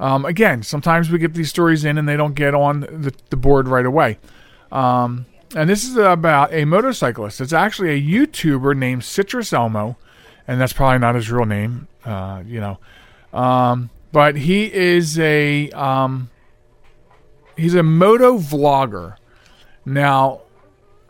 Um, 0.00 0.24
again, 0.24 0.62
sometimes 0.62 1.10
we 1.10 1.18
get 1.18 1.34
these 1.34 1.50
stories 1.50 1.84
in 1.84 1.98
and 1.98 2.08
they 2.08 2.16
don't 2.16 2.34
get 2.34 2.54
on 2.54 2.80
the, 2.80 3.12
the 3.30 3.36
board 3.36 3.68
right 3.68 3.84
away. 3.84 4.18
Um, 4.70 5.26
and 5.54 5.68
this 5.68 5.84
is 5.84 5.96
about 5.96 6.52
a 6.52 6.64
motorcyclist. 6.64 7.40
It's 7.40 7.52
actually 7.52 7.90
a 7.90 8.00
YouTuber 8.00 8.76
named 8.76 9.04
Citrus 9.04 9.52
Elmo, 9.52 9.96
and 10.46 10.60
that's 10.60 10.72
probably 10.72 10.98
not 10.98 11.14
his 11.14 11.30
real 11.30 11.46
name, 11.46 11.88
uh, 12.04 12.42
you 12.46 12.60
know. 12.60 12.78
Um, 13.32 13.90
but 14.12 14.36
he 14.36 14.72
is 14.72 15.18
a 15.18 15.70
um, 15.70 16.30
he's 17.56 17.74
a 17.74 17.82
moto 17.82 18.38
vlogger. 18.38 19.16
Now, 19.88 20.42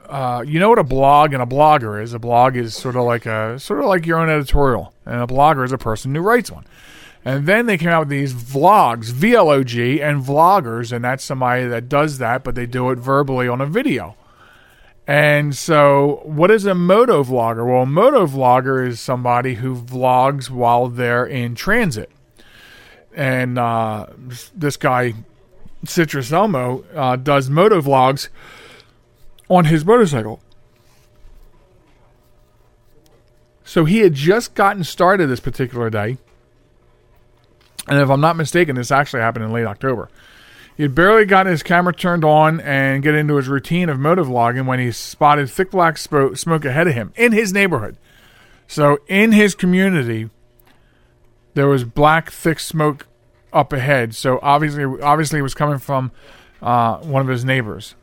uh, 0.09 0.43
you 0.47 0.59
know 0.59 0.70
what 0.70 0.79
a 0.79 0.85
blog 0.85 1.33
and 1.33 1.43
a 1.43 1.47
blogger 1.47 2.03
is. 2.03 2.14
A 2.14 2.18
blog 2.18 2.57
is 2.57 2.74
sort 2.74 2.97
of 2.97 3.05
like 3.05 3.26
a 3.26 3.59
sort 3.59 3.81
of 3.81 3.87
like 3.87 4.07
your 4.07 4.18
own 4.18 4.31
editorial, 4.31 4.95
and 5.05 5.20
a 5.20 5.26
blogger 5.26 5.64
is 5.64 5.72
a 5.72 5.79
person 5.79 6.14
who 6.14 6.20
writes 6.20 6.51
one. 6.51 6.64
And 7.24 7.47
then 7.47 7.66
they 7.66 7.76
came 7.76 7.89
out 7.89 8.01
with 8.01 8.09
these 8.09 8.33
vlogs, 8.33 9.11
VLOG, 9.11 10.01
and 10.01 10.24
vloggers, 10.24 10.93
and 10.93 11.05
that's 11.05 11.24
somebody 11.24 11.66
that 11.66 11.89
does 11.89 12.18
that, 12.18 12.45
but 12.45 12.55
they 12.55 12.64
do 12.64 12.91
it 12.91 12.99
verbally 12.99 13.49
on 13.49 13.61
a 13.61 13.66
video. 13.66 14.16
And 15.07 15.57
so, 15.57 16.20
what 16.24 16.51
is 16.51 16.64
a 16.64 16.74
moto 16.74 17.24
vlogger? 17.24 17.66
Well, 17.66 17.83
a 17.83 17.87
moto 17.87 18.26
vlogger 18.26 18.87
is 18.87 19.01
somebody 19.01 19.55
who 19.55 19.74
vlogs 19.74 20.49
while 20.49 20.89
they're 20.89 21.26
in 21.26 21.55
transit. 21.55 22.11
And 23.14 23.59
uh, 23.59 24.07
this 24.55 24.76
guy, 24.76 25.14
Citrus 25.85 26.33
Elmo, 26.33 26.85
uh, 26.95 27.16
does 27.16 27.51
moto 27.51 27.81
vlogs 27.81 28.29
on 29.49 29.67
his 29.67 29.85
motorcycle. 29.85 30.41
So 33.65 33.85
he 33.85 33.99
had 33.99 34.15
just 34.15 34.55
gotten 34.55 34.85
started 34.85 35.27
this 35.27 35.41
particular 35.41 35.91
day. 35.91 36.17
And 37.87 37.99
if 37.99 38.11
I'm 38.11 38.21
not 38.21 38.37
mistaken, 38.37 38.77
this 38.77 38.91
actually 38.91 39.21
happened 39.21 39.45
in 39.45 39.53
late 39.53 39.67
October. 39.67 40.11
He 40.77 40.85
had 40.85 40.95
barely 40.95 41.25
gotten 41.25 41.51
his 41.51 41.63
camera 41.63 41.93
turned 41.93 42.25
on 42.25 42.61
and 42.61 43.03
get 43.03 43.15
into 43.15 43.37
his 43.37 43.49
routine 43.49 43.89
of 43.89 43.99
motovlogging 43.99 44.67
when 44.67 44.79
he 44.79 44.93
spotted 44.93 45.51
thick 45.51 45.71
black 45.73 45.99
smoke 45.99 46.65
ahead 46.65 46.87
of 46.87 46.95
him 46.95 47.13
in 47.17 47.33
his 47.33 47.53
neighborhood. 47.53 47.97
So 48.69 48.99
in 49.09 49.33
his 49.33 49.55
community, 49.55 50.31
there 51.55 51.67
was 51.67 51.83
black 51.85 52.31
thick 52.31 52.61
smoke 52.61 53.07
up 53.53 53.73
ahead. 53.73 54.15
So 54.15 54.39
obviously, 54.41 54.85
obviously, 55.03 55.41
it 55.41 55.43
was 55.43 55.55
coming 55.55 55.79
from 55.79 56.13
uh, 56.63 56.99
one 56.99 57.23
of 57.23 57.29
his 57.29 57.45
neighbors. 57.45 57.97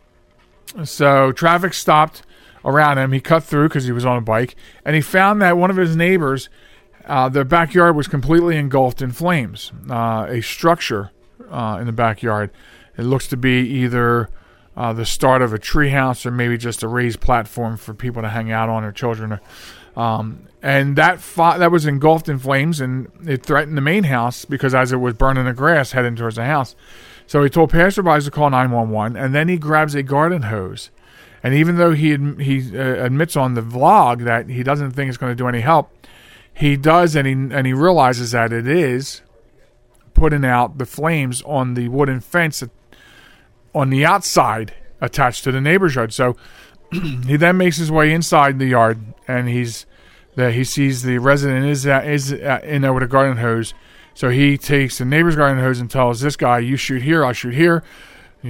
So 0.84 1.32
traffic 1.32 1.74
stopped 1.74 2.24
around 2.64 2.98
him. 2.98 3.12
He 3.12 3.22
cut 3.22 3.44
through 3.44 3.70
because 3.70 3.86
he 3.86 3.92
was 3.92 4.06
on 4.06 4.18
a 4.18 4.22
bike, 4.22 4.56
and 4.84 4.96
he 4.96 5.02
found 5.02 5.42
that 5.42 5.58
one 5.58 5.70
of 5.70 5.78
his 5.78 5.96
neighbors, 5.96 6.50
uh, 7.06 7.30
their 7.30 7.46
backyard 7.46 7.96
was 7.96 8.08
completely 8.08 8.58
engulfed 8.58 9.02
in 9.02 9.12
flames. 9.12 9.72
Uh, 9.90 10.26
a 10.28 10.42
structure 10.42 11.12
uh, 11.50 11.78
in 11.80 11.86
the 11.86 11.94
backyard. 11.94 12.52
It 12.98 13.04
looks 13.04 13.28
to 13.28 13.38
be 13.38 13.62
either 13.62 14.30
uh, 14.76 14.94
the 14.94 15.06
start 15.06 15.42
of 15.42 15.54
a 15.54 15.60
treehouse 15.60 16.26
or 16.26 16.32
maybe 16.32 16.58
just 16.58 16.84
a 16.84 16.88
raised 16.88 17.20
platform 17.20 17.78
for 17.78 17.94
people 17.94 18.22
to 18.22 18.30
hang 18.30 18.52
out 18.52 18.70
on 18.70 18.84
or 18.84 18.92
children. 18.92 19.40
Um, 19.96 20.48
and 20.62 20.96
that 20.98 21.22
that 21.36 21.72
was 21.72 21.86
engulfed 21.86 22.28
in 22.28 22.40
flames, 22.40 22.82
and 22.82 23.10
it 23.26 23.44
threatened 23.44 23.78
the 23.78 23.82
main 23.82 24.06
house 24.06 24.44
because 24.44 24.74
as 24.74 24.92
it 24.92 24.98
was 24.98 25.14
burning 25.14 25.46
the 25.46 25.54
grass 25.54 25.92
heading 25.92 26.16
towards 26.16 26.36
the 26.36 26.46
house. 26.46 26.76
So 27.28 27.44
he 27.44 27.50
told 27.50 27.72
passerbys 27.72 28.26
to 28.26 28.32
call 28.32 28.50
911, 28.50 29.18
and 29.18 29.34
then 29.34 29.48
he 29.48 29.58
grabs 29.58 29.96
a 29.96 30.04
garden 30.04 30.44
hose 30.44 30.92
And 31.44 31.54
even 31.54 31.78
though 31.78 31.94
he 31.94 32.16
he 32.40 32.78
uh, 32.78 33.06
admits 33.06 33.36
on 33.36 33.54
the 33.54 33.62
vlog 33.62 34.24
that 34.24 34.50
he 34.50 34.64
doesn't 34.64 34.92
think 34.92 35.10
it's 35.10 35.18
going 35.18 35.32
to 35.32 35.36
do 35.36 35.48
any 35.48 35.62
help, 35.62 35.92
he 36.54 36.78
does, 36.78 37.16
and 37.16 37.28
he 37.28 37.34
and 37.34 37.68
he 37.68 37.74
realizes 37.74 38.32
that 38.32 38.54
it 38.54 38.68
is 38.68 39.22
putting 40.14 40.46
out 40.46 40.78
the 40.78 40.86
flames 40.86 41.42
on 41.44 41.74
the 41.74 41.90
wooden 41.90 42.20
fence 42.22 42.64
on 43.74 43.90
the 43.90 44.06
outside 44.06 44.74
attached 45.02 45.44
to 45.44 45.52
the 45.52 45.62
neighbor's 45.62 45.96
yard. 45.96 46.14
So 46.14 46.38
he 46.92 47.36
then 47.36 47.58
makes 47.58 47.78
his 47.78 47.92
way 47.92 48.12
inside 48.14 48.58
the 48.58 48.68
yard, 48.68 49.00
and 49.28 49.50
he's 49.50 49.86
that 50.36 50.54
he 50.54 50.64
sees 50.64 51.04
the 51.04 51.18
resident 51.18 51.66
is 51.66 51.86
uh, 51.86 52.02
is 52.06 52.34
uh, 52.34 52.60
in 52.64 52.82
there 52.82 52.94
with 52.94 53.04
a 53.04 53.08
garden 53.08 53.38
hose. 53.38 53.74
So 54.16 54.30
he 54.30 54.58
takes 54.58 54.98
the 54.98 55.06
neighbor's 55.06 55.36
garden 55.36 55.62
hose 55.62 55.80
and 55.80 55.92
tells 55.92 56.22
this 56.22 56.36
guy, 56.36 56.58
"You 56.60 56.78
shoot 56.78 57.04
here, 57.04 57.24
I'll 57.24 57.34
shoot 57.34 57.54
here." 57.54 57.84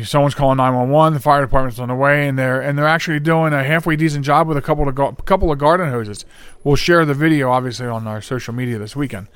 Someone's 0.04 0.36
calling 0.36 0.58
nine 0.58 0.74
one 0.74 0.90
one. 0.90 1.14
The 1.14 1.20
fire 1.20 1.42
department's 1.42 1.80
on 1.80 1.88
the 1.88 1.96
way, 1.96 2.28
and 2.28 2.38
they're 2.38 2.62
and 2.62 2.78
they're 2.78 2.88
actually 2.88 3.20
doing 3.20 3.54
a 3.54 3.64
halfway 3.64 3.96
decent 3.96 4.26
job 4.26 4.48
with 4.48 4.58
a 4.58 4.62
couple 4.62 4.88
of 4.88 4.96
gar- 4.96 5.16
couple 5.26 5.52
of 5.52 5.58
garden 5.58 5.90
hoses. 5.90 6.26
We'll 6.64 6.76
share 6.76 7.06
the 7.06 7.14
video 7.14 7.50
obviously 7.50 7.88
on 7.88 8.06
our 8.06 8.22
social 8.22 8.54
media 8.54 8.78
this 8.78 8.96
weekend. 8.96 9.28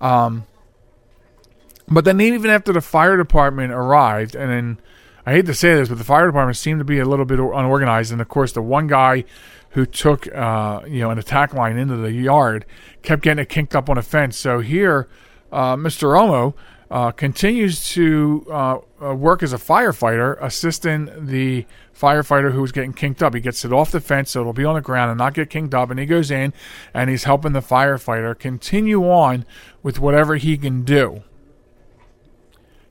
Um, 0.00 0.44
but 1.88 2.04
then 2.04 2.20
even 2.20 2.50
after 2.50 2.72
the 2.72 2.80
fire 2.80 3.16
department 3.16 3.72
arrived, 3.72 4.34
and 4.34 4.50
then 4.50 4.78
I 5.24 5.32
hate 5.32 5.46
to 5.46 5.54
say 5.54 5.74
this, 5.74 5.88
but 5.88 5.98
the 5.98 6.04
fire 6.04 6.26
department 6.26 6.56
seemed 6.58 6.80
to 6.80 6.84
be 6.84 6.98
a 6.98 7.04
little 7.04 7.24
bit 7.24 7.38
unorganized. 7.38 8.12
And 8.12 8.20
of 8.20 8.28
course, 8.28 8.52
the 8.52 8.62
one 8.62 8.88
guy 8.88 9.24
who 9.70 9.86
took 9.86 10.32
uh, 10.34 10.82
you 10.86 11.00
know 11.00 11.10
an 11.10 11.18
attack 11.18 11.54
line 11.54 11.78
into 11.78 11.96
the 11.96 12.12
yard 12.12 12.66
kept 13.02 13.22
getting 13.22 13.42
it 13.42 13.48
kinked 13.48 13.74
up 13.74 13.88
on 13.88 13.96
a 13.96 14.02
fence. 14.02 14.36
So 14.36 14.60
here, 14.60 15.08
uh, 15.52 15.76
Mr. 15.76 16.16
Omo 16.16 16.54
uh, 16.90 17.10
continues 17.10 17.88
to 17.90 18.46
uh, 18.50 18.78
uh, 19.02 19.14
work 19.14 19.42
as 19.42 19.52
a 19.52 19.56
firefighter, 19.56 20.36
assisting 20.42 21.10
the 21.26 21.64
firefighter 21.98 22.52
who 22.52 22.60
was 22.60 22.70
getting 22.70 22.92
kinked 22.92 23.22
up. 23.22 23.34
He 23.34 23.40
gets 23.40 23.64
it 23.64 23.72
off 23.72 23.90
the 23.90 24.00
fence 24.00 24.32
so 24.32 24.40
it'll 24.40 24.52
be 24.52 24.64
on 24.64 24.74
the 24.74 24.82
ground 24.82 25.10
and 25.10 25.18
not 25.18 25.32
get 25.32 25.48
kinked 25.48 25.74
up. 25.74 25.90
And 25.90 25.98
he 25.98 26.04
goes 26.04 26.30
in 26.30 26.52
and 26.92 27.08
he's 27.08 27.24
helping 27.24 27.52
the 27.52 27.60
firefighter 27.60 28.38
continue 28.38 29.08
on 29.08 29.46
with 29.82 30.00
whatever 30.00 30.36
he 30.36 30.58
can 30.58 30.82
do. 30.82 31.22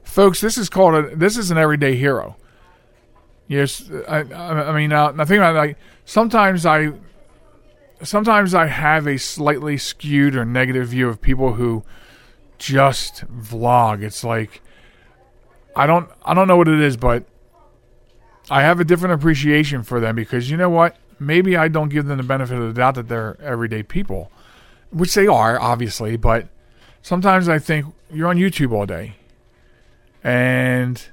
Folks, 0.03 0.41
this 0.41 0.57
is 0.57 0.67
called 0.67 0.95
a 0.95 1.15
this 1.15 1.37
is 1.37 1.51
an 1.51 1.57
everyday 1.57 1.95
hero. 1.95 2.37
Yes, 3.47 3.89
I, 4.07 4.19
I, 4.19 4.71
mean, 4.73 4.93
uh, 4.93 5.13
I 5.17 5.25
think 5.25 5.37
about 5.37 5.55
like 5.55 5.77
sometimes 6.05 6.65
I 6.65 6.93
sometimes 8.01 8.53
I 8.53 8.65
have 8.65 9.07
a 9.07 9.17
slightly 9.17 9.77
skewed 9.77 10.35
or 10.35 10.43
negative 10.43 10.87
view 10.89 11.07
of 11.07 11.21
people 11.21 11.53
who 11.53 11.83
just 12.61 13.25
vlog. 13.27 14.03
It's 14.03 14.23
like 14.23 14.61
I 15.75 15.87
don't 15.87 16.09
I 16.23 16.33
don't 16.33 16.47
know 16.47 16.57
what 16.57 16.67
it 16.67 16.79
is, 16.79 16.95
but 16.95 17.25
I 18.49 18.61
have 18.61 18.79
a 18.79 18.83
different 18.85 19.15
appreciation 19.15 19.83
for 19.83 19.99
them 19.99 20.15
because 20.15 20.49
you 20.49 20.57
know 20.57 20.69
what? 20.69 20.95
Maybe 21.19 21.57
I 21.57 21.67
don't 21.67 21.89
give 21.89 22.05
them 22.05 22.17
the 22.17 22.23
benefit 22.23 22.57
of 22.57 22.67
the 22.67 22.79
doubt 22.79 22.95
that 22.95 23.07
they're 23.07 23.37
everyday 23.41 23.83
people, 23.83 24.31
which 24.91 25.13
they 25.13 25.27
are 25.27 25.59
obviously, 25.59 26.17
but 26.17 26.47
sometimes 27.01 27.49
I 27.49 27.59
think 27.59 27.87
you're 28.11 28.27
on 28.27 28.37
YouTube 28.37 28.71
all 28.71 28.85
day. 28.85 29.15
And 30.23 31.03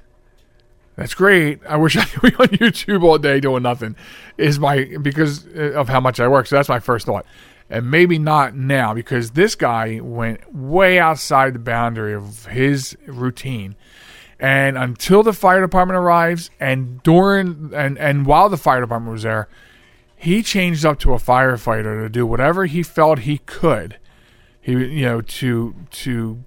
that's 0.95 1.15
great. 1.15 1.61
I 1.67 1.77
wish 1.77 1.97
I 1.97 2.05
could 2.05 2.21
be 2.21 2.35
on 2.35 2.47
YouTube 2.49 3.03
all 3.03 3.17
day 3.17 3.39
doing 3.39 3.63
nothing. 3.63 3.95
Is 4.37 4.59
my 4.59 4.85
because 5.01 5.47
of 5.55 5.89
how 5.89 5.99
much 5.99 6.19
I 6.19 6.27
work. 6.27 6.45
So 6.45 6.57
that's 6.57 6.69
my 6.69 6.79
first 6.79 7.07
thought. 7.07 7.25
And 7.69 7.91
maybe 7.91 8.17
not 8.17 8.55
now 8.55 8.93
because 8.93 9.31
this 9.31 9.53
guy 9.53 9.99
went 10.01 10.53
way 10.53 10.97
outside 10.97 11.53
the 11.53 11.59
boundary 11.59 12.13
of 12.13 12.47
his 12.47 12.97
routine. 13.05 13.75
And 14.39 14.77
until 14.77 15.21
the 15.21 15.33
fire 15.33 15.61
department 15.61 15.97
arrives 15.97 16.49
and 16.59 17.03
during 17.03 17.71
and, 17.75 17.97
and 17.99 18.25
while 18.25 18.49
the 18.49 18.57
fire 18.57 18.81
department 18.81 19.11
was 19.13 19.23
there, 19.23 19.49
he 20.15 20.41
changed 20.41 20.85
up 20.85 20.97
to 20.99 21.13
a 21.13 21.17
firefighter 21.17 22.01
to 22.01 22.09
do 22.09 22.25
whatever 22.25 22.65
he 22.65 22.81
felt 22.81 23.19
he 23.19 23.39
could. 23.39 23.97
He 24.59 24.71
you 24.71 25.05
know 25.05 25.21
to 25.21 25.75
to 25.91 26.43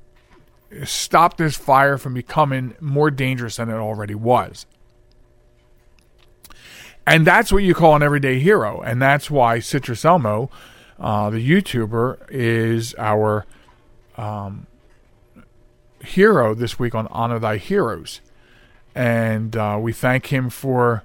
stop 0.85 1.37
this 1.37 1.57
fire 1.57 1.99
from 1.99 2.15
becoming 2.15 2.75
more 2.81 3.11
dangerous 3.11 3.57
than 3.57 3.69
it 3.69 3.75
already 3.75 4.15
was. 4.15 4.67
And 7.07 7.27
that's 7.27 7.53
what 7.53 7.65
you 7.65 7.75
call 7.75 7.97
an 7.97 8.03
everyday 8.03 8.39
hero. 8.39 8.81
And 8.81 9.03
that's 9.03 9.31
why 9.31 9.59
Citrus 9.59 10.05
Elmo, 10.05 10.51
uh, 11.03 11.29
the 11.31 11.39
YouTuber, 11.39 12.31
is 12.31 12.95
our 12.97 13.45
um, 14.17 14.67
hero 16.05 16.55
this 16.55 16.79
week 16.79 16.95
on 16.95 17.09
Honor 17.09 17.39
Thy 17.39 17.57
Heroes. 17.57 18.21
And 18.95 19.57
uh, 19.57 19.79
we 19.81 19.93
thank 19.93 20.27
him 20.27 20.49
for 20.49 21.03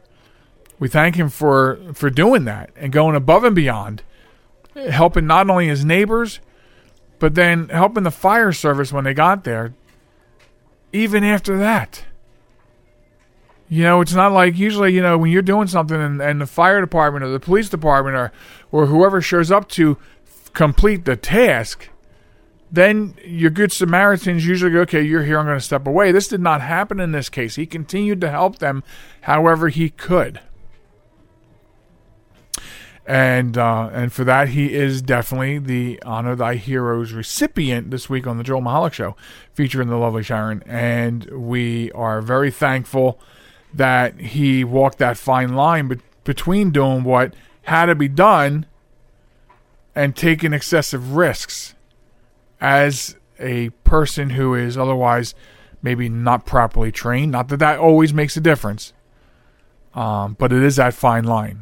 we 0.79 0.87
thank 0.87 1.15
him 1.15 1.29
for 1.29 1.79
for 1.93 2.09
doing 2.09 2.45
that 2.45 2.69
and 2.75 2.91
going 2.91 3.15
above 3.15 3.43
and 3.43 3.55
beyond, 3.55 4.03
helping 4.75 5.25
not 5.25 5.49
only 5.49 5.67
his 5.67 5.83
neighbors, 5.83 6.39
but 7.17 7.33
then 7.35 7.69
helping 7.69 8.03
the 8.03 8.11
fire 8.11 8.51
service 8.51 8.93
when 8.93 9.05
they 9.05 9.13
got 9.13 9.43
there, 9.43 9.73
even 10.93 11.23
after 11.23 11.57
that. 11.57 12.03
You 13.69 13.83
know, 13.83 14.01
it's 14.01 14.13
not 14.13 14.31
like 14.31 14.57
usually, 14.57 14.93
you 14.93 15.01
know, 15.01 15.17
when 15.17 15.31
you're 15.31 15.41
doing 15.41 15.67
something 15.67 15.99
and, 15.99 16.21
and 16.21 16.39
the 16.39 16.47
fire 16.47 16.79
department 16.79 17.25
or 17.25 17.29
the 17.29 17.39
police 17.39 17.67
department 17.67 18.15
or, 18.15 18.31
or 18.71 18.85
whoever 18.85 19.21
shows 19.21 19.51
up 19.51 19.67
to 19.69 19.97
f- 20.25 20.53
complete 20.53 21.03
the 21.03 21.17
task, 21.17 21.89
then 22.71 23.15
your 23.25 23.49
good 23.49 23.73
Samaritans 23.73 24.47
usually 24.47 24.71
go, 24.71 24.79
okay, 24.81 25.01
you're 25.01 25.23
here, 25.23 25.39
I'm 25.39 25.45
going 25.45 25.57
to 25.57 25.63
step 25.63 25.85
away. 25.85 26.13
This 26.13 26.29
did 26.29 26.39
not 26.39 26.61
happen 26.61 27.01
in 27.01 27.11
this 27.11 27.27
case. 27.27 27.55
He 27.55 27.65
continued 27.65 28.21
to 28.21 28.29
help 28.29 28.59
them 28.59 28.83
however 29.21 29.67
he 29.67 29.89
could 29.89 30.39
and 33.07 33.57
uh, 33.57 33.89
and 33.93 34.11
for 34.11 34.25
that 34.25 34.49
he 34.49 34.73
is 34.73 35.01
definitely 35.01 35.57
the 35.59 35.99
honor 36.03 36.35
thy 36.35 36.55
heroes 36.55 37.13
recipient 37.13 37.89
this 37.89 38.09
week 38.09 38.27
on 38.27 38.37
the 38.37 38.43
Joel 38.43 38.61
Michalec 38.61 38.93
Show, 38.93 39.15
featuring 39.53 39.87
the 39.87 39.95
lovely 39.95 40.23
Sharen, 40.23 40.61
and 40.65 41.23
we 41.31 41.89
are 41.93 42.21
very 42.21 42.51
thankful 42.51 43.19
that 43.73 44.19
he 44.19 44.63
walked 44.63 44.97
that 44.99 45.17
fine 45.17 45.53
line 45.53 45.87
be- 45.87 45.99
between 46.23 46.71
doing 46.71 47.03
what 47.03 47.33
had 47.63 47.87
to 47.87 47.95
be 47.95 48.07
done 48.07 48.65
and 49.95 50.15
taking 50.15 50.53
excessive 50.53 51.15
risks 51.15 51.75
as 52.61 53.15
a 53.39 53.69
person 53.83 54.31
who 54.31 54.53
is 54.55 54.77
otherwise 54.77 55.35
maybe 55.81 56.09
not 56.09 56.45
properly 56.45 56.91
trained. 56.91 57.31
Not 57.31 57.49
that 57.49 57.57
that 57.57 57.79
always 57.79 58.13
makes 58.13 58.35
a 58.37 58.41
difference, 58.41 58.93
um, 59.93 60.35
but 60.39 60.51
it 60.51 60.63
is 60.63 60.77
that 60.77 60.93
fine 60.93 61.23
line. 61.23 61.61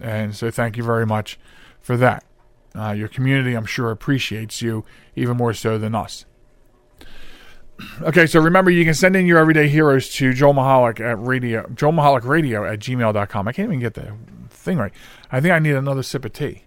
And 0.00 0.34
so 0.34 0.50
thank 0.50 0.76
you 0.76 0.82
very 0.82 1.06
much 1.06 1.38
for 1.80 1.96
that. 1.96 2.24
Uh, 2.74 2.92
your 2.92 3.08
community, 3.08 3.54
I'm 3.54 3.66
sure, 3.66 3.90
appreciates 3.90 4.60
you 4.60 4.84
even 5.14 5.36
more 5.36 5.54
so 5.54 5.78
than 5.78 5.94
us. 5.94 6.26
Okay, 8.02 8.26
so 8.26 8.40
remember 8.40 8.70
you 8.70 8.84
can 8.84 8.94
send 8.94 9.16
in 9.16 9.26
your 9.26 9.38
everyday 9.38 9.68
heroes 9.68 10.08
to 10.14 10.32
Joel 10.32 10.54
Michalec 10.54 11.00
at 11.00 11.18
radio 11.22 11.68
Joel 11.74 11.92
Michalec 11.92 12.24
Radio 12.24 12.64
at 12.64 12.78
gmail.com. 12.78 13.48
I 13.48 13.52
can't 13.52 13.68
even 13.68 13.80
get 13.80 13.94
the 13.94 14.14
thing 14.48 14.78
right. 14.78 14.92
I 15.30 15.40
think 15.40 15.52
I 15.52 15.58
need 15.58 15.74
another 15.74 16.02
sip 16.02 16.24
of 16.24 16.32
tea. 16.32 16.62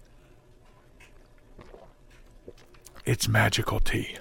It's 3.05 3.28
magical 3.28 3.80
tea. 3.80 4.18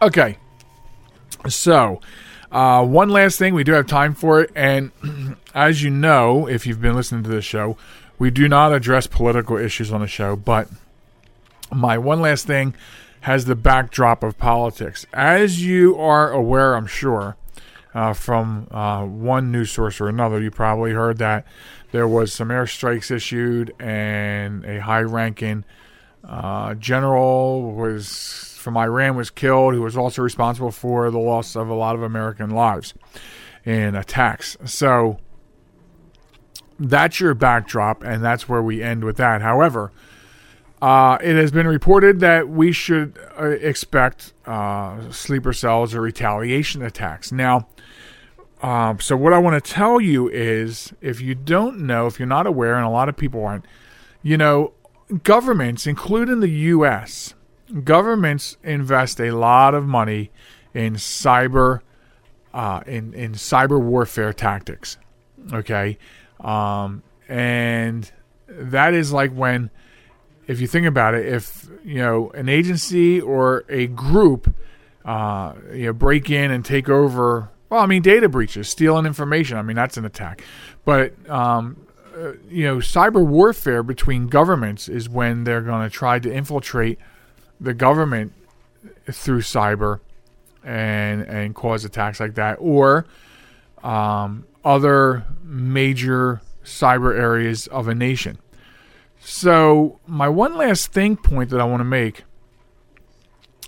Okay. 0.00 0.36
So, 1.48 2.00
uh, 2.50 2.84
one 2.84 3.08
last 3.08 3.38
thing, 3.38 3.54
we 3.54 3.64
do 3.64 3.72
have 3.72 3.86
time 3.86 4.14
for 4.14 4.40
it, 4.40 4.50
and 4.54 4.90
as 5.54 5.82
you 5.82 5.90
know, 5.90 6.48
if 6.48 6.66
you've 6.66 6.80
been 6.80 6.94
listening 6.94 7.22
to 7.22 7.30
this 7.30 7.44
show, 7.44 7.76
we 8.18 8.30
do 8.30 8.48
not 8.48 8.72
address 8.72 9.06
political 9.06 9.56
issues 9.56 9.92
on 9.92 10.00
the 10.00 10.06
show, 10.06 10.36
but 10.36 10.68
my 11.72 11.98
one 11.98 12.20
last 12.20 12.46
thing 12.46 12.74
has 13.22 13.44
the 13.44 13.56
backdrop 13.56 14.22
of 14.22 14.38
politics. 14.38 15.06
As 15.12 15.64
you 15.64 15.96
are 15.96 16.30
aware, 16.30 16.74
I'm 16.74 16.86
sure, 16.86 17.36
uh, 17.94 18.12
from 18.12 18.68
uh, 18.70 19.04
one 19.04 19.52
news 19.52 19.70
source 19.70 20.00
or 20.00 20.08
another, 20.08 20.40
you 20.40 20.50
probably 20.50 20.92
heard 20.92 21.18
that 21.18 21.46
there 21.92 22.08
was 22.08 22.32
some 22.32 22.48
airstrikes 22.48 23.10
issued, 23.10 23.74
and 23.78 24.64
a 24.64 24.80
high-ranking 24.80 25.64
uh, 26.24 26.74
general 26.74 27.72
was 27.74 28.56
from 28.58 28.76
Iran 28.76 29.16
was 29.16 29.30
killed, 29.30 29.74
who 29.74 29.82
was 29.82 29.96
also 29.96 30.22
responsible 30.22 30.70
for 30.70 31.10
the 31.10 31.18
loss 31.18 31.56
of 31.56 31.68
a 31.68 31.74
lot 31.74 31.94
of 31.94 32.02
American 32.02 32.50
lives 32.50 32.94
in 33.64 33.94
attacks. 33.94 34.56
So 34.64 35.18
that's 36.78 37.20
your 37.20 37.34
backdrop, 37.34 38.02
and 38.02 38.24
that's 38.24 38.48
where 38.48 38.62
we 38.62 38.82
end 38.82 39.04
with 39.04 39.16
that. 39.18 39.42
However, 39.42 39.92
uh, 40.82 41.16
it 41.22 41.36
has 41.36 41.52
been 41.52 41.68
reported 41.68 42.18
that 42.18 42.48
we 42.48 42.72
should 42.72 43.16
uh, 43.40 43.44
expect 43.46 44.32
uh, 44.46 45.12
sleeper 45.12 45.52
cells 45.52 45.94
or 45.94 46.00
retaliation 46.00 46.82
attacks. 46.82 47.30
Now, 47.30 47.68
um, 48.62 48.98
so 48.98 49.16
what 49.16 49.32
I 49.32 49.38
want 49.38 49.62
to 49.64 49.72
tell 49.72 50.00
you 50.00 50.28
is, 50.28 50.92
if 51.00 51.20
you 51.20 51.36
don't 51.36 51.82
know, 51.82 52.08
if 52.08 52.18
you're 52.18 52.26
not 52.26 52.48
aware, 52.48 52.74
and 52.74 52.84
a 52.84 52.90
lot 52.90 53.08
of 53.08 53.16
people 53.16 53.44
aren't, 53.44 53.64
you 54.24 54.36
know, 54.36 54.72
governments, 55.22 55.86
including 55.86 56.40
the 56.40 56.48
U.S., 56.48 57.34
governments 57.84 58.56
invest 58.64 59.20
a 59.20 59.30
lot 59.30 59.74
of 59.74 59.86
money 59.86 60.32
in 60.74 60.94
cyber, 60.94 61.80
uh, 62.52 62.80
in 62.88 63.14
in 63.14 63.34
cyber 63.34 63.80
warfare 63.80 64.32
tactics. 64.32 64.98
Okay, 65.52 65.96
um, 66.40 67.04
and 67.28 68.10
that 68.48 68.94
is 68.94 69.12
like 69.12 69.30
when, 69.32 69.70
if 70.52 70.60
you 70.60 70.66
think 70.66 70.86
about 70.86 71.14
it, 71.14 71.26
if 71.26 71.68
you 71.84 71.96
know 71.96 72.30
an 72.30 72.48
agency 72.48 73.20
or 73.20 73.64
a 73.68 73.86
group, 73.88 74.54
uh, 75.04 75.54
you 75.72 75.86
know, 75.86 75.92
break 75.92 76.30
in 76.30 76.50
and 76.50 76.64
take 76.64 76.88
over. 76.88 77.48
Well, 77.70 77.80
I 77.80 77.86
mean, 77.86 78.02
data 78.02 78.28
breaches, 78.28 78.68
stealing 78.68 79.06
information. 79.06 79.56
I 79.56 79.62
mean, 79.62 79.76
that's 79.76 79.96
an 79.96 80.04
attack. 80.04 80.44
But 80.84 81.14
um, 81.28 81.86
uh, 82.16 82.32
you 82.48 82.64
know, 82.64 82.76
cyber 82.76 83.24
warfare 83.24 83.82
between 83.82 84.28
governments 84.28 84.88
is 84.88 85.08
when 85.08 85.44
they're 85.44 85.62
going 85.62 85.88
to 85.88 85.90
try 85.90 86.18
to 86.18 86.32
infiltrate 86.32 86.98
the 87.60 87.72
government 87.72 88.32
through 89.10 89.40
cyber 89.40 90.00
and 90.62 91.22
and 91.22 91.54
cause 91.54 91.84
attacks 91.84 92.20
like 92.20 92.34
that, 92.34 92.56
or 92.60 93.06
um, 93.82 94.44
other 94.64 95.24
major 95.42 96.42
cyber 96.62 97.18
areas 97.18 97.66
of 97.68 97.88
a 97.88 97.94
nation. 97.94 98.38
So, 99.24 100.00
my 100.04 100.28
one 100.28 100.56
last 100.56 100.92
thing 100.92 101.16
point 101.16 101.50
that 101.50 101.60
I 101.60 101.64
want 101.64 101.78
to 101.78 101.84
make 101.84 102.24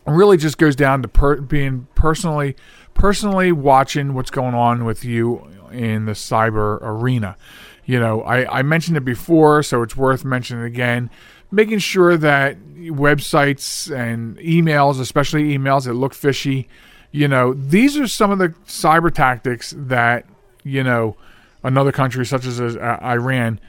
really 0.04 0.36
just 0.36 0.58
goes 0.58 0.74
down 0.74 1.00
to 1.02 1.08
per- 1.08 1.40
being 1.40 1.86
personally 1.94 2.56
personally 2.92 3.52
watching 3.52 4.14
what's 4.14 4.30
going 4.30 4.54
on 4.54 4.84
with 4.84 5.04
you 5.04 5.46
in 5.70 6.06
the 6.06 6.12
cyber 6.12 6.78
arena. 6.82 7.36
You 7.84 8.00
know, 8.00 8.22
I, 8.22 8.58
I 8.58 8.62
mentioned 8.62 8.96
it 8.96 9.04
before, 9.04 9.62
so 9.62 9.82
it's 9.82 9.96
worth 9.96 10.24
mentioning 10.24 10.64
again. 10.64 11.08
Making 11.52 11.78
sure 11.78 12.16
that 12.16 12.58
websites 12.76 13.94
and 13.94 14.36
emails, 14.38 14.98
especially 15.00 15.56
emails 15.56 15.84
that 15.84 15.94
look 15.94 16.14
fishy, 16.14 16.68
you 17.12 17.28
know, 17.28 17.54
these 17.54 17.96
are 17.96 18.08
some 18.08 18.32
of 18.32 18.38
the 18.38 18.48
cyber 18.66 19.12
tactics 19.12 19.72
that, 19.76 20.26
you 20.64 20.82
know, 20.82 21.16
another 21.62 21.92
country 21.92 22.26
such 22.26 22.44
as 22.44 22.60
uh, 22.60 22.98
Iran 23.02 23.60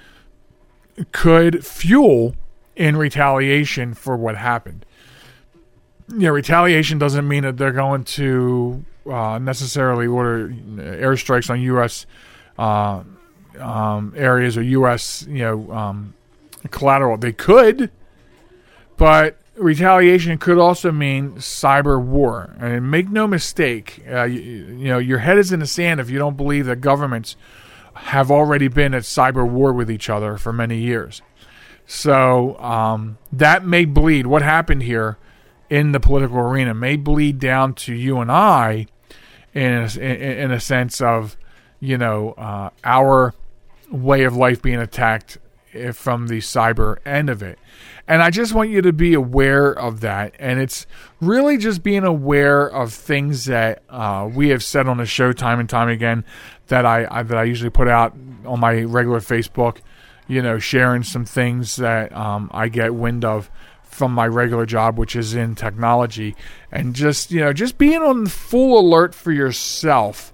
could 1.11 1.65
fuel 1.65 2.35
in 2.75 2.97
retaliation 2.97 3.93
for 3.93 4.15
what 4.15 4.37
happened. 4.37 4.85
You 6.09 6.19
know, 6.19 6.31
retaliation 6.31 6.97
doesn't 6.99 7.27
mean 7.27 7.43
that 7.43 7.57
they're 7.57 7.71
going 7.71 8.03
to 8.03 8.85
uh, 9.09 9.39
necessarily 9.39 10.07
order 10.07 10.49
airstrikes 10.49 11.49
on 11.49 11.61
U.S. 11.61 12.05
Uh, 12.57 13.03
um, 13.59 14.13
areas 14.15 14.57
or 14.57 14.61
U.S. 14.63 15.25
you 15.27 15.39
know 15.39 15.71
um, 15.71 16.13
collateral. 16.71 17.17
They 17.17 17.33
could, 17.33 17.89
but 18.97 19.37
retaliation 19.55 20.37
could 20.37 20.57
also 20.57 20.91
mean 20.91 21.33
cyber 21.33 22.01
war. 22.01 22.55
And 22.59 22.91
make 22.91 23.09
no 23.09 23.27
mistake, 23.27 24.03
uh, 24.09 24.23
you, 24.23 24.39
you 24.41 24.87
know 24.87 24.99
your 24.99 25.19
head 25.19 25.37
is 25.37 25.51
in 25.51 25.59
the 25.59 25.67
sand 25.67 25.99
if 25.99 26.09
you 26.09 26.19
don't 26.19 26.37
believe 26.37 26.65
that 26.67 26.81
governments 26.81 27.35
have 27.95 28.29
already 28.29 28.67
been 28.67 28.93
at 28.93 29.03
cyber 29.03 29.47
war 29.47 29.73
with 29.73 29.89
each 29.89 30.09
other 30.09 30.37
for 30.37 30.53
many 30.53 30.77
years. 30.77 31.21
So 31.87 32.57
um, 32.59 33.17
that 33.31 33.65
may 33.65 33.85
bleed. 33.85 34.27
What 34.27 34.41
happened 34.41 34.83
here 34.83 35.17
in 35.69 35.91
the 35.91 35.99
political 35.99 36.37
arena 36.39 36.73
may 36.73 36.95
bleed 36.95 37.39
down 37.39 37.73
to 37.73 37.93
you 37.93 38.19
and 38.19 38.31
I, 38.31 38.87
in 39.53 39.71
a, 39.71 40.43
in, 40.43 40.51
a 40.51 40.59
sense 40.59 40.99
of, 40.99 41.37
you 41.79 41.97
know, 41.97 42.31
uh, 42.31 42.69
our 42.83 43.33
way 43.89 44.23
of 44.23 44.35
life 44.35 44.61
being 44.61 44.79
attacked 44.79 45.37
from 45.93 46.27
the 46.27 46.39
cyber 46.39 46.97
end 47.05 47.29
of 47.29 47.43
it. 47.43 47.59
And 48.07 48.21
I 48.21 48.29
just 48.29 48.53
want 48.53 48.69
you 48.69 48.81
to 48.81 48.93
be 48.93 49.13
aware 49.13 49.71
of 49.71 50.01
that. 50.01 50.35
And 50.39 50.59
it's 50.59 50.85
really 51.19 51.57
just 51.57 51.83
being 51.83 52.03
aware 52.03 52.67
of 52.67 52.93
things 52.93 53.45
that 53.45 53.81
uh, 53.89 54.29
we 54.31 54.49
have 54.49 54.63
said 54.63 54.87
on 54.87 54.97
the 54.97 55.05
show 55.05 55.33
time 55.33 55.59
and 55.59 55.69
time 55.69 55.89
again 55.89 56.23
that 56.67 56.85
I, 56.85 57.07
I, 57.09 57.23
that 57.23 57.37
I 57.37 57.43
usually 57.43 57.69
put 57.69 57.87
out 57.87 58.15
on 58.45 58.59
my 58.59 58.81
regular 58.83 59.19
Facebook. 59.19 59.77
You 60.27 60.41
know, 60.41 60.57
sharing 60.57 61.03
some 61.03 61.23
things 61.23 61.75
that 61.75 62.11
um, 62.15 62.49
I 62.51 62.67
get 62.67 62.95
wind 62.95 63.23
of 63.23 63.51
from 63.83 64.11
my 64.11 64.27
regular 64.27 64.65
job, 64.65 64.97
which 64.97 65.15
is 65.15 65.35
in 65.35 65.53
technology, 65.53 66.35
and 66.71 66.95
just 66.95 67.31
you 67.31 67.41
know, 67.41 67.53
just 67.53 67.77
being 67.77 68.01
on 68.01 68.25
full 68.25 68.79
alert 68.79 69.13
for 69.13 69.31
yourself 69.31 70.33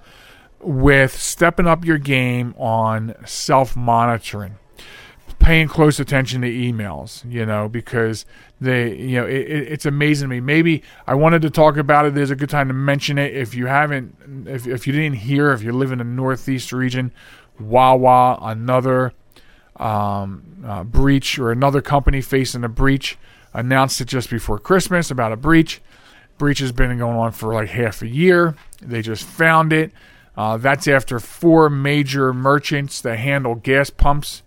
with 0.60 1.14
stepping 1.14 1.68
up 1.68 1.84
your 1.84 1.98
game 1.98 2.56
on 2.58 3.16
self 3.26 3.76
monitoring 3.76 4.56
paying 5.42 5.68
close 5.68 6.00
attention 6.00 6.42
to 6.42 6.48
emails, 6.48 7.30
you 7.30 7.46
know, 7.46 7.68
because 7.68 8.26
they, 8.60 8.96
you 8.96 9.20
know, 9.20 9.26
it, 9.26 9.42
it, 9.42 9.72
it's 9.72 9.86
amazing 9.86 10.30
to 10.30 10.36
me. 10.36 10.40
Maybe 10.40 10.84
I 11.08 11.16
wanted 11.16 11.42
to 11.42 11.50
talk 11.50 11.78
about 11.78 12.06
it. 12.06 12.14
There's 12.14 12.30
a 12.30 12.36
good 12.36 12.50
time 12.50 12.68
to 12.68 12.74
mention 12.74 13.18
it. 13.18 13.36
If 13.36 13.56
you 13.56 13.66
haven't, 13.66 14.46
if, 14.48 14.68
if 14.68 14.86
you 14.86 14.94
didn't 14.94 15.18
hear, 15.18 15.52
if 15.52 15.64
you 15.64 15.72
live 15.72 15.92
in 15.92 15.98
the 15.98 16.04
Northeast 16.04 16.72
region, 16.72 17.12
Wawa, 17.60 18.38
another 18.42 19.14
um, 19.78 20.64
uh, 20.66 20.84
breach 20.84 21.40
or 21.40 21.52
another 21.52 21.82
company 21.82 22.22
facing 22.22 22.64
a 22.64 22.70
breach, 22.70 23.18
announced 23.54 24.00
it 24.00 24.06
just 24.06 24.30
before 24.30 24.60
Christmas 24.60 25.10
about 25.10 25.32
a 25.32 25.38
breach. 25.38 25.82
Breach 26.38 26.60
has 26.60 26.72
been 26.72 26.96
going 26.98 27.18
on 27.18 27.32
for 27.32 27.54
like 27.54 27.70
half 27.70 28.02
a 28.02 28.08
year. 28.08 28.56
They 28.80 29.02
just 29.02 29.24
found 29.24 29.74
it. 29.74 29.92
Uh, 30.38 30.58
that's 30.58 30.88
after 30.88 31.20
four 31.20 31.70
major 31.70 32.32
merchants 32.32 33.02
that 33.02 33.18
handle 33.18 33.56
gas 33.56 33.90
pumps 33.90 34.44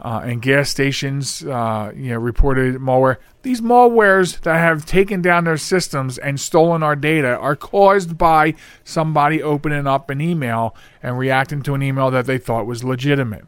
uh, 0.00 0.22
and 0.24 0.40
gas 0.40 0.70
stations, 0.70 1.44
uh, 1.44 1.92
you 1.94 2.10
know, 2.10 2.18
reported 2.18 2.76
malware. 2.76 3.18
These 3.42 3.60
malwares 3.60 4.40
that 4.40 4.56
have 4.56 4.86
taken 4.86 5.22
down 5.22 5.44
their 5.44 5.56
systems 5.56 6.18
and 6.18 6.40
stolen 6.40 6.82
our 6.82 6.96
data 6.96 7.36
are 7.36 7.56
caused 7.56 8.16
by 8.16 8.54
somebody 8.84 9.42
opening 9.42 9.86
up 9.86 10.10
an 10.10 10.20
email 10.20 10.74
and 11.02 11.18
reacting 11.18 11.62
to 11.62 11.74
an 11.74 11.82
email 11.82 12.10
that 12.10 12.26
they 12.26 12.38
thought 12.38 12.66
was 12.66 12.84
legitimate. 12.84 13.44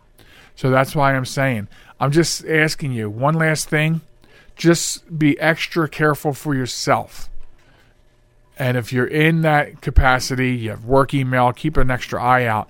So 0.55 0.71
that's 0.71 0.95
why 0.95 1.15
I'm 1.15 1.25
saying, 1.25 1.69
I'm 1.99 2.13
just 2.13 2.45
asking 2.47 2.93
you 2.93 3.09
one 3.09 3.35
last 3.35 3.69
thing. 3.69 4.03
Just 4.55 5.19
be 5.19 5.39
extra 5.41 5.89
careful 5.89 6.35
for 6.35 6.55
yourself. 6.55 7.31
And 8.59 8.77
if 8.77 8.93
you're 8.93 9.07
in 9.07 9.41
that 9.43 9.81
capacity, 9.81 10.55
you 10.55 10.71
have 10.71 10.85
work 10.85 11.15
email, 11.15 11.53
keep 11.53 11.77
an 11.79 11.91
extra 11.91 12.23
eye 12.23 12.45
out 12.45 12.69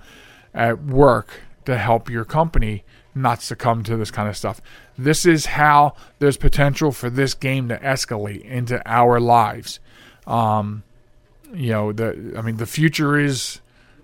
at 0.53 0.81
work 0.81 1.41
to 1.65 1.77
help 1.77 2.09
your 2.09 2.25
company 2.25 2.83
not 3.15 3.41
succumb 3.41 3.83
to 3.83 3.97
this 3.97 4.11
kind 4.11 4.27
of 4.27 4.37
stuff. 4.37 4.61
This 4.97 5.25
is 5.25 5.45
how 5.45 5.95
there's 6.19 6.37
potential 6.37 6.91
for 6.91 7.09
this 7.09 7.33
game 7.33 7.69
to 7.69 7.77
escalate 7.77 8.41
into 8.43 8.81
our 8.85 9.19
lives. 9.19 9.79
Um, 10.25 10.83
you 11.53 11.71
know, 11.71 11.91
the 11.91 12.33
I 12.37 12.41
mean, 12.41 12.57
the 12.57 12.65
future 12.65 13.19
is 13.19 13.61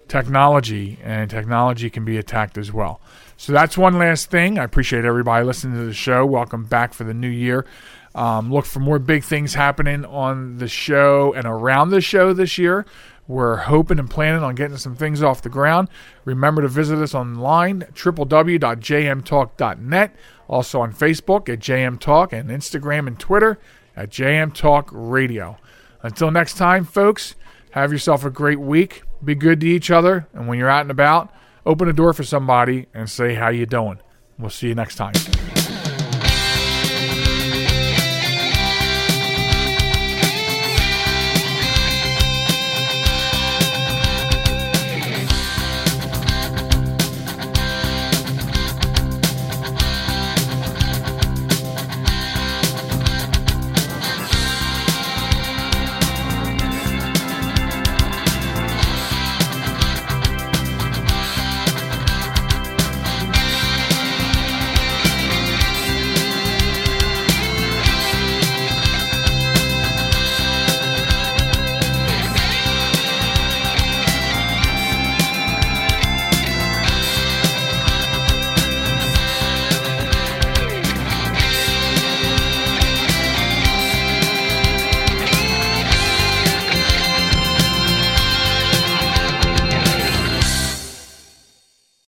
technology, 0.07 0.99
and 1.03 1.30
technology 1.30 1.89
can 1.89 2.05
be 2.05 2.18
attacked 2.18 2.57
as 2.57 2.72
well. 2.72 2.99
So 3.38 3.53
that's 3.53 3.78
one 3.78 3.97
last 3.97 4.30
thing. 4.30 4.60
I 4.60 4.64
appreciate 4.64 5.05
everybody 5.05 5.45
listening 5.45 5.80
to 5.80 5.86
the 5.86 5.93
show. 5.93 6.26
Welcome 6.26 6.66
back 6.66 6.93
for 6.93 7.05
the 7.05 7.14
new 7.14 7.30
year. 7.30 7.66
Um, 8.14 8.51
look 8.51 8.66
for 8.66 8.80
more 8.80 8.99
big 8.99 9.24
things 9.24 9.53
happening 9.53 10.03
on 10.03 10.57
the 10.57 10.68
show 10.68 11.32
and 11.34 11.45
around 11.45 11.91
the 11.91 12.01
show 12.01 12.34
this 12.34 12.57
year. 12.57 12.86
We're 13.30 13.56
hoping 13.58 14.00
and 14.00 14.10
planning 14.10 14.42
on 14.42 14.56
getting 14.56 14.78
some 14.78 14.96
things 14.96 15.22
off 15.22 15.44
the 15.44 15.50
ground. 15.50 15.90
Remember 16.26 16.64
to 16.64 16.68
visit 16.68 16.98
us 16.98 17.14
online, 17.14 17.82
www.jmtalk.net. 17.94 20.16
Also 20.48 20.82
on 20.82 20.92
Facebook 20.92 21.48
at 21.48 21.60
JM 21.60 22.00
Talk 22.00 22.34
and 22.34 22.50
Instagram 22.50 23.06
and 23.06 23.20
Twitter 23.20 23.60
at 23.96 24.10
JM 24.10 24.56
Talk 24.56 24.90
Radio. 24.92 25.60
Until 26.02 26.32
next 26.32 26.56
time, 26.56 26.86
folks, 26.86 27.36
have 27.72 27.92
yourself 27.92 28.26
a 28.26 28.32
great 28.32 28.60
week. 28.60 29.04
Be 29.24 29.36
good 29.36 29.60
to 29.60 29.68
each 29.68 29.92
other. 29.92 30.28
And 30.34 30.48
when 30.48 30.58
you're 30.58 30.68
out 30.68 30.82
and 30.82 30.90
about, 30.90 31.32
open 31.68 31.88
a 31.88 31.94
door 31.94 32.14
for 32.14 32.24
somebody 32.24 32.88
and 32.96 33.08
say, 33.08 33.36
how 33.36 33.50
you 33.50 33.68
doing? 33.68 34.00
We'll 34.40 34.50
see 34.50 34.70
you 34.70 34.76
next 34.76 34.96
time. 34.96 35.14